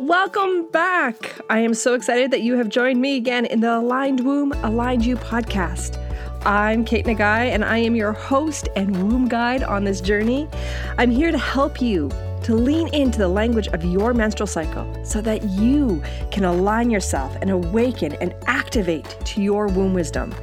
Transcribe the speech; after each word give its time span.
Welcome 0.00 0.66
back. 0.70 1.38
I 1.50 1.58
am 1.58 1.74
so 1.74 1.92
excited 1.92 2.30
that 2.30 2.40
you 2.40 2.56
have 2.56 2.70
joined 2.70 3.02
me 3.02 3.18
again 3.18 3.44
in 3.44 3.60
the 3.60 3.76
Aligned 3.76 4.20
Womb, 4.20 4.52
Aligned 4.64 5.04
You 5.04 5.14
podcast. 5.14 5.98
I'm 6.46 6.86
Kate 6.86 7.04
Nagai, 7.04 7.50
and 7.50 7.62
I 7.62 7.76
am 7.76 7.94
your 7.94 8.12
host 8.12 8.70
and 8.76 9.12
womb 9.12 9.28
guide 9.28 9.62
on 9.62 9.84
this 9.84 10.00
journey. 10.00 10.48
I'm 10.96 11.10
here 11.10 11.30
to 11.30 11.36
help 11.36 11.82
you 11.82 12.08
to 12.44 12.54
lean 12.54 12.88
into 12.94 13.18
the 13.18 13.28
language 13.28 13.68
of 13.68 13.84
your 13.84 14.14
menstrual 14.14 14.46
cycle 14.46 15.04
so 15.04 15.20
that 15.20 15.44
you 15.50 16.02
can 16.30 16.44
align 16.44 16.90
yourself 16.90 17.36
and 17.42 17.50
awaken 17.50 18.14
and 18.22 18.34
activate 18.46 19.04
to 19.26 19.42
your 19.42 19.66
womb 19.66 19.92
wisdom 19.92 20.34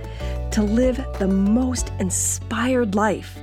to 0.52 0.62
live 0.62 1.04
the 1.18 1.28
most 1.28 1.92
inspired 2.00 2.94
life. 2.94 3.40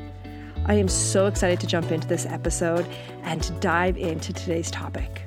I 0.67 0.75
am 0.75 0.87
so 0.87 1.27
excited 1.27 1.59
to 1.59 1.67
jump 1.67 1.91
into 1.91 2.07
this 2.07 2.25
episode 2.25 2.87
and 3.25 3.43
to 3.43 3.53
dive 3.55 3.97
into 3.97 4.33
today's 4.33 4.71
topic. 4.71 5.25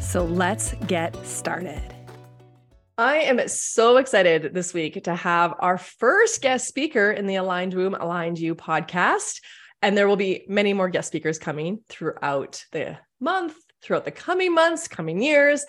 So 0.00 0.24
let's 0.24 0.72
get 0.86 1.14
started. 1.26 1.82
I 2.96 3.18
am 3.18 3.46
so 3.48 3.98
excited 3.98 4.54
this 4.54 4.74
week 4.74 5.04
to 5.04 5.14
have 5.14 5.54
our 5.60 5.78
first 5.78 6.42
guest 6.42 6.66
speaker 6.66 7.10
in 7.12 7.26
the 7.26 7.36
Aligned 7.36 7.74
Womb, 7.74 7.94
Aligned 7.94 8.38
You 8.38 8.54
podcast. 8.54 9.40
And 9.82 9.96
there 9.96 10.08
will 10.08 10.16
be 10.16 10.44
many 10.48 10.72
more 10.72 10.88
guest 10.88 11.08
speakers 11.08 11.38
coming 11.38 11.80
throughout 11.88 12.64
the 12.72 12.98
month, 13.20 13.54
throughout 13.82 14.04
the 14.04 14.10
coming 14.10 14.54
months, 14.54 14.88
coming 14.88 15.22
years, 15.22 15.64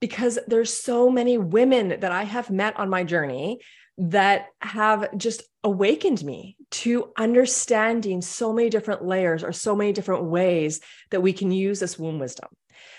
because 0.00 0.38
there's 0.46 0.72
so 0.72 1.10
many 1.10 1.38
women 1.38 2.00
that 2.00 2.12
I 2.12 2.24
have 2.24 2.50
met 2.50 2.78
on 2.78 2.90
my 2.90 3.04
journey 3.04 3.60
that 3.98 4.46
have 4.60 5.16
just 5.16 5.42
awakened 5.62 6.24
me 6.24 6.56
to 6.70 7.12
understanding 7.16 8.20
so 8.20 8.52
many 8.52 8.68
different 8.68 9.04
layers 9.04 9.44
or 9.44 9.52
so 9.52 9.76
many 9.76 9.92
different 9.92 10.24
ways 10.24 10.80
that 11.10 11.22
we 11.22 11.32
can 11.32 11.50
use 11.50 11.78
this 11.78 11.98
womb 11.98 12.18
wisdom. 12.18 12.48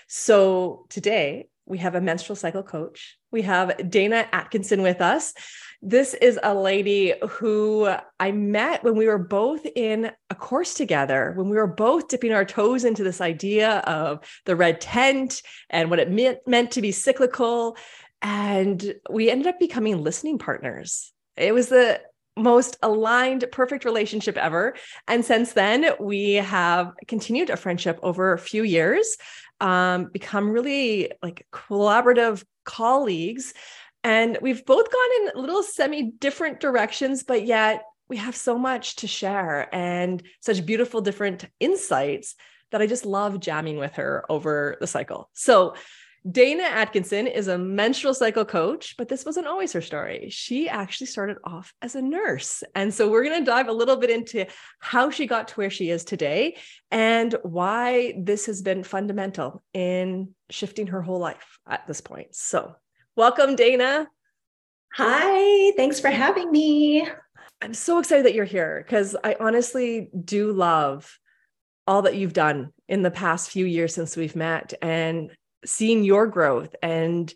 So 0.08 0.86
today 0.88 1.48
we 1.66 1.78
have 1.78 1.94
a 1.94 2.00
menstrual 2.00 2.34
cycle 2.34 2.62
coach. 2.62 3.18
We 3.30 3.42
have 3.42 3.90
Dana 3.90 4.26
Atkinson 4.32 4.80
with 4.80 5.02
us. 5.02 5.34
This 5.82 6.14
is 6.14 6.40
a 6.42 6.54
lady 6.54 7.12
who 7.28 7.94
I 8.18 8.32
met 8.32 8.82
when 8.82 8.96
we 8.96 9.06
were 9.06 9.18
both 9.18 9.66
in 9.76 10.10
a 10.30 10.34
course 10.34 10.72
together, 10.72 11.34
when 11.36 11.50
we 11.50 11.56
were 11.56 11.66
both 11.66 12.08
dipping 12.08 12.32
our 12.32 12.46
toes 12.46 12.84
into 12.84 13.04
this 13.04 13.20
idea 13.20 13.80
of 13.80 14.20
the 14.46 14.56
red 14.56 14.80
tent 14.80 15.42
and 15.68 15.90
what 15.90 15.98
it 15.98 16.10
meant, 16.10 16.38
meant 16.46 16.70
to 16.72 16.80
be 16.80 16.90
cyclical. 16.90 17.76
And 18.22 18.94
we 19.10 19.30
ended 19.30 19.46
up 19.46 19.60
becoming 19.60 20.02
listening 20.02 20.38
partners. 20.38 21.12
It 21.36 21.52
was 21.52 21.68
the 21.68 22.00
most 22.34 22.76
aligned, 22.82 23.44
perfect 23.52 23.84
relationship 23.84 24.36
ever. 24.36 24.74
And 25.06 25.24
since 25.24 25.52
then, 25.52 25.90
we 26.00 26.34
have 26.34 26.92
continued 27.06 27.50
a 27.50 27.56
friendship 27.56 27.98
over 28.02 28.32
a 28.32 28.38
few 28.38 28.62
years 28.62 29.16
um, 29.60 30.06
become 30.12 30.50
really 30.50 31.12
like 31.22 31.46
collaborative 31.52 32.44
colleagues. 32.64 33.54
And 34.04 34.38
we've 34.40 34.64
both 34.64 34.90
gone 34.90 35.10
in 35.34 35.40
little 35.40 35.62
semi 35.62 36.02
different 36.02 36.60
directions, 36.60 37.24
but 37.24 37.44
yet 37.44 37.82
we 38.08 38.16
have 38.16 38.36
so 38.36 38.58
much 38.58 38.96
to 38.96 39.06
share 39.06 39.72
and 39.74 40.22
such 40.40 40.64
beautiful 40.64 41.00
different 41.00 41.44
insights 41.60 42.34
that 42.70 42.82
I 42.82 42.86
just 42.86 43.06
love 43.06 43.40
jamming 43.40 43.78
with 43.78 43.94
her 43.94 44.24
over 44.28 44.76
the 44.80 44.86
cycle. 44.86 45.30
So 45.32 45.74
Dana 46.30 46.64
Atkinson 46.64 47.26
is 47.26 47.48
a 47.48 47.56
menstrual 47.56 48.12
cycle 48.12 48.44
coach, 48.44 48.96
but 48.98 49.08
this 49.08 49.24
wasn't 49.24 49.46
always 49.46 49.72
her 49.72 49.80
story. 49.80 50.28
She 50.30 50.68
actually 50.68 51.06
started 51.06 51.38
off 51.44 51.72
as 51.80 51.94
a 51.94 52.02
nurse. 52.02 52.62
And 52.74 52.92
so 52.92 53.08
we're 53.08 53.24
going 53.24 53.38
to 53.38 53.50
dive 53.50 53.68
a 53.68 53.72
little 53.72 53.96
bit 53.96 54.10
into 54.10 54.46
how 54.80 55.10
she 55.10 55.26
got 55.26 55.48
to 55.48 55.54
where 55.54 55.70
she 55.70 55.90
is 55.90 56.04
today 56.04 56.56
and 56.90 57.34
why 57.42 58.14
this 58.18 58.46
has 58.46 58.62
been 58.62 58.82
fundamental 58.82 59.62
in 59.72 60.34
shifting 60.50 60.88
her 60.88 61.02
whole 61.02 61.20
life 61.20 61.58
at 61.68 61.86
this 61.86 62.00
point. 62.00 62.34
So, 62.34 62.74
welcome, 63.16 63.54
Dana. 63.54 64.08
Hi, 64.94 65.72
thanks 65.76 66.00
for 66.00 66.10
having 66.10 66.50
me. 66.50 67.08
I'm 67.62 67.74
so 67.74 67.98
excited 67.98 68.26
that 68.26 68.34
you're 68.34 68.44
here 68.44 68.82
because 68.84 69.16
I 69.22 69.36
honestly 69.38 70.10
do 70.24 70.52
love 70.52 71.18
all 71.86 72.02
that 72.02 72.16
you've 72.16 72.34
done 72.34 72.72
in 72.86 73.02
the 73.02 73.10
past 73.10 73.50
few 73.50 73.64
years 73.64 73.94
since 73.94 74.16
we've 74.16 74.36
met. 74.36 74.74
And 74.82 75.30
seeing 75.64 76.04
your 76.04 76.26
growth 76.26 76.74
and 76.82 77.32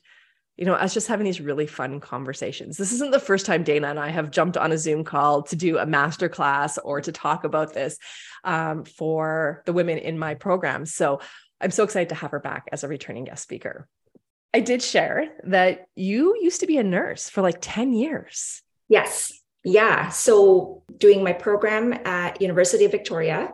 you 0.56 0.66
know 0.66 0.75
us 0.75 0.94
just 0.94 1.09
having 1.09 1.25
these 1.25 1.41
really 1.41 1.66
fun 1.66 1.99
conversations. 1.99 2.77
This 2.77 2.93
isn't 2.93 3.10
the 3.10 3.19
first 3.19 3.47
time 3.47 3.65
dana 3.65 3.88
and 3.88 3.99
i 3.99 4.10
have 4.10 4.31
jumped 4.31 4.56
on 4.56 4.72
a 4.72 4.78
zoom 4.78 5.03
call 5.03 5.43
to 5.44 5.56
do 5.56 5.78
a 5.78 5.87
master 5.87 6.28
class 6.28 6.78
or 6.78 7.00
to 7.00 7.12
talk 7.12 7.44
about 7.44 7.75
this 7.75 7.97
um, 8.44 8.84
for 8.84 9.62
the 9.66 9.72
women 9.72 9.99
in 9.99 10.19
my 10.19 10.34
program. 10.34 10.87
So 10.87 11.21
i'm 11.61 11.71
so 11.71 11.84
excited 11.84 12.11
to 12.11 12.15
have 12.15 12.32
her 12.32 12.41
back 12.41 12.69
as 12.72 12.84
a 12.84 12.88
returning 12.88 13.25
guest 13.25 13.43
speaker. 13.43 13.88
I 14.55 14.61
did 14.61 14.82
share 14.82 15.28
that 15.44 15.87
you 15.97 16.37
used 16.41 16.61
to 16.61 16.66
be 16.66 16.77
a 16.77 16.84
nurse 16.84 17.31
for 17.31 17.41
like 17.41 17.59
10 17.61 17.94
years. 17.94 18.62
Yes. 18.88 19.32
Yeah. 19.65 20.11
So 20.11 20.82
doing 20.99 21.25
my 21.25 21.32
program 21.32 21.94
at 22.05 22.43
university 22.43 22.84
of 22.84 22.91
victoria 22.91 23.53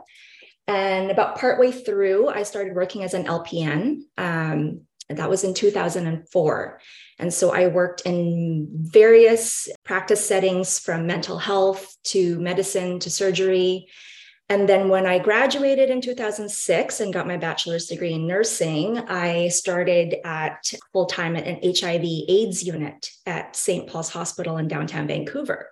and 0.68 1.10
about 1.10 1.38
partway 1.38 1.72
through, 1.72 2.28
I 2.28 2.42
started 2.42 2.74
working 2.74 3.02
as 3.02 3.14
an 3.14 3.24
LPN. 3.24 4.02
Um, 4.18 4.82
that 5.08 5.30
was 5.30 5.42
in 5.42 5.54
2004. 5.54 6.80
And 7.18 7.32
so 7.32 7.50
I 7.50 7.68
worked 7.68 8.02
in 8.04 8.68
various 8.70 9.68
practice 9.82 10.24
settings 10.24 10.78
from 10.78 11.06
mental 11.06 11.38
health 11.38 11.96
to 12.04 12.38
medicine 12.38 12.98
to 13.00 13.10
surgery. 13.10 13.88
And 14.50 14.68
then 14.68 14.90
when 14.90 15.06
I 15.06 15.18
graduated 15.18 15.88
in 15.88 16.02
2006 16.02 17.00
and 17.00 17.14
got 17.14 17.26
my 17.26 17.38
bachelor's 17.38 17.86
degree 17.86 18.12
in 18.12 18.26
nursing, 18.26 18.98
I 18.98 19.48
started 19.48 20.16
at 20.24 20.70
full 20.92 21.06
time 21.06 21.36
at 21.36 21.46
an 21.46 21.60
HIV 21.62 22.04
AIDS 22.28 22.62
unit 22.62 23.10
at 23.24 23.56
St. 23.56 23.88
Paul's 23.88 24.10
Hospital 24.10 24.58
in 24.58 24.68
downtown 24.68 25.06
Vancouver. 25.06 25.70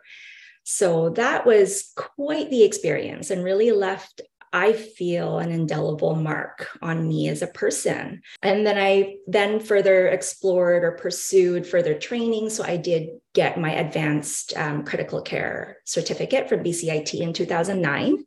So 0.65 1.11
that 1.11 1.47
was 1.47 1.93
quite 1.95 2.51
the 2.51 2.65
experience 2.65 3.31
and 3.31 3.45
really 3.45 3.71
left 3.71 4.23
I 4.57 4.73
feel 4.73 5.39
an 5.39 5.53
indelible 5.53 6.15
mark 6.15 6.67
on 6.81 7.07
me 7.07 7.29
as 7.29 7.43
a 7.43 7.47
person. 7.47 8.23
And 8.43 8.67
then 8.67 8.79
I 8.79 9.17
then 9.27 9.61
further 9.61 10.09
explored 10.09 10.83
or 10.83 10.93
pursued 10.93 11.67
further 11.67 11.93
training. 11.93 12.49
So 12.49 12.65
I 12.65 12.79
did 12.79 13.11
get 13.35 13.61
my 13.61 13.73
advanced 13.73 14.57
um, 14.57 14.83
critical 14.87 15.21
care 15.21 15.77
certificate 15.85 16.49
from 16.49 16.65
BCIT 16.65 17.21
in 17.21 17.35
2009. 17.35 18.25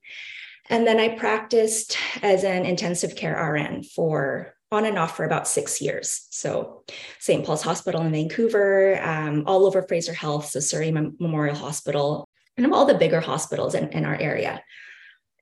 And 0.69 0.85
then 0.85 0.99
I 0.99 1.17
practiced 1.17 1.97
as 2.21 2.43
an 2.43 2.63
intensive 2.63 3.15
care 3.15 3.33
RN 3.35 3.81
for 3.81 4.53
on 4.71 4.85
and 4.85 4.99
off 4.99 5.17
for 5.17 5.25
about 5.25 5.47
six 5.47 5.81
years. 5.81 6.27
So, 6.29 6.83
St. 7.17 7.43
Paul's 7.43 7.63
Hospital 7.63 8.01
in 8.01 8.11
Vancouver, 8.11 9.01
um, 9.03 9.45
all 9.47 9.65
over 9.65 9.81
Fraser 9.81 10.13
Health, 10.13 10.45
so 10.45 10.59
Surrey 10.59 10.91
Memorial 10.91 11.55
Hospital, 11.55 12.29
and 12.55 12.71
all 12.71 12.85
the 12.85 12.93
bigger 12.93 13.19
hospitals 13.19 13.73
in, 13.73 13.89
in 13.89 14.05
our 14.05 14.15
area. 14.15 14.61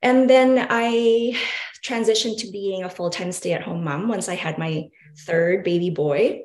And 0.01 0.29
then 0.29 0.67
I 0.69 1.37
transitioned 1.85 2.39
to 2.39 2.51
being 2.51 2.83
a 2.83 2.89
full 2.89 3.09
time 3.09 3.31
stay 3.31 3.53
at 3.53 3.63
home 3.63 3.83
mom 3.83 4.07
once 4.07 4.29
I 4.29 4.35
had 4.35 4.57
my 4.57 4.85
third 5.19 5.63
baby 5.63 5.89
boy. 5.89 6.41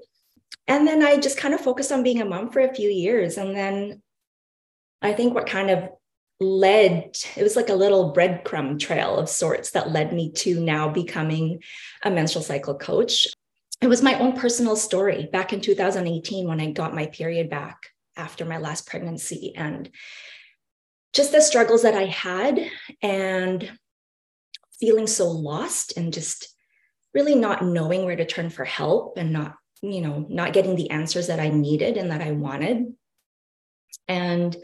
And 0.69 0.87
then 0.87 1.03
I 1.03 1.17
just 1.17 1.39
kind 1.39 1.55
of 1.55 1.61
focused 1.61 1.93
on 1.93 2.03
being 2.03 2.21
a 2.21 2.25
mom 2.25 2.51
for 2.51 2.61
a 2.61 2.75
few 2.75 2.89
years. 2.89 3.37
And 3.37 3.55
then 3.55 4.03
I 5.01 5.13
think 5.13 5.35
what 5.35 5.47
kind 5.47 5.71
of 5.71 5.89
led, 6.41 7.17
it 7.37 7.43
was 7.43 7.57
like 7.57 7.69
a 7.69 7.75
little 7.75 8.15
breadcrumb 8.15 8.79
trail 8.79 9.17
of 9.17 9.29
sorts 9.29 9.71
that 9.73 9.93
led 9.93 10.13
me 10.13 10.33
to 10.33 10.61
now 10.61 10.89
becoming 10.89 11.63
a 12.03 12.11
menstrual 12.11 12.45
cycle 12.45 12.77
coach. 12.77 13.27
It 13.81 13.89
was 13.89 14.03
my 14.03 14.19
own 14.19 14.37
personal 14.37 14.77
story 14.77 15.29
back 15.33 15.53
in 15.53 15.61
2018 15.61 16.47
when 16.47 16.61
I 16.61 16.71
got 16.71 16.95
my 16.95 17.07
period 17.07 17.51
back 17.51 17.77
after 18.17 18.45
my 18.45 18.59
last 18.59 18.87
pregnancy. 18.87 19.55
And 19.57 19.91
just 21.13 21.33
the 21.33 21.41
struggles 21.41 21.83
that 21.83 21.95
I 21.95 22.07
had 22.07 22.71
and 23.03 23.71
feeling 24.81 25.07
so 25.07 25.31
lost 25.31 25.97
and 25.97 26.13
just 26.13 26.49
really 27.15 27.35
not 27.35 27.65
knowing 27.65 28.05
where 28.05 28.17
to 28.17 28.25
turn 28.25 28.51
for 28.51 28.65
help 28.65 29.19
and 29.19 29.33
not, 29.33 29.55
you 29.83 30.01
know, 30.01 30.27
not 30.29 30.53
getting 30.53 30.75
the 30.75 30.91
answers 30.91 31.27
that 31.27 31.41
I 31.41 31.51
needed 31.51 31.97
and 31.97 32.11
that 32.11 32.23
I 32.23 32.33
wanted. 32.33 32.95
And 34.09 34.57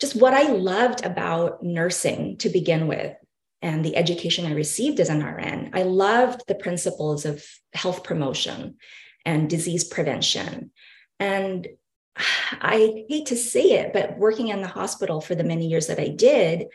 just 0.00 0.16
what 0.16 0.34
I 0.34 0.50
loved 0.50 1.04
about 1.04 1.62
nursing 1.62 2.36
to 2.38 2.48
begin 2.48 2.88
with 2.88 3.16
and 3.62 3.84
the 3.84 3.96
education 3.96 4.44
I 4.44 4.52
received 4.52 5.00
as 5.00 5.08
an 5.08 5.24
RN, 5.24 5.70
I 5.72 5.84
loved 5.84 6.42
the 6.48 6.54
principles 6.54 7.24
of 7.24 7.44
health 7.72 8.04
promotion 8.04 8.76
and 9.24 9.48
disease 9.48 9.84
prevention. 9.84 10.72
And 11.18 11.68
I 12.16 13.04
hate 13.08 13.26
to 13.26 13.36
say 13.36 13.72
it, 13.72 13.92
but 13.92 14.18
working 14.18 14.48
in 14.48 14.62
the 14.62 14.68
hospital 14.68 15.20
for 15.20 15.34
the 15.34 15.44
many 15.44 15.66
years 15.66 15.88
that 15.88 15.98
I 15.98 16.08
did, 16.08 16.66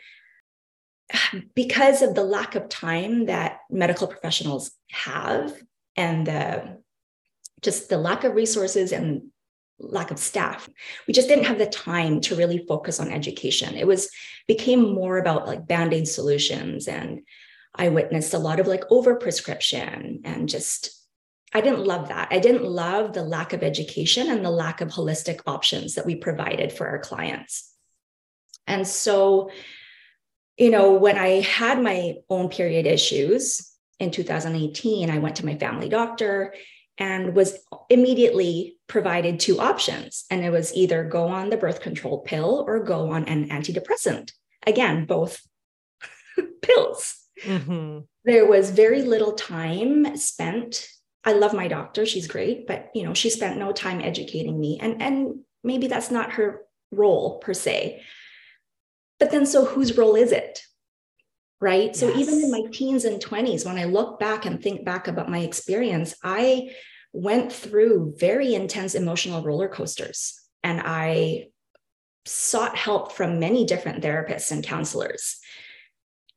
because 1.54 2.02
of 2.02 2.14
the 2.14 2.24
lack 2.24 2.54
of 2.54 2.68
time 2.68 3.26
that 3.26 3.60
medical 3.70 4.06
professionals 4.06 4.72
have 4.90 5.52
and 5.96 6.26
the 6.26 6.78
just 7.62 7.90
the 7.90 7.98
lack 7.98 8.24
of 8.24 8.34
resources 8.34 8.90
and 8.90 9.24
lack 9.78 10.10
of 10.10 10.18
staff 10.18 10.68
we 11.06 11.14
just 11.14 11.28
didn't 11.28 11.44
have 11.44 11.58
the 11.58 11.66
time 11.66 12.20
to 12.20 12.34
really 12.34 12.64
focus 12.66 13.00
on 13.00 13.10
education. 13.10 13.74
It 13.74 13.86
was 13.86 14.10
became 14.46 14.94
more 14.94 15.18
about 15.18 15.46
like 15.46 15.66
band-aid 15.66 16.08
solutions 16.08 16.88
and 16.88 17.20
i 17.74 17.88
witnessed 17.88 18.34
a 18.34 18.38
lot 18.38 18.58
of 18.58 18.66
like 18.66 18.88
overprescription 18.88 20.20
and 20.24 20.48
just 20.48 20.99
I 21.52 21.60
didn't 21.60 21.84
love 21.84 22.08
that. 22.08 22.28
I 22.30 22.38
didn't 22.38 22.64
love 22.64 23.12
the 23.12 23.24
lack 23.24 23.52
of 23.52 23.62
education 23.62 24.30
and 24.30 24.44
the 24.44 24.50
lack 24.50 24.80
of 24.80 24.88
holistic 24.88 25.40
options 25.46 25.94
that 25.94 26.06
we 26.06 26.14
provided 26.14 26.72
for 26.72 26.86
our 26.86 27.00
clients. 27.00 27.72
And 28.66 28.86
so, 28.86 29.50
you 30.56 30.70
know, 30.70 30.92
when 30.92 31.18
I 31.18 31.40
had 31.40 31.82
my 31.82 32.16
own 32.28 32.50
period 32.50 32.86
issues 32.86 33.68
in 33.98 34.12
2018, 34.12 35.10
I 35.10 35.18
went 35.18 35.36
to 35.36 35.46
my 35.46 35.56
family 35.56 35.88
doctor 35.88 36.54
and 36.98 37.34
was 37.34 37.58
immediately 37.88 38.76
provided 38.86 39.40
two 39.40 39.58
options. 39.58 40.26
And 40.30 40.44
it 40.44 40.50
was 40.50 40.72
either 40.74 41.02
go 41.02 41.28
on 41.28 41.50
the 41.50 41.56
birth 41.56 41.80
control 41.80 42.20
pill 42.20 42.64
or 42.66 42.84
go 42.84 43.10
on 43.10 43.24
an 43.24 43.48
antidepressant. 43.48 44.32
Again, 44.66 45.06
both 45.06 45.40
pills. 46.62 47.16
Mm-hmm. 47.42 48.00
There 48.24 48.46
was 48.46 48.70
very 48.70 49.02
little 49.02 49.32
time 49.32 50.16
spent 50.16 50.86
I 51.24 51.32
love 51.32 51.52
my 51.52 51.68
doctor. 51.68 52.06
She's 52.06 52.26
great, 52.26 52.66
but 52.66 52.90
you 52.94 53.02
know, 53.02 53.14
she 53.14 53.30
spent 53.30 53.58
no 53.58 53.72
time 53.72 54.00
educating 54.00 54.58
me. 54.58 54.78
And 54.80 55.02
and 55.02 55.40
maybe 55.62 55.86
that's 55.86 56.10
not 56.10 56.32
her 56.32 56.62
role 56.90 57.38
per 57.38 57.54
se. 57.54 58.02
But 59.18 59.30
then 59.30 59.46
so 59.46 59.64
whose 59.64 59.98
role 59.98 60.14
is 60.16 60.32
it? 60.32 60.62
Right? 61.60 61.88
Yes. 61.88 62.00
So 62.00 62.16
even 62.16 62.42
in 62.42 62.50
my 62.50 62.62
teens 62.72 63.04
and 63.04 63.22
20s 63.22 63.66
when 63.66 63.78
I 63.78 63.84
look 63.84 64.18
back 64.18 64.46
and 64.46 64.62
think 64.62 64.84
back 64.84 65.08
about 65.08 65.30
my 65.30 65.40
experience, 65.40 66.14
I 66.24 66.70
went 67.12 67.52
through 67.52 68.14
very 68.18 68.54
intense 68.54 68.94
emotional 68.94 69.42
roller 69.42 69.68
coasters 69.68 70.40
and 70.62 70.80
I 70.82 71.48
sought 72.24 72.76
help 72.76 73.12
from 73.12 73.40
many 73.40 73.64
different 73.64 74.02
therapists 74.02 74.52
and 74.52 74.64
counselors. 74.64 75.38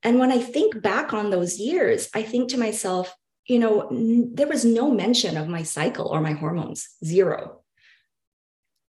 And 0.02 0.20
when 0.20 0.32
I 0.32 0.40
think 0.40 0.82
back 0.82 1.14
on 1.14 1.30
those 1.30 1.58
years, 1.58 2.10
I 2.14 2.24
think 2.24 2.50
to 2.50 2.58
myself, 2.58 3.16
you 3.48 3.60
know, 3.60 3.88
n- 3.90 4.32
there 4.34 4.48
was 4.48 4.64
no 4.66 4.92
mention 4.92 5.38
of 5.38 5.48
my 5.48 5.64
cycle 5.64 6.08
or 6.08 6.22
my 6.22 6.34
hormones, 6.34 6.90
zero. 7.04 7.62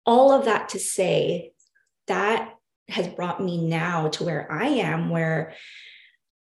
All 0.05 0.33
of 0.33 0.45
that 0.45 0.71
to 0.71 0.79
say 0.79 1.53
that 2.07 2.55
has 2.89 3.09
brought 3.09 3.43
me 3.43 3.67
now 3.67 4.09
to 4.09 4.25
where 4.25 4.51
I 4.51 4.67
am, 4.69 5.11
where 5.11 5.55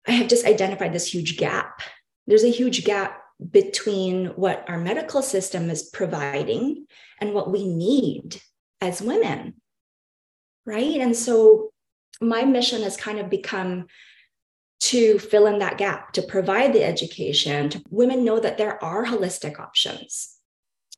I 0.06 0.12
have 0.12 0.28
just 0.28 0.46
identified 0.46 0.92
this 0.92 1.12
huge 1.12 1.36
gap. 1.36 1.82
There's 2.26 2.44
a 2.44 2.50
huge 2.50 2.84
gap 2.84 3.20
between 3.50 4.26
what 4.26 4.64
our 4.68 4.78
medical 4.78 5.22
system 5.22 5.70
is 5.70 5.82
providing 5.82 6.86
and 7.20 7.34
what 7.34 7.50
we 7.50 7.66
need 7.66 8.40
as 8.80 9.02
women. 9.02 9.54
Right. 10.64 11.00
And 11.00 11.16
so 11.16 11.70
my 12.20 12.44
mission 12.44 12.82
has 12.82 12.96
kind 12.96 13.18
of 13.18 13.30
become 13.30 13.86
to 14.80 15.18
fill 15.18 15.46
in 15.46 15.58
that 15.58 15.78
gap, 15.78 16.12
to 16.12 16.22
provide 16.22 16.72
the 16.72 16.84
education, 16.84 17.68
to 17.68 17.82
women 17.90 18.24
know 18.24 18.38
that 18.38 18.58
there 18.58 18.82
are 18.82 19.04
holistic 19.04 19.58
options, 19.58 20.36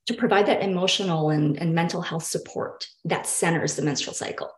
to 0.06 0.14
provide 0.14 0.46
that 0.46 0.62
emotional 0.62 1.30
and, 1.30 1.56
and 1.58 1.74
mental 1.74 2.02
health 2.02 2.24
support 2.24 2.86
that 3.04 3.26
centers 3.26 3.76
the 3.76 3.82
menstrual 3.82 4.14
cycle. 4.14 4.50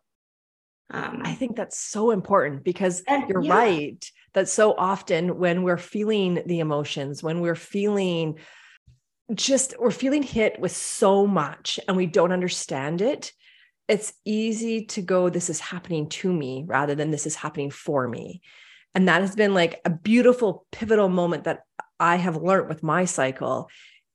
Um, 0.90 1.22
I 1.24 1.34
think 1.34 1.56
that's 1.56 1.78
so 1.78 2.10
important 2.10 2.64
because 2.64 3.02
and, 3.08 3.28
you're 3.28 3.42
yeah. 3.42 3.54
right 3.54 4.10
that 4.34 4.48
so 4.48 4.74
often 4.76 5.38
when 5.38 5.62
we're 5.62 5.78
feeling 5.78 6.42
the 6.44 6.60
emotions, 6.60 7.22
when 7.22 7.40
we're 7.40 7.54
feeling 7.54 8.38
just, 9.32 9.74
we're 9.78 9.90
feeling 9.90 10.22
hit 10.22 10.60
with 10.60 10.72
so 10.72 11.26
much 11.26 11.80
and 11.88 11.96
we 11.96 12.06
don't 12.06 12.32
understand 12.32 13.00
it, 13.00 13.32
it's 13.88 14.12
easy 14.24 14.84
to 14.86 15.00
go, 15.00 15.28
this 15.28 15.48
is 15.48 15.60
happening 15.60 16.08
to 16.08 16.32
me 16.32 16.64
rather 16.66 16.94
than 16.94 17.10
this 17.10 17.26
is 17.26 17.36
happening 17.36 17.70
for 17.70 18.06
me. 18.06 18.42
And 18.94 19.08
that 19.08 19.20
has 19.20 19.34
been 19.34 19.54
like 19.54 19.80
a 19.84 19.90
beautiful 19.90 20.66
pivotal 20.70 21.08
moment 21.08 21.44
that 21.44 21.60
I 21.98 22.16
have 22.16 22.36
learned 22.36 22.68
with 22.68 22.82
my 22.82 23.04
cycle 23.04 23.70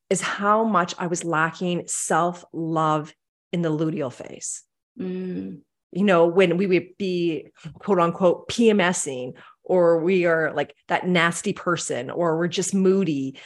is 0.10 0.22
how 0.22 0.64
much 0.64 0.94
I 0.98 1.08
was 1.08 1.24
lacking 1.24 1.84
self 1.88 2.46
love 2.54 3.14
in 3.52 3.62
the 3.62 3.70
luteal 3.70 4.12
phase. 4.12 4.64
Mm. 5.00 5.62
You 5.92 6.04
know, 6.04 6.28
when 6.28 6.58
we 6.58 6.68
would 6.68 6.98
be 6.98 7.48
quote 7.80 8.00
unquote 8.00 8.50
PMSing, 8.50 9.34
or 9.64 10.00
we 10.04 10.26
are 10.26 10.54
like 10.54 10.76
that 10.88 11.08
nasty 11.08 11.54
person, 11.54 12.10
or 12.10 12.38
we're 12.38 12.48
just 12.48 12.74
moody. 12.74 13.40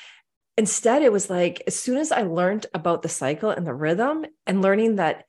Instead, 0.58 1.02
it 1.02 1.12
was 1.12 1.30
like 1.30 1.64
as 1.66 1.80
soon 1.80 1.98
as 1.98 2.12
I 2.12 2.24
learned 2.24 2.66
about 2.74 3.02
the 3.02 3.10
cycle 3.10 3.52
and 3.52 3.66
the 3.66 3.74
rhythm 3.74 4.26
and 4.46 4.62
learning 4.62 4.98
that 4.98 5.26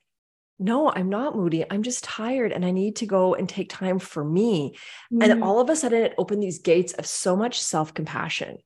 no, 0.63 0.89
I'm 0.89 1.09
not 1.09 1.35
moody. 1.35 1.65
I'm 1.69 1.83
just 1.83 2.05
tired 2.05 2.53
and 2.53 2.65
I 2.65 2.71
need 2.71 2.95
to 2.97 3.05
go 3.05 3.35
and 3.35 3.49
take 3.49 3.69
time 3.69 3.99
for 3.99 4.23
me. 4.23 4.77
Mm. 5.11 5.23
And 5.23 5.43
all 5.43 5.59
of 5.59 5.69
a 5.69 5.75
sudden, 5.75 6.03
it 6.03 6.15
opened 6.17 6.41
these 6.41 6.59
gates 6.59 6.93
of 6.93 7.05
so 7.05 7.35
much 7.35 7.61
self 7.61 7.93
compassion. 7.93 8.57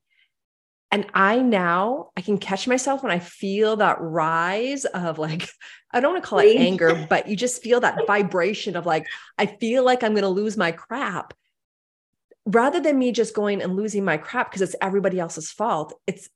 And 0.91 1.07
I 1.15 1.39
now 1.39 2.11
I 2.15 2.21
can 2.21 2.38
catch 2.38 2.67
myself 2.67 3.01
when 3.01 3.11
I 3.11 3.17
feel 3.17 3.77
that 3.77 3.99
rise 3.99 4.85
of 4.85 5.17
like, 5.17 5.49
I 5.91 5.99
don't 5.99 6.13
want 6.13 6.23
to 6.23 6.29
call 6.29 6.39
it 6.39 6.55
anger, 6.55 7.05
but 7.09 7.27
you 7.27 7.35
just 7.35 7.63
feel 7.63 7.79
that 7.79 8.05
vibration 8.05 8.75
of 8.75 8.85
like, 8.85 9.07
I 9.39 9.47
feel 9.47 9.83
like 9.83 10.03
I'm 10.03 10.13
going 10.13 10.21
to 10.21 10.29
lose 10.29 10.55
my 10.55 10.71
crap. 10.71 11.33
Rather 12.45 12.79
than 12.79 12.99
me 12.99 13.11
just 13.11 13.33
going 13.33 13.63
and 13.63 13.75
losing 13.75 14.05
my 14.05 14.17
crap 14.17 14.51
because 14.51 14.61
it's 14.61 14.75
everybody 14.83 15.19
else's 15.19 15.51
fault, 15.51 15.99
it's 16.05 16.29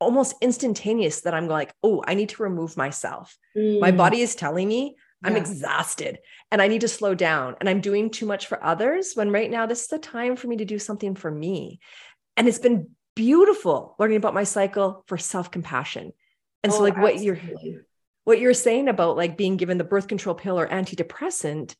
almost 0.00 0.34
instantaneous 0.42 1.20
that 1.20 1.34
I'm 1.34 1.46
like, 1.46 1.72
oh, 1.84 2.02
I 2.04 2.14
need 2.14 2.30
to 2.30 2.42
remove 2.42 2.76
myself. 2.76 3.38
Mm. 3.56 3.80
My 3.80 3.92
body 3.92 4.20
is 4.20 4.34
telling 4.34 4.66
me 4.66 4.96
I'm 5.24 5.36
exhausted 5.36 6.18
and 6.50 6.60
I 6.60 6.68
need 6.68 6.82
to 6.82 6.88
slow 6.88 7.14
down 7.14 7.56
and 7.60 7.68
I'm 7.68 7.80
doing 7.80 8.10
too 8.10 8.26
much 8.26 8.46
for 8.46 8.62
others 8.62 9.12
when 9.14 9.30
right 9.30 9.50
now 9.50 9.66
this 9.66 9.82
is 9.82 9.88
the 9.88 9.98
time 9.98 10.36
for 10.36 10.46
me 10.46 10.58
to 10.58 10.64
do 10.64 10.78
something 10.78 11.14
for 11.14 11.30
me. 11.30 11.80
And 12.36 12.46
it's 12.46 12.58
been 12.58 12.90
beautiful 13.16 13.96
learning 13.98 14.16
about 14.16 14.34
my 14.34 14.44
cycle 14.44 15.04
for 15.06 15.16
self-compassion. 15.16 16.12
And 16.62 16.72
oh, 16.72 16.76
so 16.76 16.82
like 16.82 16.96
absolutely. 16.96 17.14
what 17.14 17.64
you're 17.64 17.82
what 18.24 18.40
you're 18.40 18.54
saying 18.54 18.88
about 18.88 19.16
like 19.16 19.36
being 19.36 19.56
given 19.56 19.78
the 19.78 19.84
birth 19.84 20.08
control 20.08 20.34
pill 20.34 20.58
or 20.58 20.66
antidepressant 20.66 21.74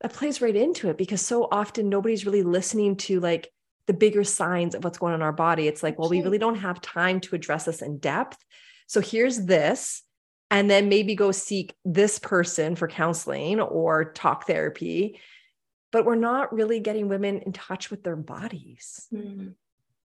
that 0.00 0.14
plays 0.14 0.40
right 0.40 0.56
into 0.56 0.88
it 0.88 0.96
because 0.96 1.20
so 1.20 1.46
often 1.50 1.88
nobody's 1.88 2.24
really 2.24 2.42
listening 2.42 2.96
to 2.96 3.20
like 3.20 3.50
the 3.86 3.92
bigger 3.92 4.24
signs 4.24 4.74
of 4.74 4.84
what's 4.84 4.98
going 4.98 5.12
on 5.12 5.20
in 5.20 5.22
our 5.22 5.32
body. 5.32 5.66
It's 5.66 5.82
like, 5.82 5.98
well, 5.98 6.08
we 6.08 6.22
really 6.22 6.38
don't 6.38 6.56
have 6.56 6.80
time 6.80 7.20
to 7.20 7.34
address 7.34 7.64
this 7.64 7.82
in 7.82 7.98
depth. 7.98 8.38
So 8.86 9.00
here's 9.00 9.44
this. 9.44 10.02
And 10.50 10.68
then 10.68 10.88
maybe 10.88 11.14
go 11.14 11.30
seek 11.30 11.74
this 11.84 12.18
person 12.18 12.74
for 12.74 12.88
counseling 12.88 13.60
or 13.60 14.12
talk 14.12 14.46
therapy. 14.46 15.20
But 15.92 16.04
we're 16.04 16.16
not 16.16 16.52
really 16.52 16.80
getting 16.80 17.08
women 17.08 17.38
in 17.40 17.52
touch 17.52 17.90
with 17.90 18.02
their 18.02 18.16
bodies. 18.16 19.06
Mm. 19.14 19.54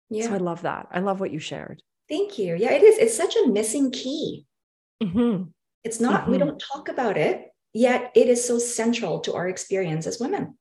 Yeah. 0.10 0.28
So 0.28 0.34
I 0.34 0.38
love 0.38 0.64
that. 0.64 0.88
I 0.92 1.00
love 1.00 1.20
what 1.20 1.32
you 1.32 1.40
shared. 1.40 1.82
Thank 2.10 2.38
you. 2.38 2.56
Yeah, 2.56 2.72
it 2.72 2.84
is. 2.84 2.98
It's 2.98 3.16
such 3.16 3.36
a 3.36 3.48
missing 3.48 3.92
key. 3.92 4.46
Mm-hmm. 5.02 5.44
It's 5.84 6.00
not, 6.00 6.22
mm-hmm. 6.22 6.32
we 6.32 6.38
don't 6.38 6.62
talk 6.74 6.90
about 6.90 7.18
it, 7.18 7.48
yet 7.74 8.12
it 8.16 8.30
is 8.30 8.46
so 8.46 8.60
central 8.60 9.20
to 9.22 9.34
our 9.34 9.48
experience 9.48 10.08
as 10.08 10.20
women. 10.20 10.58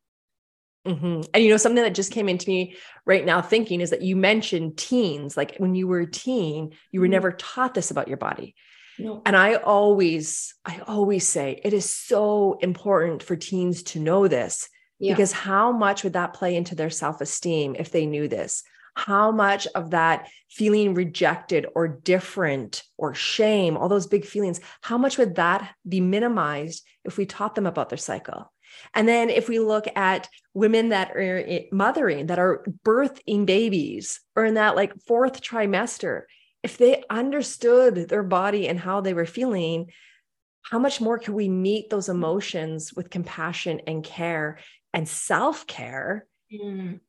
Mm-hmm. 0.87 1.23
And 1.33 1.45
you 1.45 1.51
know, 1.51 1.57
something 1.57 1.83
that 1.83 1.95
just 1.95 2.11
came 2.11 2.29
into 2.29 2.49
me 2.49 2.77
right 3.07 3.25
now 3.25 3.41
thinking 3.41 3.81
is 3.81 3.91
that 3.91 4.03
you 4.03 4.17
mentioned 4.17 4.77
teens. 4.79 5.37
Like 5.37 5.57
when 5.59 5.75
you 5.75 5.87
were 5.87 6.01
a 6.01 6.11
teen, 6.11 6.73
you 6.91 7.01
were 7.01 7.07
mm-hmm. 7.07 7.13
never 7.13 7.33
taught 7.33 7.75
this 7.75 7.91
about 7.91 8.09
your 8.09 8.17
body. 8.17 8.55
No. 8.99 9.23
And 9.25 9.37
I 9.37 9.55
always, 9.55 10.55
I 10.65 10.81
always 10.87 11.27
say 11.27 11.61
it 11.65 11.73
is 11.73 11.89
so 11.89 12.59
important 12.61 13.23
for 13.23 13.37
teens 13.37 13.83
to 13.85 14.01
know 14.01 14.29
this 14.29 14.69
yeah. 14.99 15.13
because 15.13 15.33
how 15.33 15.73
much 15.73 16.05
would 16.05 16.13
that 16.15 16.35
play 16.35 16.57
into 16.57 16.75
their 16.75 16.91
self 16.91 17.21
esteem 17.21 17.77
if 17.79 17.91
they 17.91 18.07
knew 18.07 18.29
this? 18.29 18.63
How 18.95 19.33
much 19.33 19.67
of 19.69 19.91
that 19.91 20.29
feeling 20.51 20.95
rejected 20.95 21.67
or 21.75 21.89
different 21.89 22.83
or 22.99 23.15
shame, 23.15 23.77
all 23.77 23.89
those 23.89 24.07
big 24.07 24.27
feelings, 24.27 24.61
how 24.83 24.99
much 24.99 25.17
would 25.17 25.37
that 25.37 25.75
be 25.89 26.01
minimized 26.01 26.85
if 27.05 27.17
we 27.17 27.25
taught 27.25 27.55
them 27.55 27.67
about 27.67 27.89
their 27.89 27.99
cycle? 27.99 28.53
And 28.95 29.09
then 29.09 29.31
if 29.31 29.49
we 29.49 29.59
look 29.59 29.87
at 29.97 30.29
women 30.55 30.91
that 30.91 31.11
are 31.17 31.45
mothering, 31.73 32.27
that 32.27 32.39
are 32.39 32.65
birthing 32.85 33.47
babies 33.47 34.21
or 34.37 34.45
in 34.45 34.55
that 34.55 34.77
like 34.77 34.93
fourth 35.07 35.41
trimester, 35.41 36.23
if 36.63 36.79
they 36.79 37.03
understood 37.11 38.09
their 38.09 38.23
body 38.23 38.69
and 38.69 38.79
how 38.79 39.01
they 39.01 39.15
were 39.15 39.27
feeling, 39.27 39.91
how 40.63 40.79
much 40.79 41.01
more 41.01 41.19
could 41.19 41.35
we 41.35 41.49
meet 41.49 41.91
those 41.91 42.09
emotions 42.09 42.93
with 42.95 43.11
compassion 43.11 43.81
and 43.87 44.05
care 44.05 44.59
and 44.93 45.09
self 45.09 45.67
care? 45.67 46.27
Mm. 46.53 47.01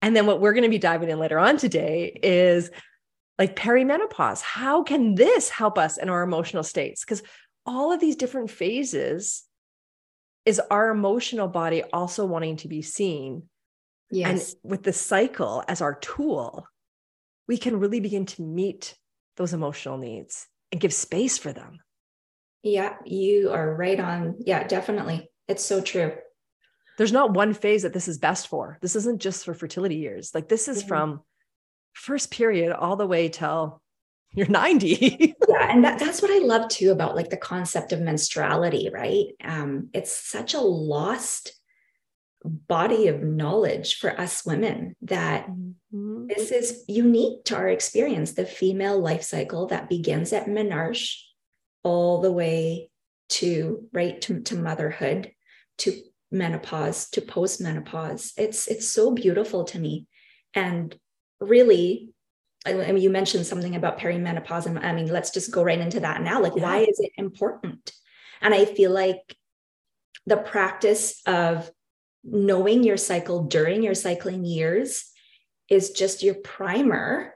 And 0.00 0.16
then 0.16 0.26
what 0.26 0.40
we're 0.40 0.52
going 0.52 0.64
to 0.64 0.68
be 0.68 0.78
diving 0.78 1.10
in 1.10 1.18
later 1.18 1.38
on 1.38 1.56
today 1.56 2.18
is 2.22 2.70
like 3.38 3.56
perimenopause. 3.56 4.42
How 4.42 4.82
can 4.82 5.14
this 5.14 5.48
help 5.48 5.78
us 5.78 5.96
in 5.96 6.08
our 6.08 6.22
emotional 6.22 6.62
states? 6.62 7.04
Because 7.04 7.22
all 7.66 7.92
of 7.92 8.00
these 8.00 8.16
different 8.16 8.50
phases 8.50 9.44
is 10.44 10.60
our 10.70 10.90
emotional 10.90 11.48
body 11.48 11.82
also 11.92 12.24
wanting 12.24 12.56
to 12.58 12.68
be 12.68 12.82
seen. 12.82 13.44
Yes. 14.10 14.54
And 14.62 14.70
with 14.70 14.82
the 14.82 14.92
cycle 14.92 15.64
as 15.68 15.80
our 15.80 15.94
tool, 15.94 16.66
we 17.48 17.58
can 17.58 17.78
really 17.78 18.00
begin 18.00 18.26
to 18.26 18.42
meet 18.42 18.96
those 19.36 19.52
emotional 19.52 19.98
needs 19.98 20.46
and 20.70 20.80
give 20.80 20.92
space 20.92 21.38
for 21.38 21.52
them. 21.52 21.80
Yeah, 22.62 22.96
you 23.04 23.50
are 23.50 23.74
right 23.74 23.98
on. 23.98 24.36
Yeah, 24.38 24.66
definitely. 24.66 25.30
It's 25.48 25.64
so 25.64 25.80
true. 25.80 26.12
There's 26.98 27.12
not 27.12 27.34
one 27.34 27.54
phase 27.54 27.82
that 27.82 27.92
this 27.92 28.08
is 28.08 28.18
best 28.18 28.48
for. 28.48 28.78
This 28.80 28.94
isn't 28.96 29.20
just 29.20 29.44
for 29.44 29.54
fertility 29.54 29.96
years. 29.96 30.32
Like 30.34 30.48
this 30.48 30.68
is 30.68 30.80
mm-hmm. 30.80 30.88
from 30.88 31.20
first 31.94 32.30
period 32.30 32.72
all 32.72 32.96
the 32.96 33.06
way 33.06 33.28
till 33.28 33.82
you're 34.34 34.46
90 34.48 35.36
yeah 35.48 35.70
and 35.70 35.84
that, 35.84 35.98
that's 35.98 36.22
what 36.22 36.30
i 36.30 36.38
love 36.38 36.68
too 36.68 36.90
about 36.90 37.14
like 37.14 37.30
the 37.30 37.36
concept 37.36 37.92
of 37.92 38.00
menstruality 38.00 38.92
right 38.92 39.26
um, 39.44 39.88
it's 39.92 40.14
such 40.16 40.54
a 40.54 40.60
lost 40.60 41.52
body 42.44 43.08
of 43.08 43.22
knowledge 43.22 43.98
for 43.98 44.18
us 44.20 44.44
women 44.44 44.96
that 45.02 45.46
mm-hmm. 45.48 46.26
this 46.26 46.50
is 46.50 46.84
unique 46.88 47.44
to 47.44 47.56
our 47.56 47.68
experience 47.68 48.32
the 48.32 48.44
female 48.44 48.98
life 48.98 49.22
cycle 49.22 49.66
that 49.66 49.88
begins 49.88 50.32
at 50.32 50.46
menarche 50.46 51.18
all 51.82 52.20
the 52.20 52.32
way 52.32 52.90
to 53.28 53.88
right 53.92 54.20
to, 54.20 54.40
to 54.40 54.56
motherhood 54.56 55.30
to 55.78 56.00
menopause 56.30 57.08
to 57.10 57.20
postmenopause 57.20 58.32
it's 58.36 58.66
it's 58.66 58.88
so 58.88 59.12
beautiful 59.12 59.64
to 59.64 59.78
me 59.78 60.06
and 60.54 60.96
really 61.40 62.12
I 62.64 62.74
mean, 62.74 62.98
you 62.98 63.10
mentioned 63.10 63.44
something 63.44 63.74
about 63.74 63.98
perimenopause, 63.98 64.66
and 64.66 64.78
I 64.78 64.92
mean, 64.92 65.08
let's 65.08 65.30
just 65.30 65.50
go 65.50 65.64
right 65.64 65.80
into 65.80 65.98
that 65.98 66.22
now. 66.22 66.40
Like, 66.40 66.54
yeah. 66.54 66.62
why 66.62 66.78
is 66.78 67.00
it 67.00 67.10
important? 67.16 67.92
And 68.40 68.54
I 68.54 68.66
feel 68.66 68.92
like 68.92 69.36
the 70.26 70.36
practice 70.36 71.20
of 71.26 71.68
knowing 72.24 72.84
your 72.84 72.96
cycle 72.96 73.44
during 73.44 73.82
your 73.82 73.94
cycling 73.94 74.44
years 74.44 75.10
is 75.68 75.90
just 75.90 76.22
your 76.22 76.34
primer 76.36 77.34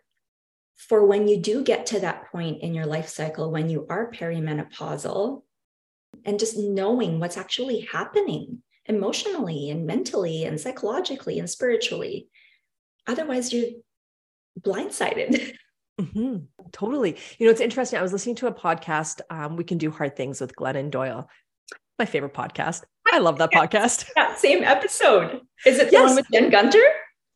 for 0.76 1.06
when 1.06 1.26
you 1.26 1.38
do 1.38 1.64
get 1.64 1.86
to 1.86 2.00
that 2.00 2.30
point 2.30 2.62
in 2.62 2.74
your 2.74 2.86
life 2.86 3.08
cycle 3.08 3.50
when 3.50 3.68
you 3.68 3.86
are 3.88 4.10
perimenopausal 4.12 5.42
and 6.24 6.38
just 6.38 6.58
knowing 6.58 7.18
what's 7.18 7.36
actually 7.36 7.80
happening 7.80 8.62
emotionally 8.84 9.70
and 9.70 9.86
mentally 9.86 10.44
and 10.44 10.60
psychologically 10.60 11.38
and 11.38 11.48
spiritually. 11.50 12.28
Otherwise, 13.06 13.52
you're 13.52 13.70
blindsided. 14.60 15.56
Mm-hmm. 15.98 16.44
Totally. 16.72 17.16
You 17.38 17.46
know, 17.46 17.50
it's 17.50 17.62
interesting. 17.62 17.98
I 17.98 18.02
was 18.02 18.12
listening 18.12 18.34
to 18.36 18.48
a 18.48 18.52
podcast. 18.52 19.22
Um, 19.30 19.56
we 19.56 19.64
can 19.64 19.78
do 19.78 19.90
hard 19.90 20.14
things 20.14 20.42
with 20.42 20.54
Glennon 20.54 20.90
Doyle. 20.90 21.26
My 21.98 22.04
favorite 22.04 22.34
podcast. 22.34 22.82
I 23.10 23.18
love 23.18 23.38
that 23.38 23.50
yeah, 23.52 23.64
podcast. 23.64 24.06
That 24.16 24.38
same 24.38 24.62
episode. 24.62 25.40
Is 25.64 25.78
it 25.78 25.86
the 25.86 25.92
yes. 25.92 26.08
one 26.08 26.16
with 26.16 26.26
Jen 26.32 26.50
Gunter? 26.50 26.82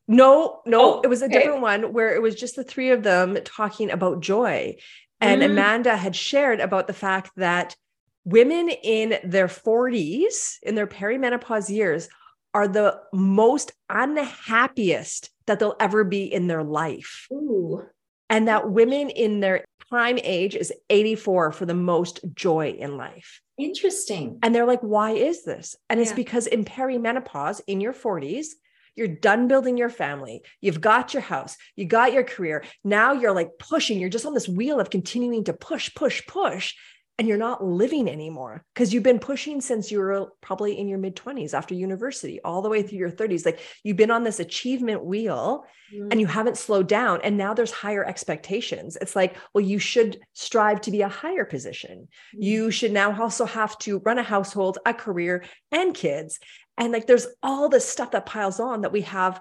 No, 0.07 0.61
no, 0.67 0.97
oh, 0.97 1.00
it 1.02 1.07
was 1.07 1.23
a 1.23 1.26
okay. 1.26 1.38
different 1.38 1.62
one 1.62 1.93
where 1.93 2.14
it 2.14 2.21
was 2.21 2.35
just 2.35 2.57
the 2.57 2.64
three 2.64 2.90
of 2.90 3.02
them 3.02 3.38
talking 3.45 3.90
about 3.90 4.21
joy. 4.21 4.76
And 5.21 5.40
mm. 5.40 5.47
Amanda 5.47 5.97
had 5.97 6.17
shared 6.17 6.61
about 6.61 6.88
the 6.88 6.93
fact 6.93 7.31
that 7.37 7.76
women 8.25 8.69
in 8.69 9.19
their 9.25 9.47
40s, 9.47 10.57
in 10.62 10.75
their 10.75 10.87
perimenopause 10.87 11.71
years, 11.71 12.09
are 12.52 12.67
the 12.67 13.00
most 13.12 13.73
unhappiest 13.88 15.31
that 15.47 15.59
they'll 15.59 15.76
ever 15.79 16.05
be 16.05 16.25
in 16.25 16.49
their 16.49 16.64
life. 16.64 17.26
Ooh. 17.33 17.83
And 18.29 18.49
that 18.49 18.71
women 18.71 19.11
in 19.11 19.40
their 19.40 19.64
prime 19.90 20.18
age 20.23 20.54
is 20.54 20.73
84 20.88 21.52
for 21.52 21.66
the 21.66 21.75
most 21.75 22.20
joy 22.35 22.76
in 22.78 22.97
life. 22.97 23.40
Interesting. 23.59 24.38
And 24.42 24.54
they're 24.54 24.66
like, 24.66 24.80
why 24.80 25.11
is 25.11 25.44
this? 25.44 25.76
And 25.88 26.00
it's 26.00 26.11
yeah. 26.11 26.16
because 26.16 26.47
in 26.47 26.64
perimenopause, 26.64 27.61
in 27.66 27.80
your 27.80 27.92
40s, 27.92 28.47
you're 28.94 29.09
done 29.09 29.49
building 29.49 29.76
your 29.76 29.88
family. 29.88 30.42
You've 30.61 30.80
got 30.80 31.12
your 31.12 31.23
house. 31.23 31.56
You 31.76 31.87
got 31.87 32.12
your 32.12 32.25
career. 32.25 32.64
Now 32.85 33.12
you're 33.12 33.35
like 33.35 33.50
pushing. 33.59 33.99
You're 33.99 34.09
just 34.09 34.26
on 34.26 34.35
this 34.35 34.49
wheel 34.49 34.80
of 34.80 34.90
continuing 34.90 35.44
to 35.44 35.52
push, 35.52 35.94
push, 35.94 36.26
push 36.26 36.75
and 37.20 37.28
you're 37.28 37.36
not 37.36 37.62
living 37.62 38.08
anymore 38.08 38.64
because 38.72 38.94
you've 38.94 39.02
been 39.02 39.18
pushing 39.18 39.60
since 39.60 39.92
you 39.92 39.98
were 39.98 40.32
probably 40.40 40.78
in 40.78 40.88
your 40.88 40.98
mid 40.98 41.14
20s 41.14 41.52
after 41.52 41.74
university 41.74 42.40
all 42.40 42.62
the 42.62 42.68
way 42.70 42.82
through 42.82 42.96
your 42.96 43.10
30s 43.10 43.44
like 43.44 43.60
you've 43.84 43.98
been 43.98 44.10
on 44.10 44.24
this 44.24 44.40
achievement 44.40 45.04
wheel 45.04 45.66
mm-hmm. 45.94 46.08
and 46.10 46.18
you 46.18 46.26
mm. 46.26 46.30
haven't 46.30 46.56
slowed 46.56 46.88
down 46.88 47.20
and 47.22 47.36
now 47.36 47.52
there's 47.52 47.70
higher 47.70 48.02
expectations 48.06 48.96
it's 49.02 49.14
like 49.14 49.36
well 49.52 49.62
you 49.62 49.78
should 49.78 50.18
strive 50.32 50.80
to 50.80 50.90
be 50.90 51.02
a 51.02 51.08
higher 51.08 51.44
position 51.44 52.08
mm-hmm. 52.34 52.42
you 52.42 52.70
should 52.70 52.90
now 52.90 53.20
also 53.20 53.44
have 53.44 53.76
to 53.76 53.98
run 53.98 54.18
a 54.18 54.22
household 54.22 54.78
a 54.86 54.94
career 54.94 55.44
and 55.70 55.92
kids 55.92 56.40
and 56.78 56.90
like 56.90 57.06
there's 57.06 57.26
all 57.42 57.68
this 57.68 57.86
stuff 57.86 58.12
that 58.12 58.24
piles 58.24 58.58
on 58.58 58.80
that 58.80 58.92
we 58.92 59.02
have 59.02 59.38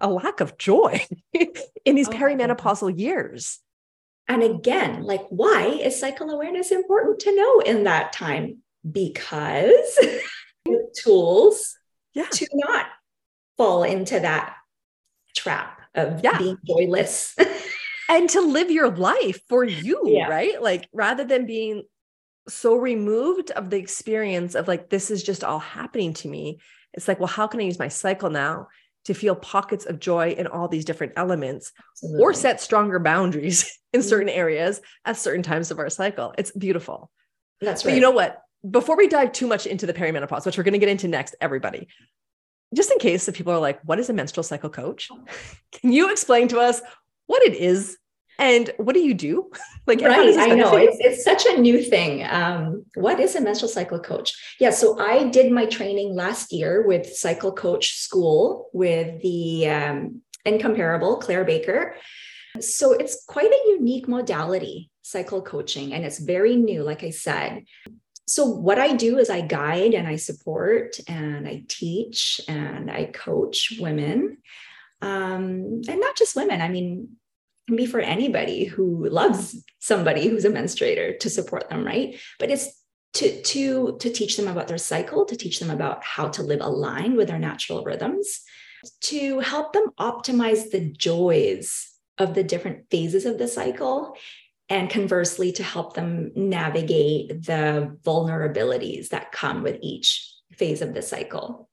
a 0.00 0.10
lack 0.10 0.40
of 0.40 0.58
joy 0.58 1.00
in 1.84 1.94
these 1.94 2.08
oh, 2.08 2.12
perimenopausal 2.12 2.98
years 2.98 3.60
and 4.28 4.42
again, 4.42 5.04
like, 5.04 5.26
why 5.30 5.64
is 5.66 5.98
cycle 5.98 6.30
awareness 6.30 6.70
important 6.70 7.20
to 7.20 7.34
know 7.34 7.60
in 7.60 7.84
that 7.84 8.12
time? 8.12 8.58
Because 8.90 9.98
tools 11.02 11.76
yeah. 12.14 12.26
to 12.32 12.46
not 12.52 12.86
fall 13.56 13.84
into 13.84 14.20
that 14.20 14.54
trap 15.34 15.80
of 15.94 16.22
yeah. 16.22 16.36
being 16.36 16.58
joyless. 16.66 17.34
and 18.08 18.28
to 18.30 18.40
live 18.40 18.70
your 18.70 18.90
life 18.90 19.40
for 19.48 19.64
you, 19.64 20.02
yeah. 20.06 20.28
right? 20.28 20.60
Like, 20.62 20.88
rather 20.92 21.24
than 21.24 21.46
being 21.46 21.84
so 22.48 22.76
removed 22.76 23.50
of 23.52 23.70
the 23.70 23.78
experience 23.78 24.54
of 24.54 24.68
like, 24.68 24.90
this 24.90 25.10
is 25.10 25.22
just 25.22 25.42
all 25.42 25.58
happening 25.58 26.12
to 26.14 26.28
me, 26.28 26.60
it's 26.92 27.08
like, 27.08 27.18
well, 27.18 27.28
how 27.28 27.46
can 27.46 27.60
I 27.60 27.64
use 27.64 27.78
my 27.78 27.88
cycle 27.88 28.30
now 28.30 28.68
to 29.04 29.14
feel 29.14 29.34
pockets 29.34 29.86
of 29.86 30.00
joy 30.00 30.30
in 30.30 30.46
all 30.46 30.68
these 30.68 30.84
different 30.84 31.14
elements 31.16 31.72
Absolutely. 31.94 32.22
or 32.22 32.34
set 32.34 32.60
stronger 32.60 32.98
boundaries 32.98 33.77
in 33.92 34.00
mm-hmm. 34.00 34.08
certain 34.08 34.28
areas 34.28 34.80
at 35.04 35.16
certain 35.16 35.42
times 35.42 35.70
of 35.70 35.78
our 35.78 35.90
cycle. 35.90 36.34
It's 36.38 36.50
beautiful. 36.50 37.10
That's 37.60 37.84
right. 37.84 37.92
But 37.92 37.94
you 37.96 38.00
know 38.00 38.10
what? 38.10 38.42
Before 38.68 38.96
we 38.96 39.08
dive 39.08 39.32
too 39.32 39.46
much 39.46 39.66
into 39.66 39.86
the 39.86 39.94
perimenopause, 39.94 40.44
which 40.44 40.58
we're 40.58 40.64
going 40.64 40.72
to 40.72 40.78
get 40.78 40.88
into 40.88 41.08
next, 41.08 41.36
everybody, 41.40 41.88
just 42.74 42.90
in 42.90 42.98
case 42.98 43.28
if 43.28 43.36
people 43.36 43.52
are 43.52 43.60
like, 43.60 43.80
what 43.84 43.98
is 43.98 44.10
a 44.10 44.12
menstrual 44.12 44.44
cycle 44.44 44.70
coach? 44.70 45.08
Can 45.72 45.92
you 45.92 46.10
explain 46.10 46.48
to 46.48 46.58
us 46.58 46.80
what 47.26 47.42
it 47.42 47.54
is 47.54 47.96
and 48.38 48.70
what 48.76 48.94
do 48.94 49.00
you 49.00 49.14
do? 49.14 49.50
like, 49.86 50.00
right, 50.00 50.36
I 50.38 50.54
know 50.54 50.76
it's, 50.76 50.96
it's 51.00 51.24
such 51.24 51.46
a 51.46 51.60
new 51.60 51.82
thing. 51.82 52.24
Um, 52.28 52.84
what 52.94 53.20
is 53.20 53.34
a 53.36 53.40
menstrual 53.40 53.68
cycle 53.68 53.98
coach? 53.98 54.34
Yeah, 54.60 54.70
so 54.70 54.98
I 54.98 55.24
did 55.24 55.50
my 55.50 55.66
training 55.66 56.14
last 56.14 56.52
year 56.52 56.86
with 56.86 57.06
Cycle 57.06 57.52
Coach 57.52 57.94
School 57.94 58.68
with 58.72 59.20
the 59.22 59.68
um, 59.68 60.22
incomparable 60.44 61.16
Claire 61.16 61.44
Baker. 61.44 61.96
So 62.64 62.92
it's 62.92 63.24
quite 63.26 63.50
a 63.50 63.68
unique 63.68 64.08
modality, 64.08 64.90
cycle 65.02 65.42
coaching, 65.42 65.92
and 65.92 66.04
it's 66.04 66.18
very 66.18 66.56
new, 66.56 66.82
like 66.82 67.04
I 67.04 67.10
said. 67.10 67.64
So, 68.26 68.44
what 68.44 68.78
I 68.78 68.94
do 68.94 69.18
is 69.18 69.30
I 69.30 69.40
guide 69.40 69.94
and 69.94 70.06
I 70.06 70.16
support 70.16 71.00
and 71.08 71.48
I 71.48 71.64
teach 71.66 72.40
and 72.46 72.90
I 72.90 73.06
coach 73.06 73.74
women. 73.80 74.38
Um, 75.00 75.80
and 75.88 76.00
not 76.00 76.16
just 76.16 76.36
women, 76.36 76.60
I 76.60 76.68
mean, 76.68 77.16
can 77.66 77.76
be 77.76 77.86
for 77.86 78.00
anybody 78.00 78.64
who 78.64 79.08
loves 79.08 79.62
somebody 79.78 80.28
who's 80.28 80.44
a 80.44 80.50
menstruator 80.50 81.18
to 81.20 81.30
support 81.30 81.68
them, 81.70 81.84
right? 81.84 82.18
But 82.38 82.50
it's 82.50 82.82
to 83.14 83.42
to 83.42 83.96
to 84.00 84.10
teach 84.10 84.36
them 84.36 84.48
about 84.48 84.68
their 84.68 84.78
cycle, 84.78 85.24
to 85.26 85.36
teach 85.36 85.60
them 85.60 85.70
about 85.70 86.04
how 86.04 86.28
to 86.28 86.42
live 86.42 86.60
aligned 86.60 87.16
with 87.16 87.28
their 87.28 87.38
natural 87.38 87.84
rhythms, 87.84 88.40
to 89.02 89.40
help 89.40 89.72
them 89.72 89.90
optimize 89.98 90.70
the 90.70 90.80
joys 90.80 91.97
of 92.18 92.34
the 92.34 92.44
different 92.44 92.90
phases 92.90 93.24
of 93.24 93.38
the 93.38 93.48
cycle 93.48 94.16
and 94.68 94.90
conversely 94.90 95.52
to 95.52 95.62
help 95.62 95.94
them 95.94 96.30
navigate 96.34 97.28
the 97.44 97.96
vulnerabilities 98.02 99.08
that 99.08 99.32
come 99.32 99.62
with 99.62 99.78
each 99.80 100.30
phase 100.52 100.82
of 100.82 100.94
the 100.94 101.02
cycle 101.02 101.68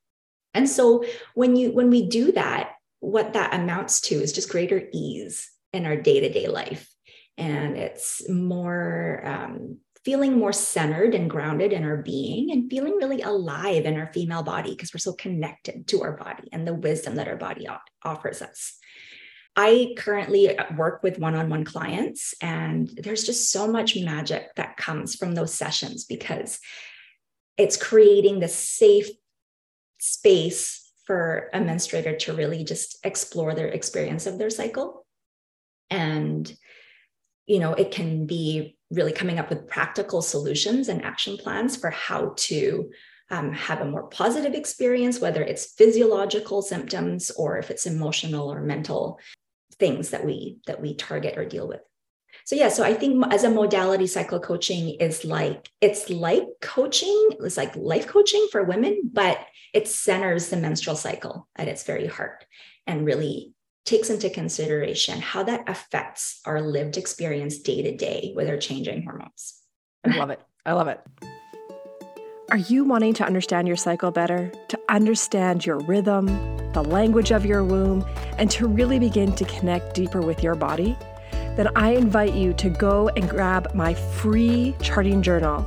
and 0.54 0.68
so 0.68 1.04
when 1.34 1.56
you 1.56 1.72
when 1.72 1.90
we 1.90 2.08
do 2.08 2.32
that 2.32 2.72
what 3.00 3.34
that 3.34 3.54
amounts 3.54 4.00
to 4.00 4.14
is 4.14 4.32
just 4.32 4.50
greater 4.50 4.88
ease 4.92 5.50
in 5.72 5.86
our 5.86 5.96
day 5.96 6.20
to 6.20 6.28
day 6.28 6.48
life. 6.48 6.90
And 7.38 7.76
it's 7.76 8.28
more 8.28 9.22
um, 9.24 9.78
feeling 10.04 10.38
more 10.38 10.52
centered 10.52 11.14
and 11.14 11.28
grounded 11.28 11.72
in 11.72 11.84
our 11.84 11.98
being 11.98 12.50
and 12.50 12.70
feeling 12.70 12.94
really 12.94 13.22
alive 13.22 13.84
in 13.84 13.96
our 13.96 14.10
female 14.12 14.42
body 14.42 14.70
because 14.70 14.94
we're 14.94 14.98
so 14.98 15.12
connected 15.12 15.86
to 15.88 16.02
our 16.02 16.16
body 16.16 16.48
and 16.52 16.66
the 16.66 16.74
wisdom 16.74 17.16
that 17.16 17.28
our 17.28 17.36
body 17.36 17.68
offers 18.02 18.40
us. 18.40 18.78
I 19.56 19.94
currently 19.96 20.56
work 20.76 21.02
with 21.02 21.18
one 21.18 21.34
on 21.34 21.48
one 21.48 21.64
clients, 21.64 22.34
and 22.42 22.88
there's 22.88 23.24
just 23.24 23.50
so 23.50 23.66
much 23.66 23.96
magic 23.96 24.54
that 24.56 24.76
comes 24.76 25.14
from 25.14 25.34
those 25.34 25.54
sessions 25.54 26.04
because 26.04 26.60
it's 27.56 27.76
creating 27.76 28.40
the 28.40 28.48
safe 28.48 29.08
space 29.98 30.92
for 31.06 31.48
a 31.54 31.58
menstruator 31.58 32.18
to 32.18 32.34
really 32.34 32.64
just 32.64 32.98
explore 33.04 33.54
their 33.54 33.68
experience 33.68 34.26
of 34.26 34.38
their 34.38 34.50
cycle. 34.50 35.06
And 35.90 36.54
you 37.46 37.60
know 37.60 37.72
it 37.74 37.90
can 37.90 38.26
be 38.26 38.76
really 38.90 39.12
coming 39.12 39.38
up 39.38 39.48
with 39.48 39.68
practical 39.68 40.22
solutions 40.22 40.88
and 40.88 41.04
action 41.04 41.36
plans 41.36 41.76
for 41.76 41.90
how 41.90 42.34
to 42.36 42.90
um, 43.30 43.52
have 43.52 43.80
a 43.80 43.84
more 43.84 44.04
positive 44.08 44.54
experience 44.54 45.20
whether 45.20 45.42
it's 45.42 45.72
physiological 45.72 46.62
symptoms 46.62 47.30
or 47.32 47.58
if 47.58 47.70
it's 47.70 47.86
emotional 47.86 48.52
or 48.52 48.60
mental 48.60 49.18
things 49.78 50.10
that 50.10 50.24
we 50.24 50.58
that 50.66 50.80
we 50.80 50.94
target 50.94 51.36
or 51.36 51.44
deal 51.44 51.68
with 51.68 51.80
so 52.44 52.56
yeah 52.56 52.68
so 52.68 52.84
i 52.84 52.94
think 52.94 53.24
as 53.32 53.44
a 53.44 53.50
modality 53.50 54.06
cycle 54.06 54.40
coaching 54.40 54.96
is 55.00 55.24
like 55.24 55.70
it's 55.80 56.10
like 56.10 56.46
coaching 56.60 57.30
it's 57.40 57.56
like 57.56 57.74
life 57.76 58.06
coaching 58.06 58.46
for 58.50 58.64
women 58.64 59.00
but 59.12 59.38
it 59.72 59.88
centers 59.88 60.48
the 60.48 60.56
menstrual 60.56 60.96
cycle 60.96 61.48
at 61.56 61.68
its 61.68 61.84
very 61.84 62.06
heart 62.06 62.46
and 62.86 63.04
really 63.04 63.52
takes 63.86 64.10
into 64.10 64.28
consideration 64.28 65.20
how 65.20 65.44
that 65.44 65.68
affects 65.68 66.40
our 66.44 66.60
lived 66.60 66.96
experience 66.96 67.58
day 67.58 67.82
to 67.82 67.96
day 67.96 68.32
with 68.34 68.48
our 68.48 68.58
changing 68.58 69.04
hormones. 69.04 69.62
I 70.04 70.16
love 70.16 70.30
it. 70.30 70.40
I 70.66 70.72
love 70.72 70.88
it. 70.88 71.00
Are 72.50 72.56
you 72.56 72.84
wanting 72.84 73.14
to 73.14 73.24
understand 73.24 73.66
your 73.66 73.76
cycle 73.76 74.10
better, 74.10 74.52
to 74.68 74.78
understand 74.88 75.64
your 75.64 75.78
rhythm, 75.78 76.55
the 76.76 76.82
language 76.82 77.30
of 77.30 77.46
your 77.46 77.64
womb, 77.64 78.04
and 78.36 78.50
to 78.50 78.66
really 78.66 78.98
begin 78.98 79.34
to 79.34 79.46
connect 79.46 79.94
deeper 79.94 80.20
with 80.20 80.42
your 80.42 80.54
body? 80.54 80.94
Then 81.56 81.68
I 81.74 81.92
invite 81.92 82.34
you 82.34 82.52
to 82.52 82.68
go 82.68 83.08
and 83.16 83.30
grab 83.30 83.74
my 83.74 83.94
free 83.94 84.76
charting 84.82 85.22
journal. 85.22 85.62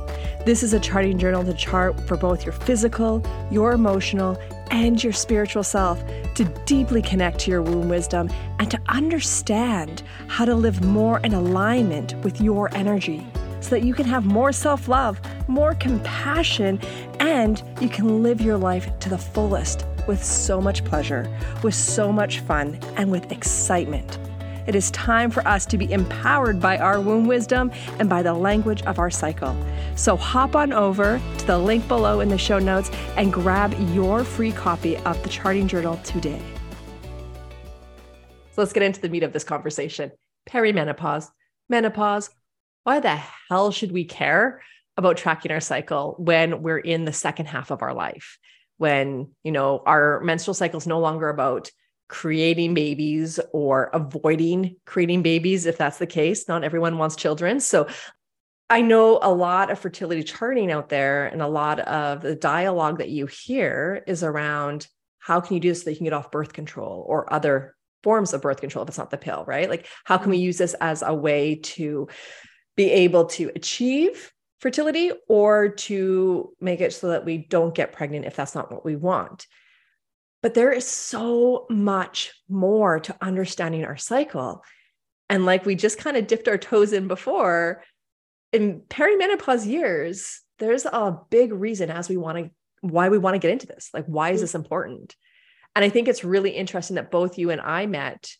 This 0.46 0.62
is 0.62 0.72
a 0.72 0.78
charting 0.78 1.18
journal 1.18 1.42
to 1.42 1.52
chart 1.52 2.00
for 2.06 2.16
both 2.16 2.44
your 2.44 2.52
physical, 2.52 3.24
your 3.50 3.72
emotional, 3.72 4.38
and 4.70 5.02
your 5.02 5.12
spiritual 5.12 5.64
self 5.64 6.00
to 6.36 6.44
deeply 6.64 7.02
connect 7.02 7.40
to 7.40 7.50
your 7.50 7.62
womb 7.62 7.88
wisdom 7.88 8.30
and 8.60 8.70
to 8.70 8.80
understand 8.86 10.04
how 10.28 10.44
to 10.44 10.54
live 10.54 10.84
more 10.84 11.18
in 11.24 11.34
alignment 11.34 12.14
with 12.22 12.40
your 12.40 12.72
energy 12.72 13.26
so 13.58 13.70
that 13.70 13.82
you 13.82 13.94
can 13.94 14.06
have 14.06 14.24
more 14.24 14.52
self 14.52 14.86
love, 14.86 15.20
more 15.48 15.74
compassion, 15.74 16.80
and 17.18 17.64
you 17.80 17.88
can 17.88 18.22
live 18.22 18.40
your 18.40 18.56
life 18.56 18.96
to 19.00 19.08
the 19.08 19.18
fullest 19.18 19.84
with 20.06 20.24
so 20.24 20.60
much 20.60 20.84
pleasure, 20.84 21.28
with 21.62 21.74
so 21.74 22.12
much 22.12 22.40
fun, 22.40 22.78
and 22.96 23.10
with 23.10 23.30
excitement. 23.30 24.18
It 24.66 24.74
is 24.74 24.90
time 24.92 25.30
for 25.30 25.46
us 25.48 25.66
to 25.66 25.78
be 25.78 25.90
empowered 25.90 26.60
by 26.60 26.78
our 26.78 27.00
womb 27.00 27.26
wisdom 27.26 27.72
and 27.98 28.08
by 28.08 28.22
the 28.22 28.34
language 28.34 28.82
of 28.82 28.98
our 28.98 29.10
cycle. 29.10 29.56
So 29.96 30.16
hop 30.16 30.54
on 30.54 30.72
over 30.72 31.20
to 31.38 31.46
the 31.46 31.58
link 31.58 31.88
below 31.88 32.20
in 32.20 32.28
the 32.28 32.38
show 32.38 32.58
notes 32.58 32.90
and 33.16 33.32
grab 33.32 33.74
your 33.94 34.22
free 34.22 34.52
copy 34.52 34.96
of 34.98 35.20
the 35.22 35.28
Charting 35.28 35.66
Journal 35.66 35.96
today. 36.04 36.40
So 38.52 38.62
let's 38.62 38.72
get 38.72 38.82
into 38.82 39.00
the 39.00 39.08
meat 39.08 39.22
of 39.22 39.32
this 39.32 39.44
conversation 39.44 40.12
perimenopause, 40.48 41.28
menopause, 41.68 42.30
why 42.84 43.00
the 43.00 43.16
hell 43.48 43.70
should 43.70 43.92
we 43.92 44.04
care 44.04 44.62
about 44.96 45.16
tracking 45.16 45.52
our 45.52 45.60
cycle 45.60 46.14
when 46.18 46.62
we're 46.62 46.78
in 46.78 47.04
the 47.04 47.12
second 47.12 47.46
half 47.46 47.70
of 47.70 47.82
our 47.82 47.94
life? 47.94 48.38
When, 48.80 49.32
you 49.44 49.52
know, 49.52 49.82
our 49.84 50.20
menstrual 50.20 50.54
cycle 50.54 50.78
is 50.78 50.86
no 50.86 51.00
longer 51.00 51.28
about 51.28 51.70
creating 52.08 52.72
babies 52.72 53.38
or 53.52 53.90
avoiding 53.92 54.76
creating 54.86 55.20
babies 55.20 55.66
if 55.66 55.76
that's 55.76 55.98
the 55.98 56.06
case. 56.06 56.48
Not 56.48 56.64
everyone 56.64 56.96
wants 56.96 57.14
children. 57.14 57.60
So 57.60 57.88
I 58.70 58.80
know 58.80 59.18
a 59.20 59.30
lot 59.30 59.70
of 59.70 59.78
fertility 59.78 60.22
charting 60.22 60.72
out 60.72 60.88
there 60.88 61.26
and 61.26 61.42
a 61.42 61.46
lot 61.46 61.80
of 61.80 62.22
the 62.22 62.34
dialogue 62.34 63.00
that 63.00 63.10
you 63.10 63.26
hear 63.26 64.02
is 64.06 64.22
around 64.22 64.86
how 65.18 65.42
can 65.42 65.56
you 65.56 65.60
do 65.60 65.68
this 65.68 65.80
so 65.80 65.84
that 65.84 65.90
you 65.90 65.96
can 65.98 66.04
get 66.04 66.14
off 66.14 66.30
birth 66.30 66.54
control 66.54 67.04
or 67.06 67.30
other 67.30 67.76
forms 68.02 68.32
of 68.32 68.40
birth 68.40 68.62
control 68.62 68.84
if 68.84 68.88
it's 68.88 68.96
not 68.96 69.10
the 69.10 69.18
pill, 69.18 69.44
right? 69.46 69.68
Like 69.68 69.86
how 70.04 70.16
can 70.16 70.30
we 70.30 70.38
use 70.38 70.56
this 70.56 70.72
as 70.80 71.02
a 71.02 71.14
way 71.14 71.56
to 71.56 72.08
be 72.78 72.90
able 72.90 73.26
to 73.26 73.50
achieve 73.54 74.32
fertility 74.60 75.10
or 75.28 75.70
to 75.70 76.54
make 76.60 76.80
it 76.80 76.92
so 76.92 77.08
that 77.08 77.24
we 77.24 77.38
don't 77.38 77.74
get 77.74 77.92
pregnant 77.92 78.26
if 78.26 78.36
that's 78.36 78.54
not 78.54 78.70
what 78.70 78.84
we 78.84 78.94
want. 78.94 79.46
But 80.42 80.54
there 80.54 80.72
is 80.72 80.86
so 80.86 81.66
much 81.68 82.32
more 82.48 83.00
to 83.00 83.16
understanding 83.20 83.84
our 83.84 83.96
cycle. 83.96 84.62
And 85.28 85.44
like 85.44 85.66
we 85.66 85.74
just 85.74 85.98
kind 85.98 86.16
of 86.16 86.26
dipped 86.26 86.48
our 86.48 86.58
toes 86.58 86.92
in 86.92 87.08
before, 87.08 87.82
in 88.52 88.82
perimenopause 88.88 89.66
years, 89.66 90.40
there's 90.58 90.84
a 90.84 91.18
big 91.30 91.52
reason 91.52 91.90
as 91.90 92.08
we 92.08 92.16
want 92.16 92.38
to 92.38 92.50
why 92.82 93.10
we 93.10 93.18
want 93.18 93.34
to 93.34 93.38
get 93.38 93.50
into 93.50 93.66
this. 93.66 93.90
Like, 93.92 94.06
why 94.06 94.30
is 94.30 94.38
mm. 94.38 94.42
this 94.42 94.54
important? 94.54 95.14
And 95.76 95.84
I 95.84 95.90
think 95.90 96.08
it's 96.08 96.24
really 96.24 96.50
interesting 96.50 96.96
that 96.96 97.10
both 97.10 97.38
you 97.38 97.50
and 97.50 97.60
I 97.60 97.86
met. 97.86 98.30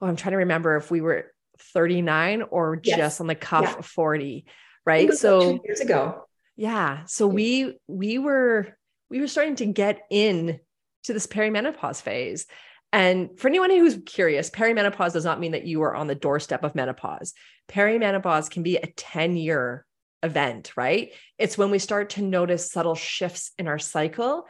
Oh, 0.00 0.06
I'm 0.06 0.16
trying 0.16 0.32
to 0.32 0.38
remember 0.38 0.76
if 0.76 0.90
we 0.90 1.00
were 1.00 1.32
39 1.58 2.42
or 2.42 2.80
yes. 2.82 2.96
just 2.96 3.20
on 3.20 3.28
the 3.28 3.36
cuff 3.36 3.62
yeah. 3.64 3.78
of 3.78 3.86
40 3.86 4.44
right? 4.84 5.12
so 5.12 5.60
years 5.64 5.80
ago. 5.80 6.24
Yeah 6.56 7.04
so 7.06 7.26
we 7.26 7.78
we 7.88 8.18
were 8.18 8.76
we 9.10 9.20
were 9.20 9.26
starting 9.26 9.56
to 9.56 9.66
get 9.66 10.00
in 10.10 10.60
to 11.04 11.12
this 11.12 11.26
perimenopause 11.26 12.00
phase. 12.00 12.46
And 12.92 13.38
for 13.38 13.48
anyone 13.48 13.70
who's 13.70 13.98
curious 14.06 14.50
perimenopause 14.50 15.12
does 15.12 15.24
not 15.24 15.40
mean 15.40 15.52
that 15.52 15.66
you 15.66 15.82
are 15.82 15.94
on 15.94 16.06
the 16.06 16.14
doorstep 16.14 16.62
of 16.62 16.74
menopause. 16.74 17.34
Perimenopause 17.68 18.50
can 18.50 18.62
be 18.62 18.76
a 18.76 18.86
10 18.86 19.36
year 19.36 19.84
event 20.24 20.72
right? 20.76 21.12
It's 21.38 21.58
when 21.58 21.70
we 21.70 21.78
start 21.78 22.10
to 22.10 22.22
notice 22.22 22.72
subtle 22.72 22.94
shifts 22.94 23.52
in 23.58 23.68
our 23.68 23.78
cycle 23.78 24.46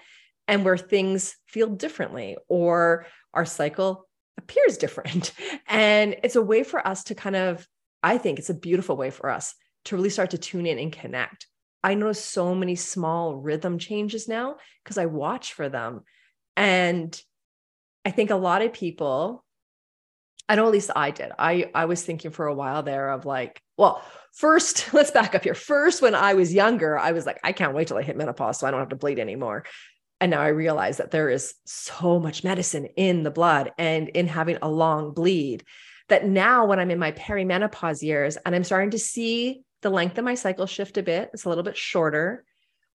and 0.46 0.64
where 0.64 0.78
things 0.78 1.34
feel 1.46 1.68
differently 1.68 2.36
or 2.48 3.06
our 3.34 3.44
cycle 3.44 4.06
appears 4.38 4.78
different. 4.78 5.32
And 5.66 6.16
it's 6.22 6.36
a 6.36 6.42
way 6.42 6.62
for 6.62 6.86
us 6.86 7.04
to 7.04 7.14
kind 7.14 7.34
of, 7.34 7.66
I 8.02 8.18
think 8.18 8.38
it's 8.38 8.50
a 8.50 8.54
beautiful 8.54 8.96
way 8.96 9.10
for 9.10 9.28
us 9.30 9.54
to 9.84 9.96
really 9.96 10.10
start 10.10 10.30
to 10.30 10.38
tune 10.38 10.66
in 10.66 10.78
and 10.78 10.92
connect. 10.92 11.46
I 11.82 11.94
notice 11.94 12.24
so 12.24 12.54
many 12.54 12.76
small 12.76 13.36
rhythm 13.36 13.78
changes 13.78 14.26
now 14.26 14.56
because 14.82 14.96
I 14.96 15.06
watch 15.06 15.52
for 15.52 15.68
them. 15.68 16.00
And 16.56 17.20
I 18.04 18.10
think 18.10 18.30
a 18.30 18.36
lot 18.36 18.62
of 18.62 18.72
people, 18.72 19.44
I 20.48 20.56
know 20.56 20.66
at 20.66 20.72
least 20.72 20.90
I 20.94 21.10
did. 21.10 21.32
I 21.38 21.70
I 21.74 21.84
was 21.84 22.02
thinking 22.02 22.30
for 22.30 22.46
a 22.46 22.54
while 22.54 22.82
there 22.82 23.10
of 23.10 23.26
like, 23.26 23.60
well, 23.76 24.02
first, 24.32 24.92
let's 24.94 25.10
back 25.10 25.34
up 25.34 25.44
here. 25.44 25.54
First, 25.54 26.00
when 26.00 26.14
I 26.14 26.34
was 26.34 26.54
younger, 26.54 26.98
I 26.98 27.12
was 27.12 27.26
like, 27.26 27.38
I 27.44 27.52
can't 27.52 27.74
wait 27.74 27.88
till 27.88 27.98
I 27.98 28.02
hit 28.02 28.16
menopause 28.16 28.58
so 28.58 28.66
I 28.66 28.70
don't 28.70 28.80
have 28.80 28.88
to 28.90 28.96
bleed 28.96 29.18
anymore. 29.18 29.64
And 30.20 30.30
now 30.30 30.40
I 30.40 30.48
realize 30.48 30.98
that 30.98 31.10
there 31.10 31.28
is 31.28 31.54
so 31.66 32.18
much 32.18 32.44
medicine 32.44 32.86
in 32.96 33.24
the 33.24 33.30
blood 33.30 33.72
and 33.76 34.08
in 34.08 34.26
having 34.26 34.58
a 34.62 34.70
long 34.70 35.12
bleed 35.12 35.64
that 36.08 36.26
now 36.26 36.66
when 36.66 36.78
I'm 36.78 36.90
in 36.90 36.98
my 36.98 37.12
perimenopause 37.12 38.02
years 38.02 38.36
and 38.36 38.54
I'm 38.54 38.64
starting 38.64 38.90
to 38.90 38.98
see 38.98 39.62
the 39.84 39.90
length 39.90 40.18
of 40.18 40.24
my 40.24 40.34
cycle 40.34 40.66
shift 40.66 40.98
a 40.98 41.02
bit, 41.02 41.30
it's 41.32 41.44
a 41.44 41.48
little 41.48 41.62
bit 41.62 41.76
shorter. 41.76 42.44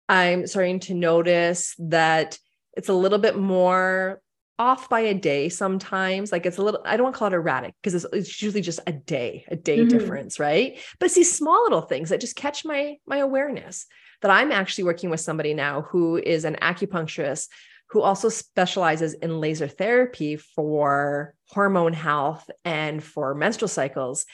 I'm 0.08 0.48
starting 0.48 0.80
to 0.82 0.94
notice 0.94 1.76
that 1.80 2.40
it's 2.78 2.90
a 2.90 2.94
little 2.94 3.20
bit 3.20 3.38
more 3.38 4.22
off 4.58 4.88
by 4.88 5.02
a 5.02 5.14
day 5.14 5.50
sometimes 5.50 6.32
like 6.32 6.46
it's 6.46 6.58
a 6.58 6.62
little 6.62 6.80
i 6.86 6.96
don't 6.96 7.04
want 7.04 7.14
to 7.14 7.20
call 7.20 7.28
it 7.28 7.34
erratic 7.34 7.74
because 7.82 7.94
it's, 7.94 8.06
it's, 8.14 8.42
usually 8.42 8.62
just 8.62 8.80
a 8.88 8.92
day 8.94 9.44
a 9.50 9.56
day 9.58 9.80
mm-hmm. 9.80 9.90
difference 9.90 10.40
right 10.40 10.80
but 10.98 11.08
it's 11.08 11.16
these 11.16 11.38
small 11.38 11.62
little 11.64 11.82
things 11.82 12.08
that 12.08 12.22
just 12.22 12.38
catch 12.38 12.64
my 12.64 12.96
my 13.06 13.18
awareness 13.18 13.86
that 14.22 14.32
I'm 14.32 14.52
actually 14.52 14.86
working 14.86 15.10
with 15.10 15.20
somebody 15.20 15.54
now 15.54 15.82
who 15.84 16.18
is 16.18 16.46
an 16.46 16.56
acupuncturist 16.62 17.48
who 17.90 18.02
also 18.02 18.30
specializes 18.30 19.14
in 19.14 19.40
laser 19.40 19.68
therapy 19.68 20.36
for 20.38 21.36
hormone 21.50 21.94
health 21.94 22.50
and 22.64 23.04
for 23.04 23.36
menstrual 23.36 23.68
cycles. 23.68 24.26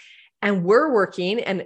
And 0.42 0.64
we're 0.64 0.94
working, 0.94 1.42
and 1.42 1.66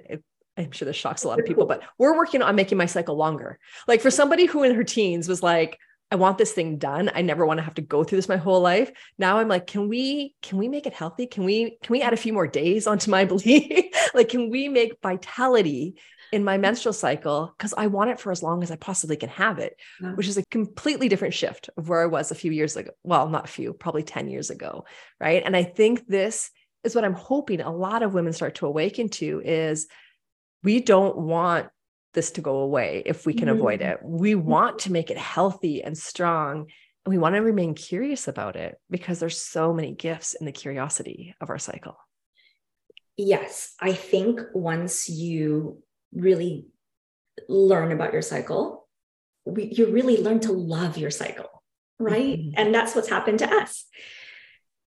I'm 0.58 0.72
sure 0.72 0.86
this 0.86 0.96
shocks 0.96 1.24
a 1.24 1.28
lot 1.28 1.40
of 1.40 1.46
people, 1.46 1.66
but 1.66 1.82
we're 1.98 2.16
working 2.16 2.42
on 2.42 2.56
making 2.56 2.78
my 2.78 2.86
cycle 2.86 3.16
longer. 3.16 3.60
Like 3.88 4.02
for 4.02 4.12
somebody 4.12 4.46
who 4.46 4.64
in 4.64 4.76
her 4.76 4.84
teens 4.84 5.28
was 5.28 5.44
like, 5.44 5.78
I 6.12 6.16
want 6.18 6.38
this 6.38 6.52
thing 6.52 6.78
done. 6.78 7.12
I 7.14 7.24
never 7.24 7.46
want 7.46 7.58
to 7.58 7.64
have 7.64 7.74
to 7.76 7.82
go 7.82 8.04
through 8.04 8.20
this 8.20 8.30
my 8.30 8.38
whole 8.38 8.62
life. 8.62 8.92
Now 9.18 9.40
I'm 9.40 9.48
like, 9.48 9.68
can 9.68 9.90
we 9.90 10.36
can 10.42 10.58
we 10.58 10.68
make 10.68 10.86
it 10.86 10.94
healthy? 10.94 11.26
Can 11.26 11.44
we 11.44 11.78
can 11.82 11.92
we 11.94 12.02
add 12.02 12.14
a 12.14 12.18
few 12.18 12.32
more 12.32 12.48
days 12.48 12.88
onto 12.88 13.10
my 13.10 13.26
bleed? 13.26 13.92
like 14.14 14.30
can 14.30 14.50
we 14.50 14.70
make 14.70 14.98
vitality 15.02 15.96
in 16.32 16.44
my 16.44 16.58
menstrual 16.58 16.94
cycle 16.94 17.54
because 17.58 17.74
I 17.78 17.88
want 17.88 18.12
it 18.12 18.20
for 18.20 18.32
as 18.32 18.44
long 18.44 18.62
as 18.62 18.72
I 18.72 18.76
possibly 18.76 19.18
can 19.18 19.30
have 19.30 19.58
it, 19.60 19.80
yeah. 20.02 20.14
which 20.14 20.28
is 20.28 20.38
a 20.38 20.46
completely 20.46 21.10
different 21.10 21.34
shift 21.34 21.70
of 21.78 21.90
where 21.90 22.04
I 22.04 22.08
was 22.08 22.32
a 22.32 22.36
few 22.36 22.52
years 22.52 22.76
ago. 22.76 22.92
Well, 23.04 23.30
not 23.30 23.46
a 23.46 23.52
few, 23.52 23.74
probably 23.74 24.04
10 24.04 24.30
years 24.30 24.50
ago. 24.50 24.86
Right. 25.20 25.44
And 25.44 25.56
I 25.56 25.64
think 25.64 26.08
this 26.08 26.52
is 26.84 26.96
what 26.96 27.04
I'm 27.04 27.14
hoping 27.14 27.62
a 27.62 27.76
lot 27.76 28.04
of 28.04 28.14
women 28.14 28.34
start 28.34 28.56
to 28.56 28.68
awaken 28.68 29.10
to 29.10 29.42
is 29.44 29.88
we 30.66 30.82
don't 30.82 31.16
want 31.16 31.68
this 32.16 32.32
to 32.32 32.42
go 32.42 32.58
away 32.58 33.04
if 33.06 33.26
we 33.26 33.34
can 33.34 33.48
mm-hmm. 33.48 33.58
avoid 33.58 33.82
it. 33.82 34.00
We 34.04 34.34
mm-hmm. 34.34 34.50
want 34.50 34.80
to 34.80 34.92
make 34.92 35.12
it 35.12 35.18
healthy 35.18 35.84
and 35.84 35.96
strong. 35.96 36.68
And 37.06 37.14
we 37.14 37.20
want 37.20 37.36
to 37.36 37.42
remain 37.42 37.76
curious 37.76 38.28
about 38.28 38.56
it 38.56 38.76
because 38.90 39.20
there's 39.20 39.40
so 39.40 39.72
many 39.74 39.94
gifts 39.94 40.34
in 40.34 40.46
the 40.46 40.52
curiosity 40.52 41.36
of 41.40 41.52
our 41.52 41.60
cycle. 41.60 41.98
Yes, 43.16 43.76
I 43.80 43.94
think 43.94 44.42
once 44.54 45.08
you 45.08 45.84
really 46.12 46.66
learn 47.48 47.92
about 47.92 48.12
your 48.12 48.24
cycle, 48.24 48.88
we, 49.46 49.66
you 49.66 49.92
really 49.92 50.22
learn 50.22 50.40
to 50.42 50.52
love 50.52 50.98
your 50.98 51.12
cycle, 51.12 51.64
right? 52.00 52.40
Mm-hmm. 52.40 52.54
And 52.58 52.74
that's 52.74 52.96
what's 52.96 53.10
happened 53.10 53.40
to 53.40 53.54
us. 53.54 53.86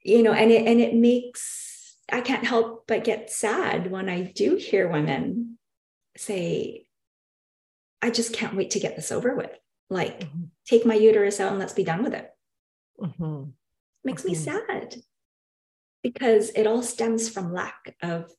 You 0.03 0.23
know, 0.23 0.31
and 0.31 0.51
it 0.51 0.67
and 0.67 0.79
it 0.79 0.95
makes 0.95 1.97
I 2.11 2.21
can't 2.21 2.45
help 2.45 2.85
but 2.87 3.03
get 3.03 3.31
sad 3.31 3.89
when 3.89 4.07
I 4.07 4.31
do 4.35 4.55
hear 4.55 4.87
women 4.87 5.54
say, 6.17 6.85
I 8.01 8.09
just 8.09 8.33
can't 8.33 8.55
wait 8.55 8.71
to 8.71 8.79
get 8.79 8.95
this 8.95 9.11
over 9.11 9.35
with. 9.35 9.51
Like, 9.89 10.21
mm-hmm. 10.21 10.45
take 10.65 10.85
my 10.85 10.95
uterus 10.95 11.39
out 11.39 11.51
and 11.51 11.59
let's 11.59 11.73
be 11.73 11.83
done 11.83 12.03
with 12.03 12.13
it. 12.13 12.29
Mm-hmm. 12.99 13.49
Makes 14.03 14.25
me 14.25 14.33
mm-hmm. 14.33 14.43
sad 14.43 14.95
because 16.03 16.49
it 16.51 16.67
all 16.67 16.83
stems 16.83 17.29
from 17.29 17.53
lack 17.53 17.95
of 18.01 18.31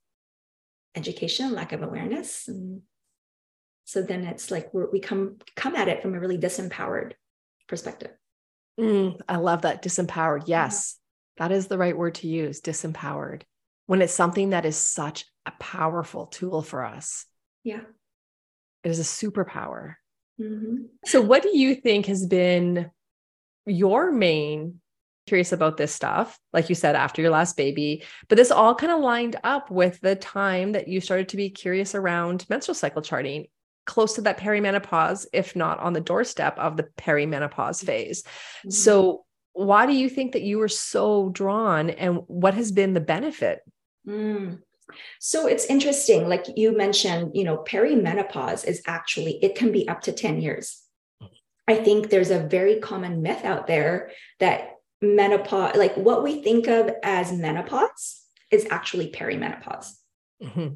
education, 0.95 1.53
lack 1.53 1.73
of 1.73 1.83
awareness. 1.83 2.49
And 2.49 2.83
so 3.85 4.03
then 4.03 4.25
it's 4.25 4.51
like 4.51 4.73
we 4.73 5.01
come 5.01 5.37
come 5.55 5.77
at 5.77 5.89
it 5.89 6.03
from 6.03 6.15
a 6.15 6.21
really 6.21 6.39
disempowered 6.39 7.13
perspective. 7.69 8.11
Mm, 8.79 9.21
I 9.29 9.37
love 9.37 9.63
that 9.63 9.83
disempowered. 9.83 10.45
Yes. 10.47 10.97
That 11.39 11.53
is 11.53 11.67
the 11.67 11.79
right 11.79 11.97
word 11.97 12.17
to 12.17 12.29
use, 12.29 12.61
disempowered. 12.61 13.43
When 13.87 14.03
it's 14.03 14.13
something 14.13 14.51
that 14.51 14.65
is 14.65 14.77
such 14.77 15.25
a 15.45 15.53
powerful 15.59 16.27
tool 16.27 16.63
for 16.63 16.85
us. 16.85 17.27
Yeah. 17.67 17.81
It 18.85 18.91
is 18.91 19.01
a 19.01 19.03
superpower. 19.03 19.97
Mm-hmm. 20.41 20.85
So, 21.05 21.21
what 21.21 21.43
do 21.43 21.57
you 21.57 21.75
think 21.75 22.07
has 22.07 22.25
been 22.25 22.91
your 23.67 24.13
main 24.13 24.81
curious 25.27 25.51
about 25.51 25.77
this 25.77 25.93
stuff, 25.93 26.39
like 26.53 26.69
you 26.69 26.77
said, 26.77 26.95
after 26.95 27.21
your 27.21 27.33
last 27.33 27.57
baby. 27.57 28.05
But 28.29 28.37
this 28.37 28.53
all 28.53 28.77
kind 28.77 28.93
of 28.93 29.01
lined 29.01 29.35
up 29.43 29.69
with 29.73 30.01
the 30.01 30.15
time 30.15 30.71
that 30.73 30.87
you 30.87 31.01
started 31.01 31.29
to 31.31 31.37
be 31.37 31.51
curious 31.51 31.97
around 31.97 32.47
menstrual 32.49 32.77
cycle 32.77 33.03
charting, 33.03 33.47
close 33.87 34.15
to 34.15 34.21
that 34.21 34.39
perimenopause, 34.39 35.27
if 35.33 35.57
not 35.57 35.81
on 35.81 35.95
the 35.95 36.01
doorstep 36.01 36.57
of 36.61 36.77
the 36.77 36.85
perimenopause 36.97 37.85
phase. 37.85 38.23
Mm-hmm. 38.23 38.71
So, 38.71 39.25
why 39.53 39.87
do 39.87 39.95
you 39.95 40.09
think 40.09 40.33
that 40.33 40.43
you 40.43 40.59
were 40.59 40.69
so 40.69 41.31
drawn 41.31 41.91
and 41.91 42.21
what 42.27 42.55
has 42.55 42.71
been 42.71 42.95
the 42.95 43.01
benefit? 43.01 43.61
Mm. 44.07 44.61
So 45.21 45.47
it's 45.47 45.67
interesting, 45.67 46.29
like 46.29 46.47
you 46.57 46.77
mentioned, 46.77 47.33
you 47.35 47.45
know, 47.45 47.59
perimenopause 47.59 48.67
is 48.67 48.83
actually, 48.87 49.39
it 49.43 49.55
can 49.55 49.73
be 49.73 49.89
up 49.89 50.03
to 50.03 50.13
10 50.13 50.41
years. 50.41 50.83
I 51.69 51.77
think 51.77 52.11
there's 52.11 52.31
a 52.31 52.47
very 52.47 52.79
common 52.79 53.23
myth 53.23 53.45
out 53.45 53.67
there 53.67 54.11
that 54.39 54.77
menopause, 55.03 55.77
like 55.77 55.97
what 55.97 56.23
we 56.23 56.43
think 56.43 56.69
of 56.69 56.91
as 57.03 57.33
menopause, 57.33 58.23
is 58.51 58.67
actually 58.71 59.11
perimenopause. 59.11 59.93
Mm-hmm. 60.43 60.75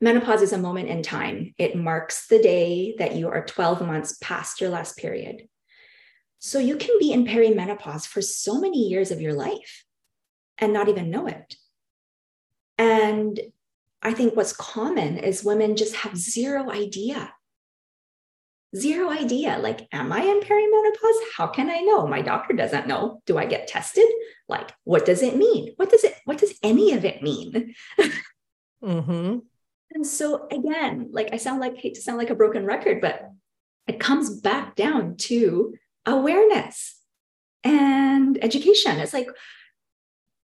Menopause 0.00 0.42
is 0.42 0.52
a 0.52 0.58
moment 0.58 0.88
in 0.88 1.02
time. 1.02 1.54
It 1.58 1.76
marks 1.76 2.26
the 2.26 2.40
day 2.42 2.94
that 2.98 3.14
you 3.14 3.28
are 3.28 3.44
12 3.44 3.86
months 3.86 4.18
past 4.20 4.60
your 4.60 4.70
last 4.70 4.96
period. 4.96 5.48
So 6.38 6.58
you 6.58 6.76
can 6.76 6.98
be 6.98 7.12
in 7.12 7.26
perimenopause 7.26 8.06
for 8.06 8.20
so 8.20 8.60
many 8.60 8.88
years 8.88 9.10
of 9.10 9.20
your 9.20 9.32
life 9.32 9.84
and 10.58 10.72
not 10.72 10.88
even 10.88 11.10
know 11.10 11.26
it. 11.26 11.56
And 12.78 13.40
I 14.02 14.12
think 14.12 14.36
what's 14.36 14.52
common 14.52 15.18
is 15.18 15.44
women 15.44 15.76
just 15.76 15.96
have 15.96 16.16
zero 16.16 16.70
idea 16.70 17.32
Zero 18.74 19.10
idea. 19.10 19.58
Like, 19.58 19.88
am 19.92 20.12
I 20.12 20.20
in 20.20 20.40
perimenopause? 20.40 21.20
How 21.36 21.46
can 21.46 21.70
I 21.70 21.80
know? 21.80 22.06
My 22.06 22.20
doctor 22.20 22.54
doesn't 22.54 22.86
know. 22.86 23.22
Do 23.24 23.38
I 23.38 23.46
get 23.46 23.68
tested? 23.68 24.06
Like, 24.48 24.72
what 24.84 25.06
does 25.06 25.22
it 25.22 25.36
mean? 25.36 25.72
What 25.76 25.90
does 25.90 26.04
it, 26.04 26.14
what 26.24 26.38
does 26.38 26.58
any 26.62 26.92
of 26.92 27.04
it 27.04 27.22
mean? 27.22 27.74
mm-hmm. 28.82 29.38
And 29.92 30.06
so 30.06 30.46
again, 30.50 31.08
like 31.12 31.30
I 31.32 31.36
sound 31.36 31.60
like 31.60 31.76
hate 31.78 31.94
to 31.94 32.02
sound 32.02 32.18
like 32.18 32.30
a 32.30 32.34
broken 32.34 32.66
record, 32.66 33.00
but 33.00 33.30
it 33.86 34.00
comes 34.00 34.40
back 34.40 34.74
down 34.74 35.16
to 35.16 35.74
awareness 36.04 37.00
and 37.64 38.42
education. 38.44 38.98
It's 38.98 39.14
like, 39.14 39.28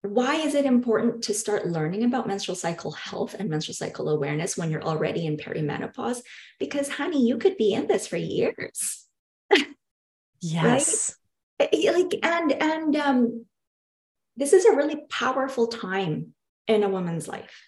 why 0.01 0.35
is 0.35 0.55
it 0.55 0.65
important 0.65 1.23
to 1.23 1.33
start 1.33 1.67
learning 1.67 2.03
about 2.03 2.27
menstrual 2.27 2.55
cycle 2.55 2.91
health 2.91 3.35
and 3.37 3.49
menstrual 3.49 3.75
cycle 3.75 4.09
awareness 4.09 4.57
when 4.57 4.71
you're 4.71 4.83
already 4.83 5.25
in 5.25 5.35
perimenopause? 5.35 6.21
Because, 6.59 6.87
honey, 6.87 7.27
you 7.27 7.37
could 7.37 7.57
be 7.57 7.73
in 7.73 7.87
this 7.87 8.07
for 8.07 8.15
years. 8.15 9.05
yes. 10.41 11.15
right? 11.59 11.69
Eh, 11.73 11.91
like, 11.91 12.17
and, 12.23 12.51
and, 12.53 12.95
um, 12.95 13.45
this 14.37 14.53
is 14.53 14.63
a 14.63 14.75
really 14.75 15.01
powerful 15.09 15.67
time 15.67 16.33
in 16.65 16.83
a 16.83 16.89
woman's 16.89 17.27
life. 17.27 17.67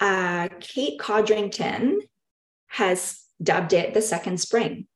Uh, 0.00 0.48
Kate 0.60 0.98
Codrington 0.98 2.00
has 2.68 3.20
dubbed 3.42 3.74
it 3.74 3.92
the 3.92 4.00
second 4.00 4.40
spring. 4.40 4.86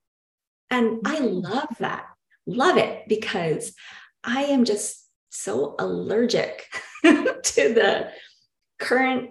And 0.71 1.01
I 1.05 1.17
mm. 1.17 1.43
love 1.43 1.77
that, 1.81 2.07
love 2.47 2.79
it 2.79 3.03
because 3.09 3.75
I 4.25 4.45
am 4.45 4.65
just 4.65 5.07
so 5.31 5.75
allergic 5.79 6.67
to 7.03 7.75
the 7.75 8.11
current 8.79 9.31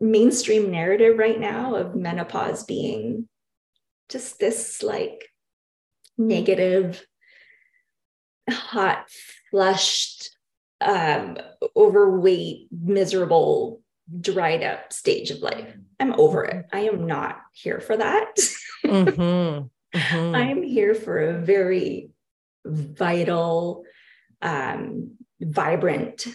mainstream 0.00 0.70
narrative 0.70 1.18
right 1.18 1.38
now 1.38 1.74
of 1.74 1.94
menopause 1.94 2.64
being 2.64 3.28
just 4.08 4.38
this 4.38 4.82
like 4.82 5.28
negative, 6.18 7.04
hot, 8.50 9.06
flushed, 9.50 10.36
um, 10.80 11.38
overweight, 11.76 12.68
miserable, 12.70 13.80
dried 14.20 14.62
up 14.62 14.92
stage 14.92 15.30
of 15.30 15.38
life. 15.38 15.74
I'm 16.00 16.12
over 16.18 16.44
it. 16.44 16.66
I 16.72 16.80
am 16.80 17.06
not 17.06 17.40
here 17.52 17.80
for 17.80 17.96
that. 17.96 18.34
mm-hmm. 18.84 19.66
Mm-hmm. 19.98 20.34
I'm 20.34 20.62
here 20.62 20.94
for 20.94 21.18
a 21.18 21.38
very 21.38 22.10
vital, 22.64 23.84
um, 24.42 25.16
vibrant 25.40 26.26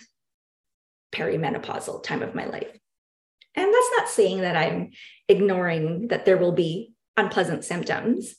perimenopausal 1.13 2.03
time 2.03 2.23
of 2.23 2.35
my 2.35 2.45
life. 2.45 2.77
And 3.55 3.73
that's 3.73 3.91
not 3.97 4.09
saying 4.09 4.41
that 4.41 4.55
I'm 4.55 4.91
ignoring 5.27 6.09
that 6.09 6.25
there 6.25 6.37
will 6.37 6.51
be 6.51 6.93
unpleasant 7.15 7.65
symptoms. 7.65 8.35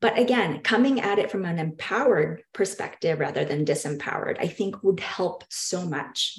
But 0.00 0.18
again, 0.18 0.62
coming 0.62 1.00
at 1.00 1.18
it 1.18 1.30
from 1.30 1.44
an 1.44 1.58
empowered 1.58 2.42
perspective 2.52 3.20
rather 3.20 3.44
than 3.44 3.64
disempowered, 3.64 4.38
I 4.40 4.48
think 4.48 4.82
would 4.82 5.00
help 5.00 5.44
so 5.48 5.84
much 5.84 6.38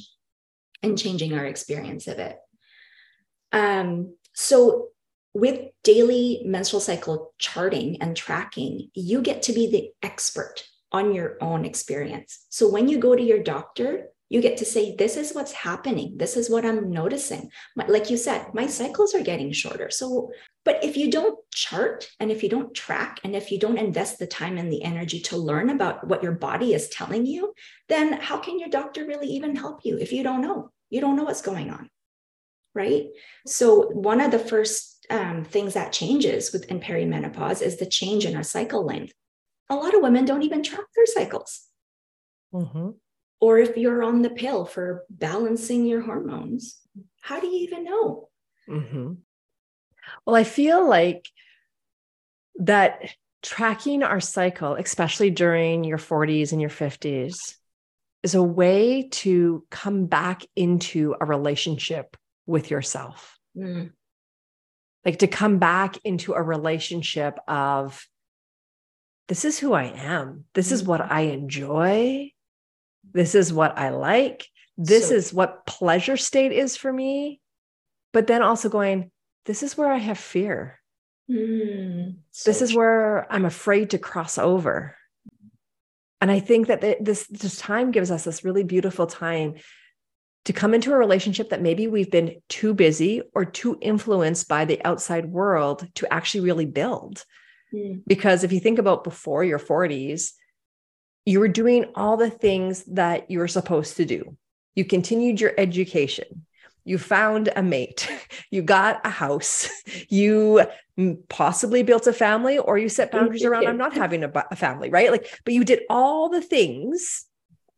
in 0.82 0.98
changing 0.98 1.34
our 1.34 1.46
experience 1.46 2.08
of 2.08 2.20
it. 2.20 2.38
Um, 3.54 4.16
so, 4.34 4.90
with 5.36 5.70
daily 5.84 6.42
menstrual 6.46 6.80
cycle 6.80 7.34
charting 7.40 8.02
and 8.02 8.16
tracking, 8.16 8.90
you 8.94 9.22
get 9.22 9.44
to 9.44 9.54
be 9.54 9.72
the 9.72 9.90
expert 10.08 10.64
on 10.94 11.14
your 11.14 11.38
own 11.42 11.66
experience. 11.66 12.46
So 12.50 12.70
when 12.70 12.88
you 12.88 13.00
go 13.00 13.16
to 13.16 13.22
your 13.22 13.42
doctor, 13.42 14.06
you 14.30 14.42
get 14.42 14.58
to 14.58 14.66
say, 14.66 14.96
This 14.96 15.18
is 15.18 15.34
what's 15.34 15.52
happening. 15.52 16.18
This 16.18 16.38
is 16.38 16.50
what 16.50 16.66
I'm 16.66 16.92
noticing. 16.92 17.50
Like 17.76 18.10
you 18.10 18.18
said, 18.18 18.48
my 18.54 18.68
cycles 18.68 19.14
are 19.14 19.22
getting 19.22 19.52
shorter. 19.52 19.90
So, 19.92 20.32
but 20.66 20.84
if 20.84 20.96
you 20.98 21.12
don't 21.12 21.38
chart 21.52 22.10
and 22.20 22.32
if 22.32 22.42
you 22.42 22.50
don't 22.50 22.74
track 22.74 23.20
and 23.24 23.36
if 23.36 23.52
you 23.52 23.60
don't 23.60 23.78
invest 23.78 24.20
the 24.20 24.28
time 24.28 24.58
and 24.58 24.72
the 24.72 24.84
energy 24.84 25.20
to 25.22 25.38
learn 25.38 25.70
about 25.70 26.08
what 26.08 26.24
your 26.24 26.32
body 26.32 26.74
is 26.74 26.90
telling 26.90 27.26
you, 27.26 27.54
then 27.90 28.14
how 28.14 28.38
can 28.38 28.60
your 28.60 28.70
doctor 28.70 29.06
really 29.06 29.28
even 29.28 29.56
help 29.56 29.82
you 29.84 29.98
if 29.98 30.12
you 30.12 30.24
don't 30.24 30.42
know? 30.42 30.72
You 30.90 31.02
don't 31.02 31.16
know 31.16 31.26
what's 31.26 31.42
going 31.42 31.70
on. 31.70 31.90
Right. 32.74 33.08
So, 33.46 33.90
one 33.90 34.20
of 34.20 34.32
the 34.32 34.40
first 34.40 35.06
um, 35.12 35.44
things 35.44 35.76
that 35.76 35.94
changes 35.94 36.52
within 36.52 36.80
perimenopause 36.80 37.62
is 37.62 37.78
the 37.78 37.86
change 37.86 38.26
in 38.26 38.36
our 38.36 38.44
cycle 38.44 38.84
length 38.84 39.14
a 39.70 39.76
lot 39.76 39.96
of 39.96 40.02
women 40.02 40.26
don't 40.26 40.44
even 40.44 40.64
track 40.64 40.86
their 40.96 41.06
cycles. 41.06 41.68
Mm-hmm. 42.54 42.90
Or 43.40 43.58
if 43.58 43.78
you're 43.78 44.04
on 44.04 44.22
the 44.22 44.30
pill 44.30 44.66
for 44.66 45.04
balancing 45.10 45.86
your 45.86 46.02
hormones, 46.02 46.80
how 47.22 47.40
do 47.40 47.48
you 47.48 47.64
even 47.64 47.84
know? 47.84 48.30
Mm-hmm. 48.70 49.14
Well, 50.26 50.36
I 50.36 50.44
feel 50.44 50.88
like 50.88 51.28
that 52.56 53.14
tracking 53.42 54.04
our 54.04 54.20
cycle, 54.20 54.76
especially 54.76 55.30
during 55.30 55.84
your 55.84 55.98
40s 55.98 56.52
and 56.52 56.62
your 56.62 56.70
50s, 56.70 57.56
is 58.24 58.36
a 58.36 58.44
way 58.44 59.10
to 59.12 59.66
come 59.70 60.06
back 60.06 60.46
into 60.56 61.16
a 61.20 61.26
relationship 61.26 62.16
with 62.46 62.72
yourself. 62.72 63.38
Mm. 63.58 63.92
Like 65.06 65.20
to 65.20 65.28
come 65.28 65.60
back 65.60 65.98
into 66.06 66.34
a 66.34 66.42
relationship 66.42 67.38
of 67.48 68.06
this 69.28 69.46
is 69.46 69.58
who 69.60 69.74
I 69.74 69.86
am. 69.96 70.46
This 70.54 70.72
is 70.72 70.84
what 70.84 71.02
mm-hmm. 71.02 71.14
I 71.14 71.22
enjoy. 71.22 72.32
This 73.14 73.36
is 73.36 73.54
what 73.54 73.78
I 73.78 73.90
like. 73.90 74.48
This 74.78 75.10
so, 75.10 75.16
is 75.16 75.34
what 75.34 75.66
pleasure 75.66 76.18
state 76.18 76.52
is 76.52 76.76
for 76.76 76.92
me. 76.92 77.40
But 78.12 78.28
then 78.28 78.42
also 78.42 78.70
going, 78.70 79.12
this 79.46 79.64
is 79.64 79.78
where 79.78 79.92
I 79.92 79.98
have 79.98 80.18
fear. 80.18 80.80
Mm, 81.30 82.18
so 82.32 82.50
this 82.50 82.62
is 82.62 82.76
where 82.76 83.32
I'm 83.32 83.46
afraid 83.46 83.92
to 83.92 83.98
cross 83.98 84.38
over. 84.38 84.96
And 86.22 86.32
I 86.32 86.40
think 86.40 86.68
that 86.68 87.04
this, 87.04 87.28
this 87.28 87.58
time 87.58 87.92
gives 87.92 88.12
us 88.12 88.24
this 88.24 88.46
really 88.46 88.64
beautiful 88.64 89.08
time 89.08 89.56
to 90.46 90.54
come 90.54 90.74
into 90.74 90.92
a 90.94 90.98
relationship 90.98 91.50
that 91.50 91.62
maybe 91.62 91.88
we've 91.88 92.12
been 92.12 92.42
too 92.50 92.74
busy 92.74 93.22
or 93.34 93.46
too 93.46 93.78
influenced 93.82 94.48
by 94.48 94.66
the 94.66 94.84
outside 94.84 95.26
world 95.26 95.88
to 95.96 96.14
actually 96.14 96.42
really 96.42 96.66
build. 96.66 97.24
Mm. 97.74 98.04
Because 98.06 98.44
if 98.44 98.52
you 98.52 98.60
think 98.60 98.80
about 98.80 99.04
before 99.04 99.44
your 99.44 99.60
40s, 99.60 100.32
you 101.26 101.40
were 101.40 101.48
doing 101.48 101.86
all 101.96 102.18
the 102.18 102.30
things 102.30 102.84
that 102.86 103.32
you 103.32 103.40
were 103.40 103.48
supposed 103.48 103.98
to 103.98 104.06
do. 104.06 104.38
You 104.76 104.86
continued 104.86 105.40
your 105.40 105.54
education. 105.58 106.46
You 106.86 106.98
found 106.98 107.50
a 107.56 107.64
mate. 107.64 108.10
You 108.52 108.62
got 108.62 109.02
a 109.04 109.10
house. 109.10 109.70
You 110.10 110.62
possibly 111.28 111.82
built 111.82 112.06
a 112.06 112.14
family, 112.14 112.60
or 112.60 112.78
you 112.78 112.88
set 112.88 113.12
boundaries 113.12 113.44
around 113.44 113.66
I'm 113.66 113.78
not 113.78 113.96
having 113.96 114.24
a, 114.24 114.32
a 114.52 114.56
family, 114.56 114.92
right? 114.92 115.10
Like, 115.10 115.40
but 115.44 115.56
you 115.56 115.64
did 115.64 115.82
all 115.90 116.30
the 116.30 116.42
things 116.42 117.26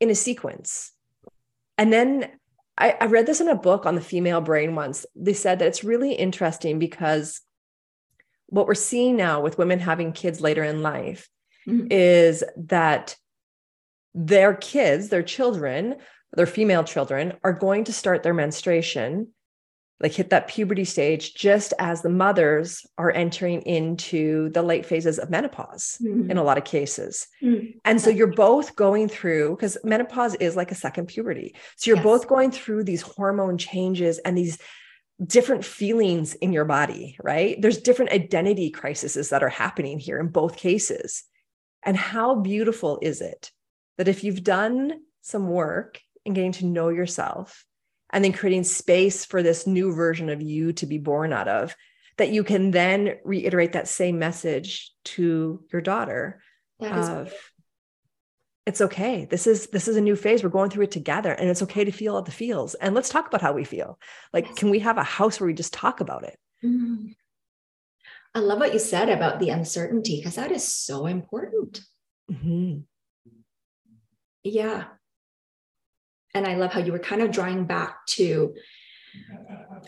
in 0.01 0.09
a 0.09 0.15
sequence. 0.15 0.91
And 1.77 1.93
then 1.93 2.29
I, 2.77 2.97
I 2.99 3.05
read 3.05 3.25
this 3.25 3.39
in 3.39 3.47
a 3.47 3.55
book 3.55 3.85
on 3.85 3.95
the 3.95 4.01
female 4.01 4.41
brain 4.41 4.75
once. 4.75 5.05
They 5.15 5.33
said 5.33 5.59
that 5.59 5.67
it's 5.67 5.83
really 5.83 6.13
interesting 6.13 6.77
because 6.77 7.41
what 8.47 8.67
we're 8.67 8.75
seeing 8.75 9.15
now 9.15 9.41
with 9.41 9.57
women 9.57 9.79
having 9.79 10.11
kids 10.11 10.41
later 10.41 10.63
in 10.63 10.81
life 10.81 11.29
mm-hmm. 11.67 11.87
is 11.89 12.43
that 12.55 13.15
their 14.13 14.53
kids, 14.53 15.09
their 15.09 15.23
children, 15.23 15.95
their 16.33 16.45
female 16.45 16.83
children 16.83 17.33
are 17.43 17.53
going 17.53 17.83
to 17.85 17.93
start 17.93 18.23
their 18.23 18.33
menstruation 18.33 19.27
like 20.01 20.11
hit 20.11 20.29
that 20.29 20.47
puberty 20.47 20.83
stage 20.83 21.33
just 21.35 21.73
as 21.79 22.01
the 22.01 22.09
mothers 22.09 22.85
are 22.97 23.11
entering 23.11 23.61
into 23.61 24.49
the 24.49 24.61
late 24.61 24.85
phases 24.85 25.17
of 25.17 25.29
menopause 25.29 25.97
mm-hmm. 26.03 26.29
in 26.29 26.37
a 26.37 26.43
lot 26.43 26.57
of 26.57 26.65
cases. 26.65 27.27
Mm-hmm. 27.41 27.77
And 27.85 28.01
so 28.01 28.09
you're 28.09 28.27
both 28.27 28.75
going 28.75 29.07
through 29.07 29.55
because 29.55 29.77
menopause 29.85 30.35
is 30.35 30.57
like 30.57 30.71
a 30.71 30.75
second 30.75 31.07
puberty. 31.07 31.55
So 31.77 31.89
you're 31.89 31.97
yes. 31.97 32.03
both 32.03 32.27
going 32.27 32.51
through 32.51 32.83
these 32.83 33.01
hormone 33.01 33.57
changes 33.57 34.17
and 34.19 34.37
these 34.37 34.57
different 35.23 35.63
feelings 35.63 36.33
in 36.35 36.51
your 36.51 36.65
body, 36.65 37.17
right? 37.23 37.61
There's 37.61 37.81
different 37.81 38.11
identity 38.11 38.69
crises 38.69 39.29
that 39.29 39.43
are 39.43 39.49
happening 39.49 39.99
here 39.99 40.19
in 40.19 40.27
both 40.27 40.57
cases. 40.57 41.23
And 41.83 41.95
how 41.95 42.35
beautiful 42.35 42.99
is 43.01 43.21
it 43.21 43.51
that 43.97 44.07
if 44.07 44.23
you've 44.23 44.43
done 44.43 44.99
some 45.21 45.47
work 45.47 46.01
in 46.25 46.33
getting 46.33 46.51
to 46.53 46.65
know 46.65 46.89
yourself 46.89 47.65
and 48.11 48.23
then 48.23 48.33
creating 48.33 48.63
space 48.63 49.25
for 49.25 49.41
this 49.41 49.65
new 49.65 49.93
version 49.93 50.29
of 50.29 50.41
you 50.41 50.73
to 50.73 50.85
be 50.85 50.97
born 50.97 51.31
out 51.31 51.47
of 51.47 51.75
that 52.17 52.29
you 52.29 52.43
can 52.43 52.71
then 52.71 53.17
reiterate 53.23 53.73
that 53.73 53.87
same 53.87 54.17
message 54.19 54.91
to 55.03 55.63
your 55.71 55.81
daughter 55.81 56.41
of 56.81 57.33
it's 58.65 58.81
okay 58.81 59.25
this 59.25 59.47
is 59.47 59.67
this 59.67 59.87
is 59.87 59.95
a 59.95 60.01
new 60.01 60.15
phase 60.15 60.43
we're 60.43 60.49
going 60.49 60.69
through 60.69 60.83
it 60.83 60.91
together 60.91 61.33
and 61.33 61.49
it's 61.49 61.61
okay 61.61 61.83
to 61.83 61.91
feel 61.91 62.15
all 62.15 62.21
the 62.21 62.31
feels 62.31 62.73
and 62.75 62.95
let's 62.95 63.09
talk 63.09 63.27
about 63.27 63.41
how 63.41 63.53
we 63.53 63.63
feel 63.63 63.99
like 64.33 64.45
yes. 64.45 64.55
can 64.57 64.69
we 64.69 64.79
have 64.79 64.97
a 64.97 65.03
house 65.03 65.39
where 65.39 65.47
we 65.47 65.53
just 65.53 65.73
talk 65.73 65.99
about 65.99 66.23
it 66.23 66.37
mm-hmm. 66.63 67.07
i 68.33 68.39
love 68.39 68.59
what 68.59 68.73
you 68.73 68.79
said 68.79 69.09
about 69.09 69.39
the 69.39 69.49
uncertainty 69.49 70.17
because 70.17 70.35
that 70.35 70.51
is 70.51 70.67
so 70.67 71.05
important 71.05 71.81
mm-hmm. 72.31 72.79
yeah 74.43 74.85
and 76.35 76.45
I 76.45 76.55
love 76.55 76.73
how 76.73 76.81
you 76.81 76.91
were 76.91 76.99
kind 76.99 77.21
of 77.21 77.31
drawing 77.31 77.63
back 77.63 78.05
to 78.07 78.53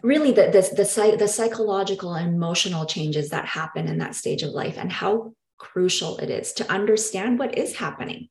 really 0.01 0.31
the, 0.31 0.43
the, 0.43 0.61
the, 0.61 1.17
the 1.19 1.27
psychological 1.27 2.13
and 2.13 2.35
emotional 2.35 2.85
changes 2.85 3.29
that 3.29 3.45
happen 3.45 3.89
in 3.89 3.97
that 3.97 4.15
stage 4.15 4.43
of 4.43 4.51
life 4.51 4.77
and 4.77 4.89
how 4.89 5.33
crucial 5.57 6.17
it 6.19 6.29
is 6.29 6.53
to 6.53 6.71
understand 6.71 7.37
what 7.37 7.57
is 7.57 7.75
happening. 7.75 8.29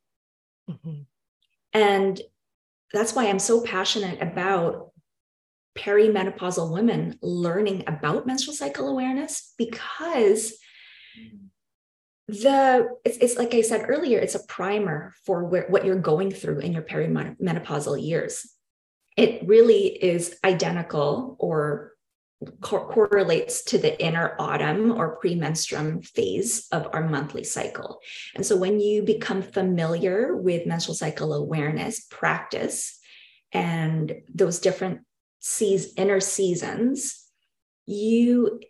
Mm-hmm. 0.71 1.03
And 1.73 2.21
that's 2.93 3.15
why 3.15 3.27
I'm 3.27 3.39
so 3.39 3.63
passionate 3.63 4.21
about 4.23 4.93
perimenopausal 5.77 6.73
women 6.73 7.19
learning 7.21 7.85
about 7.87 8.27
menstrual 8.27 8.57
cycle 8.57 8.89
awareness 8.89 9.53
because 9.59 10.55
the 12.29 12.89
it's, 13.05 13.19
it's 13.19 13.37
like 13.37 13.55
i 13.55 13.61
said 13.61 13.85
earlier 13.89 14.19
it's 14.19 14.35
a 14.35 14.45
primer 14.47 15.15
for 15.25 15.45
where, 15.45 15.67
what 15.69 15.85
you're 15.85 15.95
going 15.95 16.31
through 16.31 16.59
in 16.59 16.73
your 16.73 16.83
perimenopausal 16.83 18.03
years 18.03 18.51
it 19.17 19.47
really 19.47 19.87
is 19.87 20.39
identical 20.45 21.37
or 21.39 21.93
co- 22.61 22.87
correlates 22.87 23.65
to 23.65 23.79
the 23.79 24.01
inner 24.03 24.37
autumn 24.39 24.93
or 24.93 25.19
premenstruum 25.21 26.07
phase 26.07 26.67
of 26.73 26.89
our 26.93 27.09
monthly 27.09 27.45
cycle. 27.45 28.01
And 28.35 28.45
so 28.45 28.57
when 28.57 28.81
you 28.81 29.03
become 29.03 29.43
familiar 29.43 30.37
with 30.37 30.67
menstrual 30.67 30.95
cycle 30.95 31.33
awareness 31.33 32.01
practice 32.11 32.99
and 33.53 34.13
those 34.35 34.59
different 34.59 35.01
seas 35.41 35.93
inner 35.97 36.21
seasons 36.21 37.25
you 37.87 38.61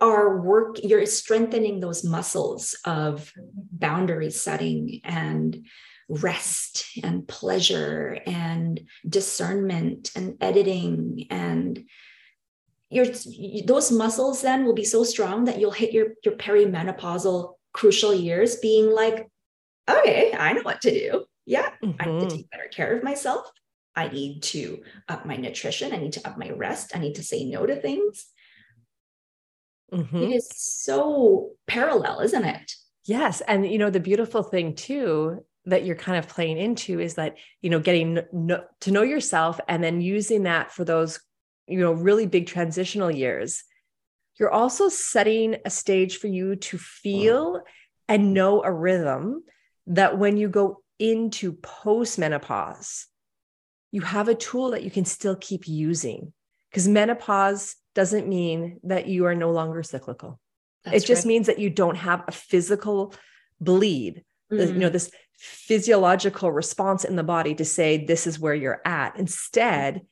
are 0.00 0.40
work 0.40 0.76
you're 0.82 1.06
strengthening 1.06 1.78
those 1.78 2.02
muscles 2.02 2.76
of 2.84 3.32
boundary 3.72 4.30
setting 4.30 5.00
and 5.04 5.64
rest 6.08 6.84
and 7.02 7.26
pleasure 7.28 8.18
and 8.26 8.80
discernment 9.08 10.10
and 10.16 10.36
editing 10.40 11.26
and 11.30 11.84
your 12.94 13.06
those 13.66 13.90
muscles 13.90 14.42
then 14.42 14.64
will 14.64 14.74
be 14.74 14.84
so 14.84 15.04
strong 15.04 15.44
that 15.44 15.58
you'll 15.58 15.70
hit 15.70 15.92
your 15.92 16.08
your 16.24 16.36
perimenopausal 16.36 17.54
crucial 17.72 18.14
years 18.14 18.56
being 18.56 18.90
like 18.90 19.28
okay 19.90 20.34
i 20.38 20.52
know 20.52 20.62
what 20.62 20.80
to 20.80 20.90
do 20.90 21.24
yeah 21.44 21.70
mm-hmm. 21.82 22.00
i 22.00 22.06
need 22.06 22.20
to 22.20 22.26
mm-hmm. 22.26 22.36
take 22.36 22.50
better 22.50 22.68
care 22.72 22.96
of 22.96 23.02
myself 23.02 23.50
i 23.96 24.08
need 24.08 24.42
to 24.42 24.80
up 25.08 25.26
my 25.26 25.36
nutrition 25.36 25.92
i 25.92 25.96
need 25.96 26.12
to 26.12 26.26
up 26.26 26.38
my 26.38 26.50
rest 26.50 26.92
i 26.94 26.98
need 26.98 27.16
to 27.16 27.22
say 27.22 27.44
no 27.44 27.66
to 27.66 27.76
things 27.76 28.26
Mm-hmm. 29.94 30.16
It 30.16 30.32
is 30.32 30.48
so 30.54 31.50
parallel, 31.66 32.20
isn't 32.20 32.44
it? 32.44 32.72
Yes. 33.04 33.40
And, 33.42 33.70
you 33.70 33.78
know, 33.78 33.90
the 33.90 34.00
beautiful 34.00 34.42
thing 34.42 34.74
too 34.74 35.44
that 35.66 35.84
you're 35.84 35.96
kind 35.96 36.18
of 36.18 36.28
playing 36.28 36.58
into 36.58 37.00
is 37.00 37.14
that, 37.14 37.36
you 37.62 37.70
know, 37.70 37.80
getting 37.80 38.20
no, 38.32 38.64
to 38.80 38.90
know 38.90 39.02
yourself 39.02 39.60
and 39.68 39.82
then 39.82 40.00
using 40.00 40.42
that 40.42 40.72
for 40.72 40.84
those, 40.84 41.20
you 41.66 41.78
know, 41.78 41.92
really 41.92 42.26
big 42.26 42.46
transitional 42.46 43.10
years. 43.10 43.64
You're 44.38 44.50
also 44.50 44.88
setting 44.88 45.56
a 45.64 45.70
stage 45.70 46.18
for 46.18 46.26
you 46.26 46.56
to 46.56 46.78
feel 46.78 47.62
and 48.08 48.34
know 48.34 48.62
a 48.62 48.72
rhythm 48.72 49.44
that 49.86 50.18
when 50.18 50.36
you 50.36 50.48
go 50.48 50.82
into 50.98 51.52
post 51.52 52.18
menopause, 52.18 53.06
you 53.92 54.00
have 54.00 54.28
a 54.28 54.34
tool 54.34 54.72
that 54.72 54.82
you 54.82 54.90
can 54.90 55.04
still 55.04 55.36
keep 55.36 55.68
using 55.68 56.32
because 56.70 56.88
menopause 56.88 57.76
doesn't 57.94 58.28
mean 58.28 58.80
that 58.82 59.06
you 59.06 59.26
are 59.26 59.34
no 59.36 59.52
longer 59.52 59.82
cyclical. 59.82 60.40
That's 60.84 61.04
it 61.04 61.06
just 61.06 61.24
right. 61.24 61.28
means 61.28 61.46
that 61.46 61.60
you 61.60 61.70
don't 61.70 61.96
have 61.96 62.24
a 62.26 62.32
physical 62.32 63.14
bleed, 63.60 64.24
mm-hmm. 64.52 64.74
you 64.74 64.80
know, 64.80 64.90
mm. 64.90 64.92
this 64.92 65.10
physiological 65.36 66.50
response 66.50 67.04
in 67.04 67.16
the 67.16 67.22
body 67.22 67.54
to 67.54 67.64
say 67.64 68.04
this 68.04 68.26
is 68.26 68.38
where 68.38 68.54
you're 68.54 68.80
at. 68.84 69.18
Instead, 69.18 70.02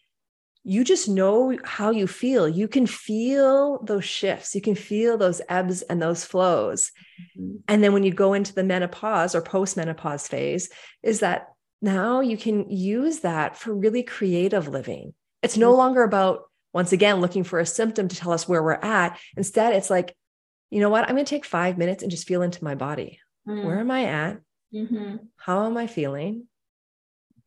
you 0.64 0.85
just 0.85 1.09
know 1.09 1.57
how 1.64 1.90
you 1.90 2.07
feel. 2.07 2.48
You 2.48 2.68
can 2.68 2.87
feel 2.87 3.83
those 3.83 4.05
shifts. 4.05 4.55
You 4.55 4.61
can 4.61 4.77
feel 4.77 5.18
those 5.18 5.42
ebbs 5.48 5.83
and 5.83 6.01
those 6.01 6.25
flows. 6.25 6.92
Mm-hmm. 7.37 7.57
And 7.66 7.83
then 7.83 7.92
when 7.92 8.05
you 8.05 8.12
go 8.12 8.33
into 8.33 8.55
the 8.55 8.62
menopause 8.62 9.35
or 9.35 9.42
post-menopause 9.42 10.29
phase, 10.29 10.70
is 11.03 11.20
that 11.20 11.48
now 11.81 12.20
you 12.20 12.37
can 12.37 12.70
use 12.70 13.20
that 13.20 13.57
for 13.57 13.75
really 13.75 14.05
creative 14.05 14.68
living. 14.68 15.14
It's 15.42 15.57
no 15.57 15.70
mm-hmm. 15.70 15.79
longer 15.79 16.03
about 16.05 16.42
once 16.72 16.92
again 16.92 17.20
looking 17.20 17.42
for 17.42 17.59
a 17.59 17.66
symptom 17.66 18.07
to 18.07 18.16
tell 18.16 18.33
us 18.33 18.48
where 18.48 18.62
we're 18.62 18.75
at. 18.75 19.18
Instead, 19.37 19.75
it's 19.75 19.90
like, 19.90 20.16
you 20.70 20.81
know 20.81 20.90
what? 20.90 21.09
I'm 21.09 21.16
going 21.16 21.25
to 21.25 21.29
take 21.29 21.44
five 21.44 21.77
minutes 21.77 22.03
and 22.03 22.11
just 22.11 22.29
feel 22.29 22.42
into 22.42 22.62
my 22.62 22.77
body. 22.77 23.18
Mm. 23.48 23.64
Where 23.64 23.81
am 23.81 23.90
I 23.90 24.05
at? 24.05 24.40
Mm-hmm. 24.72 25.16
How 25.37 25.66
am 25.66 25.77
I 25.77 25.88
feeling? 25.88 26.46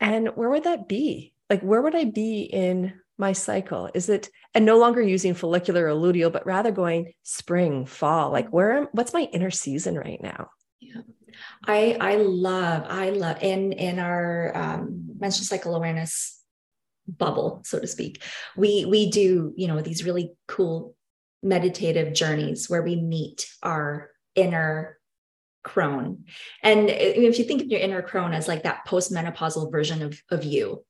And 0.01 0.27
where 0.35 0.49
would 0.49 0.65
that 0.65 0.89
be? 0.89 1.33
Like, 1.49 1.61
where 1.61 1.81
would 1.81 1.95
I 1.95 2.03
be 2.03 2.41
in 2.41 2.93
my 3.17 3.33
cycle? 3.33 3.89
Is 3.93 4.09
it, 4.09 4.29
and 4.53 4.65
no 4.65 4.77
longer 4.77 5.01
using 5.01 5.33
follicular 5.33 5.87
or 5.87 5.91
luteal, 5.91 6.31
but 6.31 6.45
rather 6.45 6.71
going 6.71 7.13
spring, 7.23 7.85
fall? 7.85 8.31
Like, 8.31 8.49
where, 8.49 8.77
am 8.77 8.87
what's 8.91 9.13
my 9.13 9.29
inner 9.31 9.51
season 9.51 9.95
right 9.97 10.21
now? 10.21 10.49
Yeah. 10.79 11.01
I, 11.67 11.97
I 11.99 12.15
love, 12.15 12.85
I 12.87 13.09
love 13.09 13.41
in, 13.41 13.73
in 13.73 13.99
our 13.99 14.55
um, 14.55 15.09
menstrual 15.19 15.45
cycle 15.45 15.75
awareness 15.75 16.35
bubble 17.07 17.61
so 17.63 17.79
to 17.79 17.87
speak 17.87 18.23
we 18.55 18.85
we 18.85 19.09
do 19.09 19.53
you 19.55 19.67
know 19.67 19.81
these 19.81 20.03
really 20.03 20.33
cool 20.47 20.95
meditative 21.43 22.13
journeys 22.13 22.69
where 22.69 22.81
we 22.81 22.95
meet 22.95 23.47
our 23.61 24.09
inner 24.33 24.97
crone 25.63 26.25
and 26.63 26.89
if 26.89 27.37
you 27.37 27.45
think 27.45 27.61
of 27.61 27.67
your 27.67 27.79
inner 27.79 28.01
crone 28.01 28.33
as 28.33 28.47
like 28.47 28.63
that 28.63 28.85
postmenopausal 28.87 29.71
version 29.71 30.01
of, 30.01 30.19
of 30.31 30.43
you 30.43 30.83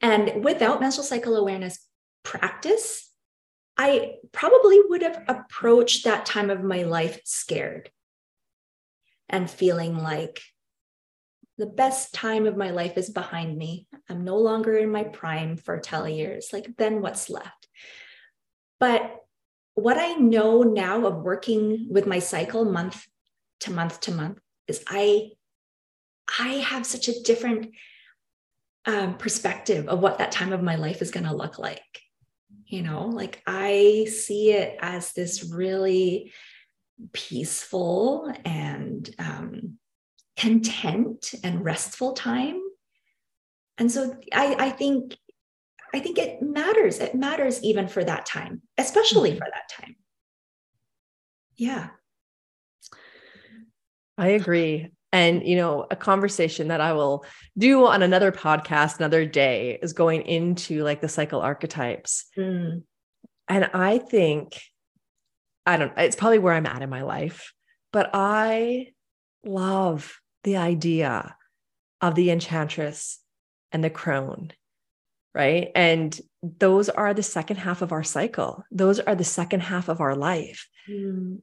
and 0.00 0.44
without 0.44 0.80
menstrual 0.80 1.04
cycle 1.04 1.36
awareness 1.36 1.86
practice 2.22 3.10
i 3.76 4.14
probably 4.32 4.80
would 4.88 5.02
have 5.02 5.22
approached 5.28 6.04
that 6.04 6.26
time 6.26 6.50
of 6.50 6.62
my 6.62 6.82
life 6.82 7.20
scared 7.24 7.90
and 9.28 9.50
feeling 9.50 9.96
like 9.96 10.40
the 11.58 11.66
best 11.66 12.14
time 12.14 12.46
of 12.46 12.56
my 12.56 12.70
life 12.70 12.96
is 12.96 13.10
behind 13.10 13.58
me. 13.58 13.88
I'm 14.08 14.24
no 14.24 14.38
longer 14.38 14.78
in 14.78 14.92
my 14.92 15.02
prime 15.02 15.56
fertile 15.56 16.08
years. 16.08 16.50
Like, 16.52 16.76
then 16.78 17.02
what's 17.02 17.28
left? 17.28 17.68
But 18.78 19.16
what 19.74 19.98
I 19.98 20.14
know 20.14 20.62
now 20.62 21.04
of 21.04 21.22
working 21.22 21.88
with 21.90 22.06
my 22.06 22.20
cycle 22.20 22.64
month 22.64 23.06
to 23.60 23.72
month 23.72 24.00
to 24.02 24.12
month 24.12 24.38
is 24.68 24.84
I 24.88 25.30
I 26.38 26.48
have 26.48 26.86
such 26.86 27.08
a 27.08 27.22
different 27.22 27.74
um, 28.88 29.18
perspective 29.18 29.86
of 29.86 30.00
what 30.00 30.18
that 30.18 30.32
time 30.32 30.52
of 30.52 30.62
my 30.62 30.76
life 30.76 31.02
is 31.02 31.10
going 31.10 31.26
to 31.26 31.34
look 31.34 31.58
like. 31.58 32.00
You 32.66 32.82
know, 32.82 33.06
like 33.06 33.42
I 33.46 34.06
see 34.10 34.52
it 34.52 34.78
as 34.80 35.12
this 35.12 35.44
really 35.44 36.32
peaceful 37.12 38.32
and 38.44 39.08
um, 39.18 39.78
content 40.38 41.34
and 41.44 41.64
restful 41.64 42.14
time. 42.14 42.60
And 43.76 43.92
so 43.92 44.16
I, 44.32 44.56
I 44.58 44.70
think 44.70 45.16
I 45.94 46.00
think 46.00 46.18
it 46.18 46.42
matters. 46.42 46.98
It 46.98 47.14
matters 47.14 47.62
even 47.62 47.88
for 47.88 48.02
that 48.02 48.26
time, 48.26 48.62
especially 48.76 49.30
mm-hmm. 49.30 49.38
for 49.38 49.46
that 49.52 49.70
time. 49.70 49.96
Yeah. 51.56 51.88
I 54.16 54.28
agree. 54.28 54.90
And, 55.12 55.46
you 55.46 55.56
know, 55.56 55.86
a 55.90 55.96
conversation 55.96 56.68
that 56.68 56.80
I 56.80 56.92
will 56.92 57.24
do 57.56 57.86
on 57.86 58.02
another 58.02 58.30
podcast 58.30 58.98
another 58.98 59.24
day 59.24 59.78
is 59.82 59.92
going 59.94 60.22
into 60.22 60.84
like 60.84 61.00
the 61.00 61.08
cycle 61.08 61.40
archetypes. 61.40 62.26
Mm. 62.36 62.82
And 63.48 63.70
I 63.72 63.98
think, 63.98 64.60
I 65.64 65.78
don't, 65.78 65.92
it's 65.96 66.16
probably 66.16 66.38
where 66.38 66.52
I'm 66.52 66.66
at 66.66 66.82
in 66.82 66.90
my 66.90 67.02
life, 67.02 67.54
but 67.90 68.10
I 68.12 68.88
love 69.44 70.20
the 70.44 70.58
idea 70.58 71.34
of 72.02 72.14
the 72.14 72.30
enchantress 72.30 73.18
and 73.72 73.82
the 73.82 73.90
crone, 73.90 74.52
right? 75.34 75.70
And 75.74 76.18
those 76.42 76.90
are 76.90 77.14
the 77.14 77.22
second 77.22 77.56
half 77.56 77.80
of 77.80 77.92
our 77.92 78.04
cycle, 78.04 78.62
those 78.70 79.00
are 79.00 79.14
the 79.14 79.24
second 79.24 79.60
half 79.60 79.88
of 79.88 80.02
our 80.02 80.14
life. 80.14 80.68
Mm 80.88 81.40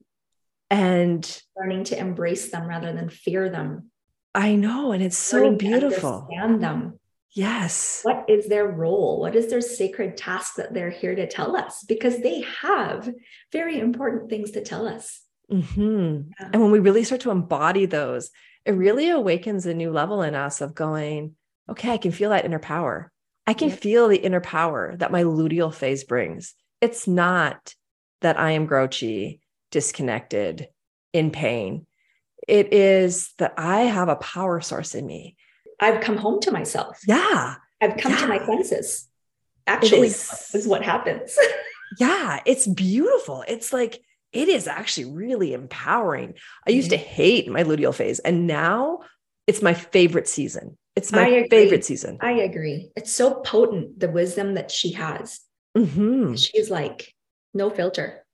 and 0.70 1.42
learning 1.56 1.86
to 1.86 1.98
embrace 1.98 2.52
them 2.52 2.68
rather 2.68 2.94
than 2.94 3.10
fear 3.10 3.50
them. 3.50 3.92
I 4.34 4.56
know. 4.56 4.92
And 4.92 5.04
it's 5.04 5.18
so 5.18 5.38
learning 5.38 5.58
beautiful. 5.58 6.28
understand 6.30 6.64
them. 6.64 7.00
Yes. 7.32 8.02
What 8.04 8.26
is 8.30 8.48
their 8.48 8.66
role? 8.66 9.20
What 9.20 9.36
is 9.36 9.50
their 9.50 9.62
sacred 9.62 10.16
task 10.16 10.56
that 10.56 10.74
they're 10.74 10.90
here 10.90 11.16
to 11.16 11.28
tell 11.28 11.56
us? 11.56 11.84
Because 11.84 12.20
they 12.20 12.46
have 12.62 13.10
very 13.52 13.80
important 13.80 14.30
things 14.30 14.52
to 14.52 14.62
tell 14.62 14.88
us. 14.88 15.22
Mm-hmm. 15.52 16.30
Yeah. 16.40 16.50
And 16.54 16.62
when 16.62 16.72
we 16.72 16.80
really 16.80 17.04
start 17.04 17.22
to 17.22 17.32
embody 17.32 17.86
those, 17.86 18.32
it 18.66 18.72
really 18.72 19.10
awakens 19.10 19.66
a 19.66 19.74
new 19.74 19.92
level 19.92 20.22
in 20.22 20.34
us 20.34 20.62
of 20.62 20.74
going, 20.74 21.36
okay, 21.70 21.92
I 21.92 21.98
can 21.98 22.12
feel 22.12 22.30
that 22.30 22.46
inner 22.46 22.60
power. 22.60 23.12
I 23.46 23.54
can 23.54 23.70
yeah. 23.70 23.76
feel 23.76 24.08
the 24.08 24.18
inner 24.18 24.42
power 24.42 24.96
that 24.98 25.12
my 25.12 25.24
luteal 25.24 25.74
phase 25.74 26.04
brings. 26.04 26.56
It's 26.82 27.08
not 27.08 27.76
that 28.22 28.40
I 28.40 28.52
am 28.52 28.66
grouchy 28.66 29.42
disconnected, 29.76 30.70
in 31.12 31.32
pain. 31.32 31.86
It 32.48 32.72
is 32.72 33.34
that 33.40 33.56
I 33.58 33.82
have 33.82 34.08
a 34.08 34.16
power 34.16 34.62
source 34.62 34.96
in 34.96 35.06
me. 35.06 35.36
I've 35.82 36.00
come 36.00 36.16
home 36.16 36.40
to 36.44 36.52
myself. 36.52 37.02
Yeah. 37.06 37.56
I've 37.82 37.98
come 37.98 38.14
yeah. 38.14 38.20
to 38.20 38.28
my 38.28 38.46
senses. 38.46 39.10
Actually, 39.68 40.08
is, 40.08 40.52
is 40.54 40.66
what 40.66 40.82
happens. 40.82 41.38
yeah. 42.00 42.40
It's 42.46 42.66
beautiful. 42.66 43.44
It's 43.50 43.74
like, 43.74 44.02
it 44.32 44.48
is 44.48 44.66
actually 44.66 45.12
really 45.12 45.52
empowering. 45.52 46.36
I 46.66 46.72
used 46.72 46.92
to 46.92 46.98
hate 46.98 47.50
my 47.50 47.64
luteal 47.64 47.94
phase, 47.94 48.20
and 48.20 48.48
now 48.48 49.00
it's 49.46 49.62
my 49.62 49.74
favorite 49.74 50.30
season. 50.30 50.78
It's 50.96 51.12
my 51.12 51.48
favorite 51.50 51.84
season. 51.84 52.20
I 52.22 52.32
agree. 52.32 52.92
It's 52.96 53.14
so 53.14 53.42
potent, 53.42 54.00
the 54.00 54.10
wisdom 54.10 54.54
that 54.54 54.72
she 54.72 54.94
has. 54.94 55.42
Mm-hmm. 55.78 56.36
She's 56.36 56.70
like, 56.70 57.14
no 57.54 57.70
filter. 57.70 58.25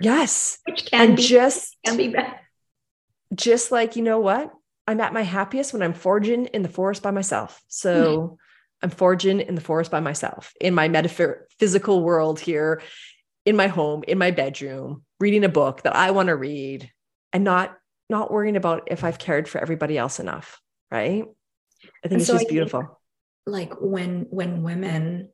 Yes. 0.00 0.58
Which 0.66 0.86
can 0.86 1.08
and 1.08 1.16
be, 1.16 1.22
just 1.22 1.76
can 1.84 1.96
be 1.96 2.08
bad. 2.08 2.38
Just 3.34 3.72
like, 3.72 3.96
you 3.96 4.02
know 4.02 4.20
what? 4.20 4.52
I'm 4.86 5.00
at 5.00 5.12
my 5.12 5.22
happiest 5.22 5.72
when 5.72 5.82
I'm 5.82 5.92
foraging 5.92 6.46
in 6.46 6.62
the 6.62 6.68
forest 6.68 7.02
by 7.02 7.10
myself. 7.10 7.60
So 7.68 8.18
mm-hmm. 8.18 8.34
I'm 8.82 8.90
foraging 8.90 9.40
in 9.40 9.54
the 9.54 9.60
forest 9.60 9.90
by 9.90 10.00
myself 10.00 10.52
in 10.60 10.72
my 10.72 10.88
metaphysical 10.88 12.02
world 12.02 12.38
here, 12.38 12.80
in 13.44 13.56
my 13.56 13.66
home, 13.66 14.04
in 14.06 14.18
my 14.18 14.30
bedroom, 14.30 15.04
reading 15.18 15.44
a 15.44 15.48
book 15.48 15.82
that 15.82 15.96
I 15.96 16.12
want 16.12 16.28
to 16.28 16.36
read 16.36 16.90
and 17.32 17.44
not 17.44 17.76
not 18.08 18.30
worrying 18.30 18.56
about 18.56 18.84
if 18.86 19.04
I've 19.04 19.18
cared 19.18 19.48
for 19.48 19.60
everybody 19.60 19.98
else 19.98 20.20
enough. 20.20 20.60
Right. 20.90 21.24
I 22.04 22.08
think 22.08 22.12
and 22.12 22.12
it's 22.14 22.26
so 22.26 22.34
just 22.34 22.48
beautiful. 22.48 23.00
like 23.46 23.74
when 23.80 24.26
when 24.30 24.62
women 24.62 25.30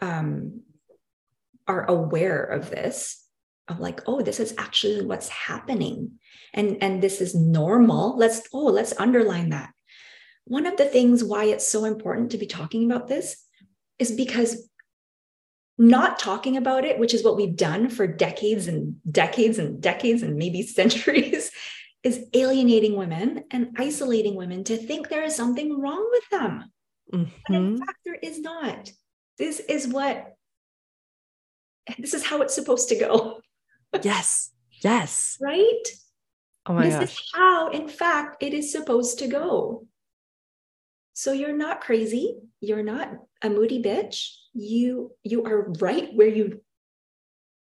um 0.00 0.62
are 1.66 1.84
aware 1.84 2.42
of 2.44 2.70
this 2.70 3.25
of 3.68 3.80
like 3.80 4.00
oh 4.06 4.20
this 4.20 4.40
is 4.40 4.54
actually 4.58 5.04
what's 5.04 5.28
happening. 5.28 6.12
And 6.54 6.78
and 6.82 7.02
this 7.02 7.20
is 7.20 7.34
normal. 7.34 8.16
Let's 8.16 8.42
oh 8.52 8.66
let's 8.66 8.98
underline 8.98 9.50
that. 9.50 9.70
One 10.44 10.66
of 10.66 10.76
the 10.76 10.84
things 10.84 11.24
why 11.24 11.44
it's 11.44 11.66
so 11.66 11.84
important 11.84 12.30
to 12.30 12.38
be 12.38 12.46
talking 12.46 12.90
about 12.90 13.08
this 13.08 13.44
is 13.98 14.12
because 14.12 14.68
not 15.78 16.18
talking 16.18 16.56
about 16.56 16.86
it 16.86 16.98
which 16.98 17.12
is 17.12 17.22
what 17.22 17.36
we've 17.36 17.56
done 17.56 17.90
for 17.90 18.06
decades 18.06 18.66
and 18.66 18.96
decades 19.10 19.58
and 19.58 19.80
decades 19.80 20.22
and 20.22 20.36
maybe 20.36 20.62
centuries 20.80 21.50
is 22.02 22.24
alienating 22.34 22.96
women 22.96 23.44
and 23.50 23.76
isolating 23.76 24.36
women 24.36 24.64
to 24.64 24.76
think 24.76 25.08
there 25.08 25.24
is 25.24 25.34
something 25.34 25.80
wrong 25.80 26.08
with 26.12 26.28
them. 26.30 26.70
Mm-hmm. 27.12 27.28
but 27.46 27.54
in 27.54 27.78
fact 27.78 27.98
there 28.04 28.18
is 28.22 28.40
not. 28.40 28.90
This 29.38 29.60
is 29.60 29.86
what 29.86 30.32
this 31.98 32.14
is 32.14 32.24
how 32.24 32.42
it's 32.42 32.54
supposed 32.54 32.88
to 32.88 32.96
go. 32.96 33.40
Yes. 34.04 34.50
Yes. 34.82 35.38
Right? 35.40 35.82
Oh 36.66 36.74
my 36.74 36.86
this 36.86 36.94
gosh. 36.94 37.02
is 37.02 37.30
how, 37.34 37.70
in 37.70 37.88
fact, 37.88 38.42
it 38.42 38.52
is 38.52 38.72
supposed 38.72 39.18
to 39.20 39.28
go. 39.28 39.86
So 41.12 41.32
you're 41.32 41.56
not 41.56 41.80
crazy. 41.80 42.38
You're 42.60 42.82
not 42.82 43.10
a 43.42 43.48
moody 43.48 43.82
bitch. 43.82 44.32
You 44.52 45.12
you 45.22 45.44
are 45.44 45.70
right 45.80 46.10
where 46.14 46.28
you 46.28 46.60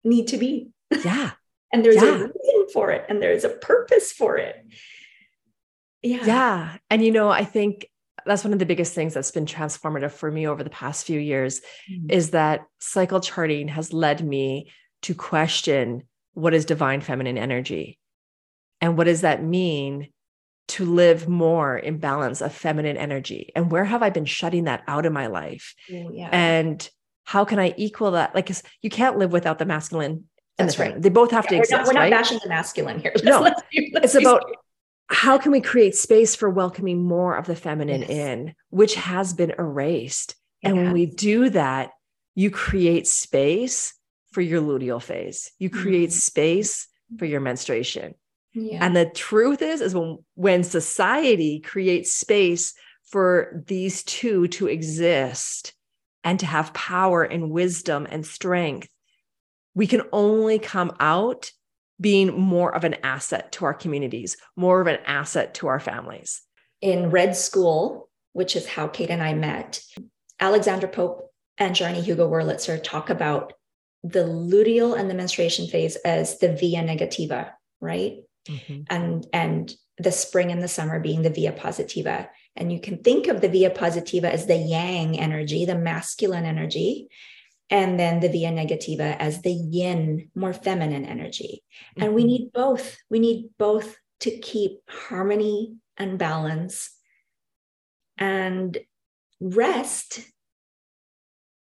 need 0.04 0.28
to 0.28 0.38
be. 0.38 0.70
Yeah. 1.04 1.32
and 1.72 1.84
there's 1.84 1.96
yeah. 1.96 2.08
a 2.08 2.12
reason 2.12 2.66
for 2.72 2.90
it 2.90 3.04
and 3.08 3.22
there's 3.22 3.44
a 3.44 3.50
purpose 3.50 4.12
for 4.12 4.36
it. 4.36 4.64
Yeah. 6.02 6.24
Yeah. 6.24 6.76
And 6.88 7.04
you 7.04 7.10
know, 7.10 7.28
I 7.30 7.44
think 7.44 7.86
that's 8.26 8.44
one 8.44 8.52
of 8.52 8.58
the 8.58 8.66
biggest 8.66 8.94
things 8.94 9.14
that's 9.14 9.30
been 9.30 9.46
transformative 9.46 10.12
for 10.12 10.30
me 10.30 10.46
over 10.46 10.62
the 10.62 10.70
past 10.70 11.06
few 11.06 11.20
years 11.20 11.60
mm-hmm. 11.90 12.10
is 12.10 12.30
that 12.30 12.64
cycle 12.78 13.20
charting 13.20 13.68
has 13.68 13.92
led 13.92 14.24
me 14.24 14.70
to 15.02 15.14
question 15.14 16.04
what 16.34 16.54
is 16.54 16.64
divine 16.64 17.00
feminine 17.00 17.38
energy 17.38 17.98
and 18.80 18.96
what 18.96 19.04
does 19.04 19.22
that 19.22 19.42
mean 19.42 20.10
to 20.66 20.84
live 20.84 21.28
more 21.28 21.76
in 21.76 21.98
balance 21.98 22.40
of 22.40 22.52
feminine 22.52 22.96
energy 22.96 23.52
and 23.54 23.70
where 23.70 23.84
have 23.84 24.02
i 24.02 24.10
been 24.10 24.24
shutting 24.24 24.64
that 24.64 24.82
out 24.86 25.06
in 25.06 25.12
my 25.12 25.26
life 25.26 25.74
yeah. 25.88 26.28
and 26.32 26.90
how 27.24 27.44
can 27.44 27.58
i 27.58 27.74
equal 27.76 28.12
that 28.12 28.34
like 28.34 28.50
you 28.82 28.90
can't 28.90 29.18
live 29.18 29.32
without 29.32 29.58
the 29.58 29.66
masculine 29.66 30.24
and 30.58 30.68
That's 30.68 30.74
the 30.74 30.78
feminine 30.78 30.96
right. 30.96 31.02
they 31.02 31.08
both 31.10 31.30
have 31.32 31.44
yeah, 31.44 31.50
to 31.50 31.56
we're 31.56 31.62
exist 31.62 31.78
not, 31.78 31.86
we're 31.86 32.00
right? 32.00 32.10
not 32.10 32.18
bashing 32.18 32.38
the 32.42 32.48
masculine 32.48 32.98
here 32.98 33.12
let's, 33.14 33.24
no 33.24 33.40
let's, 33.40 33.62
let's 33.92 34.14
it's 34.14 34.24
about 34.24 34.44
how 35.08 35.38
can 35.38 35.52
we 35.52 35.60
create 35.60 35.94
space 35.94 36.34
for 36.34 36.48
welcoming 36.48 37.02
more 37.02 37.36
of 37.36 37.46
the 37.46 37.56
feminine 37.56 38.02
yes. 38.02 38.10
in, 38.10 38.54
which 38.70 38.94
has 38.94 39.32
been 39.32 39.52
erased? 39.58 40.34
And 40.62 40.76
when 40.76 40.92
we 40.92 41.04
do 41.04 41.50
that, 41.50 41.90
you 42.34 42.50
create 42.50 43.06
space 43.06 43.94
for 44.34 44.40
your 44.40 44.60
luteal 44.60 45.00
phase. 45.00 45.52
You 45.58 45.70
create 45.70 46.10
mm-hmm. 46.10 46.18
space 46.18 46.88
for 47.18 47.24
your 47.24 47.40
menstruation. 47.40 48.14
Yeah. 48.52 48.84
And 48.84 48.96
the 48.96 49.06
truth 49.06 49.62
is, 49.62 49.80
is 49.80 49.94
when 49.94 50.18
when 50.34 50.64
society 50.64 51.60
creates 51.60 52.12
space 52.12 52.74
for 53.06 53.62
these 53.66 54.02
two 54.02 54.48
to 54.48 54.66
exist 54.66 55.72
and 56.24 56.40
to 56.40 56.46
have 56.46 56.74
power 56.74 57.22
and 57.22 57.50
wisdom 57.50 58.06
and 58.10 58.26
strength, 58.26 58.88
we 59.74 59.86
can 59.86 60.02
only 60.12 60.58
come 60.58 60.96
out 60.98 61.50
being 62.00 62.38
more 62.38 62.74
of 62.74 62.84
an 62.84 62.96
asset 63.04 63.52
to 63.52 63.64
our 63.64 63.74
communities, 63.74 64.36
more 64.56 64.80
of 64.80 64.88
an 64.88 64.98
asset 65.06 65.54
to 65.54 65.68
our 65.68 65.80
families. 65.80 66.42
In 66.80 67.10
Red 67.10 67.36
School, 67.36 68.08
which 68.32 68.56
is 68.56 68.66
how 68.66 68.88
Kate 68.88 69.10
and 69.10 69.22
I 69.22 69.34
met, 69.34 69.80
Alexandra 70.40 70.88
Pope 70.88 71.30
and 71.56 71.74
Sjanie 71.74 72.02
Hugo 72.02 72.28
Wurlitzer 72.28 72.82
talk 72.82 73.10
about 73.10 73.52
the 74.04 74.24
luteal 74.24 74.98
and 74.98 75.10
the 75.10 75.14
menstruation 75.14 75.66
phase 75.66 75.96
as 75.96 76.38
the 76.38 76.52
via 76.52 76.82
negativa, 76.82 77.52
right? 77.80 78.18
Mm-hmm. 78.46 78.82
And 78.90 79.26
and 79.32 79.74
the 79.96 80.12
spring 80.12 80.52
and 80.52 80.62
the 80.62 80.68
summer 80.68 81.00
being 81.00 81.22
the 81.22 81.30
via 81.30 81.52
positiva. 81.52 82.28
And 82.54 82.72
you 82.72 82.80
can 82.80 82.98
think 82.98 83.26
of 83.26 83.40
the 83.40 83.48
via 83.48 83.70
positiva 83.70 84.24
as 84.24 84.46
the 84.46 84.56
yang 84.56 85.18
energy, 85.18 85.64
the 85.64 85.74
masculine 85.74 86.44
energy, 86.44 87.08
and 87.70 87.98
then 87.98 88.20
the 88.20 88.28
via 88.28 88.50
negativa 88.50 89.16
as 89.18 89.42
the 89.42 89.52
yin, 89.52 90.30
more 90.34 90.52
feminine 90.52 91.06
energy. 91.06 91.62
Mm-hmm. 91.96 92.02
And 92.02 92.14
we 92.14 92.22
mm-hmm. 92.22 92.28
need 92.28 92.52
both. 92.52 92.96
We 93.08 93.18
need 93.18 93.50
both 93.58 93.96
to 94.20 94.30
keep 94.30 94.80
harmony 94.88 95.76
and 95.96 96.18
balance. 96.18 96.90
And 98.18 98.76
rest 99.40 100.20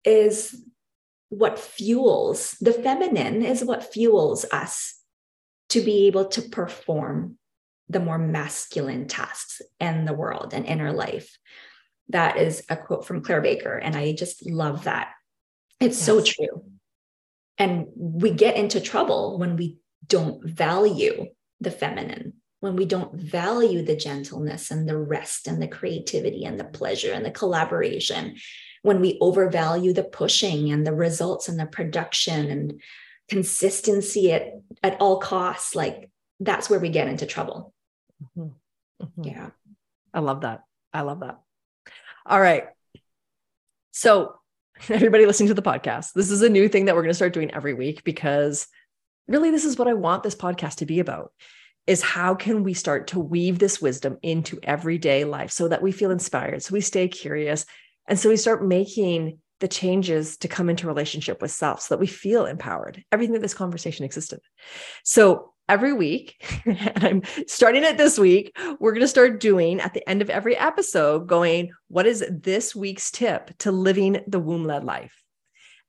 is 0.03 0.55
what 1.31 1.57
fuels 1.57 2.57
the 2.59 2.73
feminine, 2.73 3.41
is 3.41 3.63
what 3.63 3.93
fuels 3.93 4.45
us 4.51 4.99
to 5.69 5.79
be 5.81 6.07
able 6.07 6.25
to 6.25 6.41
perform 6.41 7.37
the 7.87 8.01
more 8.01 8.17
masculine 8.17 9.07
tasks 9.07 9.61
in 9.79 10.03
the 10.03 10.13
world 10.13 10.53
and 10.53 10.65
inner 10.65 10.91
life. 10.91 11.37
That 12.09 12.37
is 12.37 12.63
a 12.69 12.75
quote 12.75 13.05
from 13.05 13.23
Claire 13.23 13.41
Baker. 13.41 13.77
And 13.77 13.95
I 13.95 14.11
just 14.11 14.45
love 14.45 14.83
that 14.83 15.13
it's 15.81 15.97
yes. 15.97 16.05
so 16.05 16.21
true. 16.21 16.63
And 17.57 17.87
we 17.95 18.31
get 18.31 18.55
into 18.55 18.79
trouble 18.79 19.39
when 19.39 19.55
we 19.55 19.79
don't 20.05 20.45
value 20.45 21.27
the 21.59 21.71
feminine, 21.71 22.33
when 22.59 22.75
we 22.75 22.85
don't 22.85 23.15
value 23.15 23.83
the 23.83 23.95
gentleness 23.95 24.69
and 24.69 24.87
the 24.87 24.97
rest 24.97 25.47
and 25.47 25.61
the 25.61 25.67
creativity 25.67 26.45
and 26.45 26.59
the 26.59 26.65
pleasure 26.65 27.11
and 27.13 27.25
the 27.25 27.31
collaboration, 27.31 28.35
when 28.81 28.99
we 28.99 29.17
overvalue 29.21 29.93
the 29.93 30.03
pushing 30.03 30.71
and 30.71 30.85
the 30.85 30.93
results 30.93 31.47
and 31.47 31.59
the 31.59 31.65
production 31.65 32.49
and 32.49 32.81
consistency 33.29 34.31
at, 34.31 34.53
at 34.83 34.99
all 34.99 35.19
costs, 35.19 35.75
like 35.75 36.09
that's 36.39 36.69
where 36.69 36.79
we 36.79 36.89
get 36.89 37.07
into 37.07 37.25
trouble. 37.25 37.73
Mm-hmm. 38.37 39.05
Mm-hmm. 39.05 39.23
Yeah. 39.23 39.49
I 40.13 40.19
love 40.19 40.41
that. 40.41 40.63
I 40.93 41.01
love 41.01 41.21
that. 41.21 41.39
All 42.25 42.41
right. 42.41 42.65
So, 43.91 44.35
everybody 44.89 45.25
listening 45.25 45.49
to 45.49 45.53
the 45.53 45.61
podcast, 45.61 46.13
this 46.13 46.31
is 46.31 46.41
a 46.41 46.49
new 46.49 46.67
thing 46.67 46.85
that 46.85 46.95
we're 46.95 47.03
going 47.03 47.11
to 47.11 47.15
start 47.15 47.33
doing 47.33 47.53
every 47.53 47.73
week 47.73 48.03
because 48.03 48.67
really 49.27 49.51
this 49.51 49.65
is 49.65 49.77
what 49.77 49.87
I 49.87 49.93
want 49.93 50.23
this 50.23 50.35
podcast 50.35 50.75
to 50.77 50.85
be 50.85 50.99
about 50.99 51.31
is 51.87 52.01
how 52.01 52.35
can 52.35 52.63
we 52.63 52.73
start 52.73 53.07
to 53.07 53.19
weave 53.19 53.59
this 53.59 53.81
wisdom 53.81 54.17
into 54.21 54.59
everyday 54.63 55.23
life 55.23 55.51
so 55.51 55.67
that 55.67 55.81
we 55.81 55.91
feel 55.91 56.11
inspired, 56.11 56.61
so 56.63 56.73
we 56.73 56.81
stay 56.81 57.07
curious, 57.07 57.65
and 58.07 58.19
so 58.19 58.29
we 58.29 58.37
start 58.37 58.65
making 58.65 59.39
the 59.61 59.67
changes 59.67 60.37
to 60.37 60.47
come 60.47 60.69
into 60.69 60.87
relationship 60.87 61.41
with 61.41 61.51
self 61.51 61.81
so 61.81 61.93
that 61.93 61.99
we 61.99 62.07
feel 62.07 62.45
empowered. 62.45 63.03
Everything 63.11 63.33
that 63.33 63.41
this 63.41 63.53
conversation 63.53 64.03
existed. 64.03 64.39
So 65.03 65.53
every 65.69 65.93
week, 65.93 66.43
and 66.65 67.05
I'm 67.05 67.21
starting 67.47 67.83
it 67.83 67.97
this 67.97 68.19
week, 68.19 68.57
we're 68.79 68.91
going 68.91 69.01
to 69.01 69.07
start 69.07 69.39
doing 69.39 69.79
at 69.79 69.93
the 69.93 70.07
end 70.09 70.21
of 70.21 70.29
every 70.29 70.57
episode, 70.57 71.27
going, 71.27 71.71
what 71.87 72.05
is 72.05 72.25
this 72.29 72.75
week's 72.75 73.11
tip 73.11 73.57
to 73.59 73.71
living 73.71 74.21
the 74.27 74.39
womb 74.39 74.65
led 74.65 74.83
life? 74.83 75.23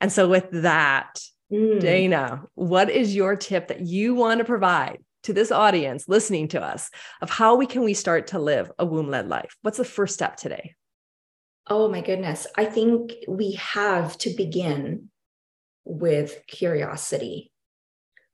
And 0.00 0.12
so 0.12 0.28
with 0.28 0.48
that, 0.52 1.20
mm. 1.52 1.80
Dana, 1.80 2.44
what 2.54 2.90
is 2.90 3.16
your 3.16 3.36
tip 3.36 3.68
that 3.68 3.80
you 3.80 4.14
want 4.14 4.38
to 4.38 4.44
provide 4.44 4.98
to 5.24 5.32
this 5.32 5.50
audience 5.50 6.08
listening 6.08 6.48
to 6.48 6.62
us 6.62 6.90
of 7.20 7.30
how 7.30 7.54
we 7.54 7.66
can 7.66 7.84
we 7.84 7.94
start 7.94 8.28
to 8.28 8.38
live 8.38 8.70
a 8.78 8.84
womb 8.84 9.08
led 9.08 9.28
life? 9.28 9.56
What's 9.62 9.78
the 9.78 9.84
first 9.84 10.14
step 10.14 10.36
today? 10.36 10.74
Oh 11.68 11.88
my 11.88 12.00
goodness. 12.00 12.46
I 12.56 12.64
think 12.64 13.14
we 13.28 13.52
have 13.52 14.18
to 14.18 14.30
begin 14.30 15.10
with 15.84 16.42
curiosity, 16.46 17.52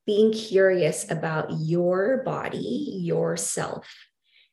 being 0.07 0.33
curious 0.33 1.11
about 1.11 1.49
your 1.51 2.23
body, 2.25 3.01
yourself, 3.03 3.87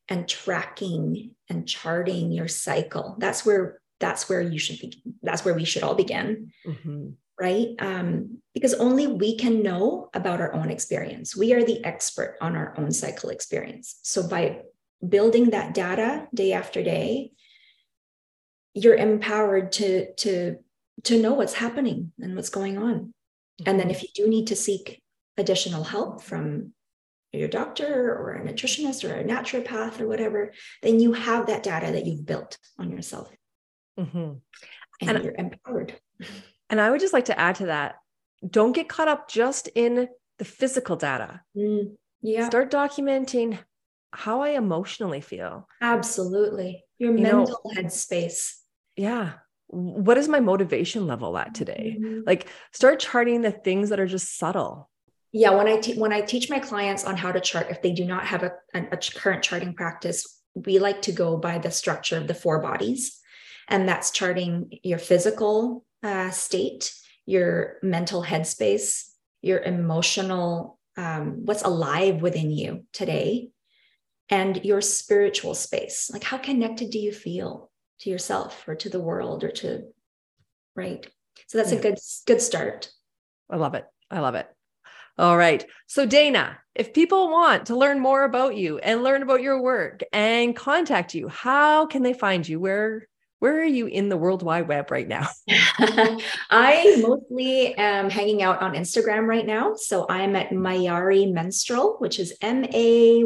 and 0.10 0.28
tracking 0.28 1.32
and 1.50 1.68
charting 1.68 2.32
your 2.32 2.48
cycle. 2.48 3.16
That's 3.20 3.46
where 3.46 3.80
that's 4.00 4.28
where 4.28 4.42
you 4.42 4.60
should 4.60 4.80
be. 4.80 5.02
That's 5.24 5.46
where 5.46 5.54
we 5.54 5.66
should 5.66 5.84
all 5.84 5.96
begin. 5.96 6.52
Mm-hmm. 6.68 7.12
Right. 7.40 7.70
Um, 7.80 8.42
because 8.54 8.74
only 8.76 9.08
we 9.08 9.38
can 9.38 9.62
know 9.62 10.10
about 10.14 10.42
our 10.42 10.54
own 10.54 10.70
experience. 10.70 11.36
We 11.36 11.54
are 11.54 11.64
the 11.64 11.84
expert 11.84 12.38
on 12.40 12.56
our 12.56 12.74
own 12.78 12.92
cycle 12.92 13.30
experience. 13.30 14.00
So 14.04 14.28
by 14.28 14.62
building 15.08 15.50
that 15.50 15.74
data 15.74 16.28
day 16.34 16.54
after 16.54 16.82
day, 16.84 17.32
you're 18.76 18.96
empowered 18.96 19.72
to 19.72 20.14
to 20.16 20.58
to 21.04 21.22
know 21.22 21.34
what's 21.34 21.54
happening 21.54 22.12
and 22.22 22.36
what's 22.36 22.50
going 22.50 22.78
on. 22.78 23.14
Mm-hmm. 23.56 23.70
and 23.70 23.80
then 23.80 23.88
mm-hmm. 23.88 23.96
if 23.96 24.04
you 24.04 24.10
do 24.14 24.30
need 24.30 24.48
to 24.48 24.56
seek 24.56 25.02
additional 25.38 25.86
help 25.86 26.22
from 26.22 26.74
your 27.32 27.48
doctor 27.48 28.14
or 28.14 28.34
a 28.34 28.46
nutritionist 28.46 29.10
or 29.10 29.16
a 29.16 29.24
naturopath 29.24 30.02
or 30.02 30.08
whatever 30.08 30.52
then 30.82 31.00
you 31.00 31.14
have 31.14 31.48
that 31.48 31.64
data 31.64 31.90
that 31.94 32.06
you've 32.06 32.26
built 32.26 32.58
on 32.78 32.92
yourself. 32.92 33.32
Mm-hmm. 33.98 34.18
and, 35.02 35.10
and 35.10 35.24
you're 35.24 35.36
empowered. 35.38 35.98
And 36.70 36.82
i 36.82 36.90
would 36.92 37.00
just 37.00 37.14
like 37.14 37.26
to 37.26 37.40
add 37.40 37.56
to 37.56 37.68
that 37.68 37.96
don't 38.48 38.74
get 38.74 38.90
caught 38.90 39.08
up 39.08 39.30
just 39.30 39.70
in 39.76 40.08
the 40.38 40.46
physical 40.46 40.96
data. 40.96 41.42
Mm, 41.58 41.96
yeah. 42.22 42.48
Start 42.48 42.72
documenting 42.72 43.58
how 44.12 44.42
i 44.42 44.50
emotionally 44.50 45.22
feel. 45.22 45.68
Absolutely. 45.82 46.84
Your 46.98 47.12
you 47.12 47.22
mental 47.22 47.60
headspace 47.76 48.54
yeah. 48.96 49.34
What 49.68 50.18
is 50.18 50.28
my 50.28 50.40
motivation 50.40 51.08
level 51.08 51.38
at 51.38 51.54
today? 51.56 51.98
Mm-hmm. 52.00 52.22
like 52.26 52.48
start 52.72 53.00
charting 53.00 53.42
the 53.42 53.52
things 53.52 53.90
that 53.90 54.00
are 54.00 54.08
just 54.08 54.38
subtle. 54.38 54.90
Yeah 55.32 55.52
when 55.52 55.68
i 55.68 55.78
te- 55.78 56.00
when 56.00 56.14
i 56.14 56.22
teach 56.22 56.50
my 56.50 56.60
clients 56.60 57.04
on 57.04 57.18
how 57.18 57.32
to 57.32 57.42
chart 57.42 57.68
if 57.70 57.82
they 57.82 57.92
do 57.92 58.06
not 58.06 58.26
have 58.26 58.44
a, 58.44 58.52
a, 58.74 58.84
a 58.92 58.98
current 58.98 59.44
charting 59.44 59.74
practice 59.74 60.42
we 60.56 60.80
like 60.80 61.02
to 61.04 61.12
go 61.12 61.36
by 61.36 61.58
the 61.58 61.72
structure 61.72 62.18
of 62.18 62.28
the 62.28 62.34
four 62.34 62.62
bodies. 62.62 63.20
And 63.68 63.90
that's 63.90 64.12
charting 64.12 64.80
your 64.84 65.00
physical 65.00 65.84
uh, 66.04 66.30
state 66.30 66.94
your 67.28 67.78
mental 67.82 68.24
headspace 68.24 69.10
your 69.42 69.60
emotional 69.60 70.80
um, 70.98 71.46
what's 71.46 71.64
alive 71.64 72.22
within 72.22 72.52
you 72.52 72.86
today 72.94 73.50
and 74.30 74.64
your 74.64 74.82
spiritual 74.82 75.54
space. 75.54 76.10
Like 76.12 76.24
how 76.24 76.38
connected 76.38 76.90
do 76.90 77.00
you 77.00 77.12
feel 77.12 77.70
to 78.00 78.10
yourself 78.10 78.68
or 78.68 78.76
to 78.76 78.90
the 78.90 79.00
world 79.00 79.44
or 79.44 79.52
to 79.52 79.84
right? 80.76 81.06
So 81.48 81.58
that's 81.58 81.72
yeah. 81.72 81.80
a 81.80 81.82
good 81.82 81.98
good 82.26 82.42
start. 82.42 82.90
I 83.50 83.58
love 83.58 83.76
it. 83.76 83.86
I 84.10 84.20
love 84.20 84.36
it. 84.36 84.48
All 85.18 85.38
right. 85.38 85.66
So 85.88 86.06
dana 86.06 86.60
if 86.74 86.94
people 86.94 87.30
want 87.30 87.68
to 87.68 87.76
learn 87.76 88.00
more 88.00 88.24
about 88.26 88.58
you 88.58 88.80
and 88.80 89.04
learn 89.04 89.24
about 89.24 89.42
your 89.42 89.62
work 89.62 90.04
and 90.12 90.54
contact 90.56 91.14
you 91.14 91.30
how 91.30 91.86
can 91.86 92.04
they 92.04 92.14
find 92.14 92.48
you? 92.48 92.60
Where 92.60 93.08
where 93.40 93.60
are 93.60 93.64
you 93.64 93.88
in 93.88 94.10
the 94.10 94.18
world 94.18 94.44
wide 94.44 94.68
web 94.68 94.92
right 94.92 95.08
now? 95.08 95.28
I 96.50 96.98
mostly 97.02 97.76
am 97.76 98.10
hanging 98.10 98.42
out 98.44 98.62
on 98.62 98.74
instagram 98.74 99.28
right 99.28 99.46
now. 99.46 99.76
So 99.76 100.06
i'm 100.10 100.36
at 100.36 100.50
mayari 100.50 101.32
menstrual 101.32 101.96
which 102.00 102.20
is 102.20 102.34
m-a-y-a-r-i 102.42 103.26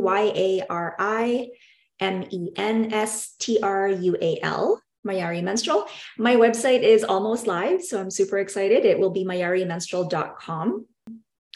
M 2.00 2.26
E 2.30 2.52
N 2.56 2.94
S 2.94 3.36
T 3.40 3.60
R 3.62 3.88
U 3.88 4.18
A 4.22 4.40
L, 4.42 4.82
Mayari 5.06 5.44
Menstrual. 5.44 5.86
My 6.18 6.36
website 6.36 6.84
is 6.84 7.04
almost 7.04 7.48
live, 7.48 7.84
so 7.84 8.00
I'm 8.00 8.12
super 8.12 8.40
excited. 8.40 8.86
It 8.86 9.00
will 9.00 9.12
be 9.12 9.26
mayarimenstrual.com. 9.26 10.86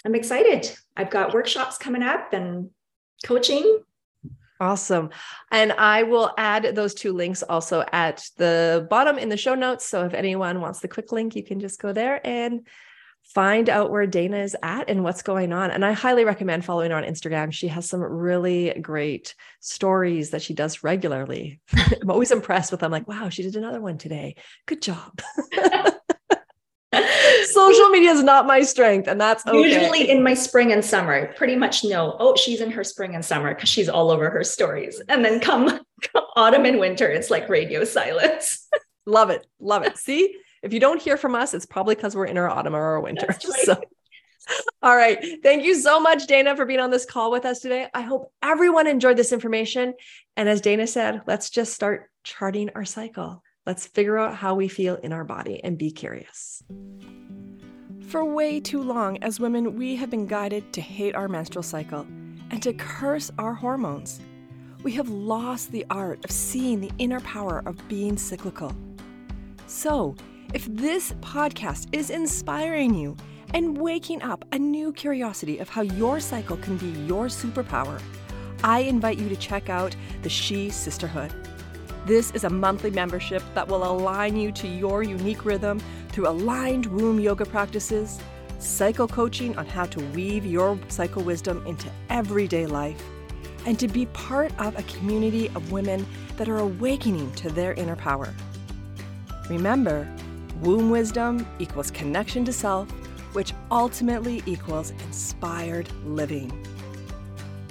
I'm 0.05 0.15
excited. 0.15 0.71
I've 0.97 1.09
got 1.09 1.33
workshops 1.33 1.77
coming 1.77 2.03
up 2.03 2.33
and 2.33 2.69
coaching. 3.25 3.79
Awesome. 4.59 5.09
And 5.51 5.73
I 5.73 6.03
will 6.03 6.31
add 6.37 6.75
those 6.75 6.93
two 6.93 7.13
links 7.13 7.43
also 7.43 7.83
at 7.91 8.25
the 8.37 8.87
bottom 8.89 9.17
in 9.17 9.29
the 9.29 9.37
show 9.37 9.55
notes. 9.55 9.85
So 9.85 10.05
if 10.05 10.13
anyone 10.13 10.61
wants 10.61 10.79
the 10.79 10.87
quick 10.87 11.11
link, 11.11 11.35
you 11.35 11.43
can 11.43 11.59
just 11.59 11.81
go 11.81 11.91
there 11.91 12.25
and 12.25 12.67
find 13.23 13.69
out 13.69 13.89
where 13.89 14.05
Dana 14.05 14.37
is 14.37 14.55
at 14.61 14.89
and 14.89 15.03
what's 15.03 15.23
going 15.23 15.53
on. 15.53 15.71
And 15.71 15.83
I 15.83 15.93
highly 15.93 16.25
recommend 16.25 16.65
following 16.65 16.91
her 16.91 16.97
on 16.97 17.03
Instagram. 17.03 17.51
She 17.51 17.67
has 17.67 17.89
some 17.89 18.01
really 18.01 18.77
great 18.81 19.33
stories 19.59 20.31
that 20.31 20.41
she 20.41 20.53
does 20.53 20.83
regularly. 20.83 21.59
I'm 22.01 22.11
always 22.11 22.31
impressed 22.31 22.71
with 22.71 22.81
them. 22.81 22.91
Like, 22.91 23.07
wow, 23.07 23.29
she 23.29 23.43
did 23.43 23.55
another 23.55 23.81
one 23.81 23.97
today. 23.97 24.35
Good 24.67 24.81
job. 24.81 25.21
Social 27.45 27.89
media 27.89 28.11
is 28.11 28.23
not 28.23 28.45
my 28.45 28.61
strength, 28.61 29.07
and 29.07 29.19
that's 29.19 29.45
okay. 29.47 29.57
usually 29.57 30.09
in 30.09 30.23
my 30.23 30.33
spring 30.33 30.71
and 30.71 30.83
summer. 30.83 31.33
Pretty 31.33 31.55
much 31.55 31.83
no. 31.83 32.15
oh, 32.19 32.35
she's 32.35 32.61
in 32.61 32.71
her 32.71 32.83
spring 32.83 33.15
and 33.15 33.25
summer 33.25 33.53
because 33.53 33.69
she's 33.69 33.89
all 33.89 34.11
over 34.11 34.29
her 34.29 34.43
stories. 34.43 35.01
And 35.09 35.25
then 35.25 35.39
come, 35.39 35.67
come 36.01 36.23
autumn 36.35 36.65
and 36.65 36.79
winter, 36.79 37.07
it's 37.07 37.29
like 37.29 37.49
radio 37.49 37.83
silence. 37.83 38.67
love 39.05 39.29
it. 39.29 39.45
Love 39.59 39.83
it. 39.83 39.97
See, 39.97 40.35
if 40.63 40.73
you 40.73 40.79
don't 40.79 41.01
hear 41.01 41.17
from 41.17 41.35
us, 41.35 41.53
it's 41.53 41.65
probably 41.65 41.93
because 41.93 42.15
we're 42.15 42.25
in 42.25 42.37
our 42.37 42.49
autumn 42.49 42.75
or 42.75 42.81
our 42.81 42.99
winter. 43.01 43.27
Right. 43.43 43.65
So, 43.65 43.81
all 44.81 44.95
right. 44.95 45.23
Thank 45.41 45.63
you 45.63 45.75
so 45.75 45.99
much, 46.01 46.27
Dana, 46.27 46.55
for 46.55 46.65
being 46.65 46.79
on 46.79 46.91
this 46.91 47.05
call 47.05 47.31
with 47.31 47.45
us 47.45 47.59
today. 47.59 47.87
I 47.93 48.01
hope 48.01 48.31
everyone 48.41 48.87
enjoyed 48.87 49.15
this 49.15 49.31
information. 49.31 49.93
And 50.35 50.49
as 50.49 50.59
Dana 50.59 50.85
said, 50.85 51.21
let's 51.27 51.49
just 51.49 51.73
start 51.73 52.09
charting 52.23 52.69
our 52.75 52.83
cycle. 52.83 53.41
Let's 53.65 53.87
figure 53.87 54.17
out 54.17 54.35
how 54.35 54.55
we 54.55 54.67
feel 54.67 54.95
in 54.95 55.13
our 55.13 55.23
body 55.23 55.63
and 55.63 55.77
be 55.77 55.91
curious. 55.91 56.61
For 58.07 58.25
way 58.25 58.59
too 58.59 58.81
long, 58.81 59.23
as 59.23 59.39
women, 59.39 59.77
we 59.77 59.95
have 59.95 60.09
been 60.09 60.27
guided 60.27 60.73
to 60.73 60.81
hate 60.81 61.15
our 61.15 61.29
menstrual 61.29 61.63
cycle 61.63 62.05
and 62.51 62.61
to 62.63 62.73
curse 62.73 63.31
our 63.37 63.53
hormones. 63.53 64.19
We 64.83 64.91
have 64.93 65.07
lost 65.07 65.71
the 65.71 65.85
art 65.89 66.23
of 66.25 66.31
seeing 66.31 66.81
the 66.81 66.91
inner 66.97 67.21
power 67.21 67.63
of 67.65 67.87
being 67.87 68.17
cyclical. 68.17 68.75
So, 69.67 70.15
if 70.53 70.67
this 70.67 71.13
podcast 71.13 71.87
is 71.91 72.11
inspiring 72.11 72.93
you 72.93 73.17
and 73.55 73.75
waking 73.75 74.21
up 74.21 74.45
a 74.51 74.59
new 74.59 74.93
curiosity 74.93 75.57
of 75.57 75.67
how 75.67 75.81
your 75.81 76.19
cycle 76.19 76.57
can 76.57 76.77
be 76.77 76.89
your 77.07 77.25
superpower, 77.25 77.99
I 78.63 78.81
invite 78.81 79.17
you 79.17 79.27
to 79.29 79.35
check 79.35 79.69
out 79.69 79.95
the 80.21 80.29
Shee 80.29 80.69
Sisterhood. 80.69 81.33
This 82.05 82.29
is 82.31 82.43
a 82.43 82.49
monthly 82.51 82.91
membership 82.91 83.41
that 83.55 83.67
will 83.67 83.83
align 83.83 84.37
you 84.37 84.51
to 84.51 84.67
your 84.67 85.01
unique 85.01 85.43
rhythm 85.43 85.81
through 86.09 86.27
aligned 86.27 86.85
womb 86.85 87.19
yoga 87.19 87.45
practices, 87.45 88.19
cycle 88.59 89.07
coaching 89.07 89.57
on 89.57 89.65
how 89.65 89.85
to 89.85 90.05
weave 90.11 90.45
your 90.45 90.77
cycle 90.87 91.23
wisdom 91.23 91.65
into 91.65 91.89
everyday 92.11 92.67
life, 92.67 93.01
and 93.65 93.79
to 93.79 93.87
be 93.87 94.05
part 94.07 94.51
of 94.59 94.77
a 94.77 94.83
community 94.83 95.47
of 95.55 95.71
women 95.71 96.05
that 96.37 96.47
are 96.47 96.59
awakening 96.59 97.31
to 97.33 97.49
their 97.49 97.73
inner 97.73 97.95
power. 97.95 98.31
Remember, 99.49 100.07
Womb 100.61 100.89
wisdom 100.89 101.45
equals 101.59 101.91
connection 101.91 102.45
to 102.45 102.53
self, 102.53 102.89
which 103.33 103.53
ultimately 103.71 104.41
equals 104.45 104.91
inspired 105.05 105.89
living. 106.05 106.51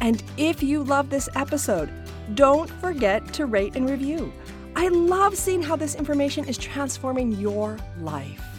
And 0.01 0.23
if 0.37 0.63
you 0.63 0.83
love 0.83 1.11
this 1.11 1.29
episode, 1.37 1.91
don't 2.35 2.69
forget 2.69 3.33
to 3.35 3.47
rate 3.47 3.77
and 3.77 3.89
review. 3.89 4.33
I 4.75 4.89
love 4.89 5.37
seeing 5.37 5.63
how 5.63 5.77
this 5.77 5.95
information 5.95 6.47
is 6.47 6.59
transforming 6.59 7.33
your 7.33 7.79
life. 8.01 8.52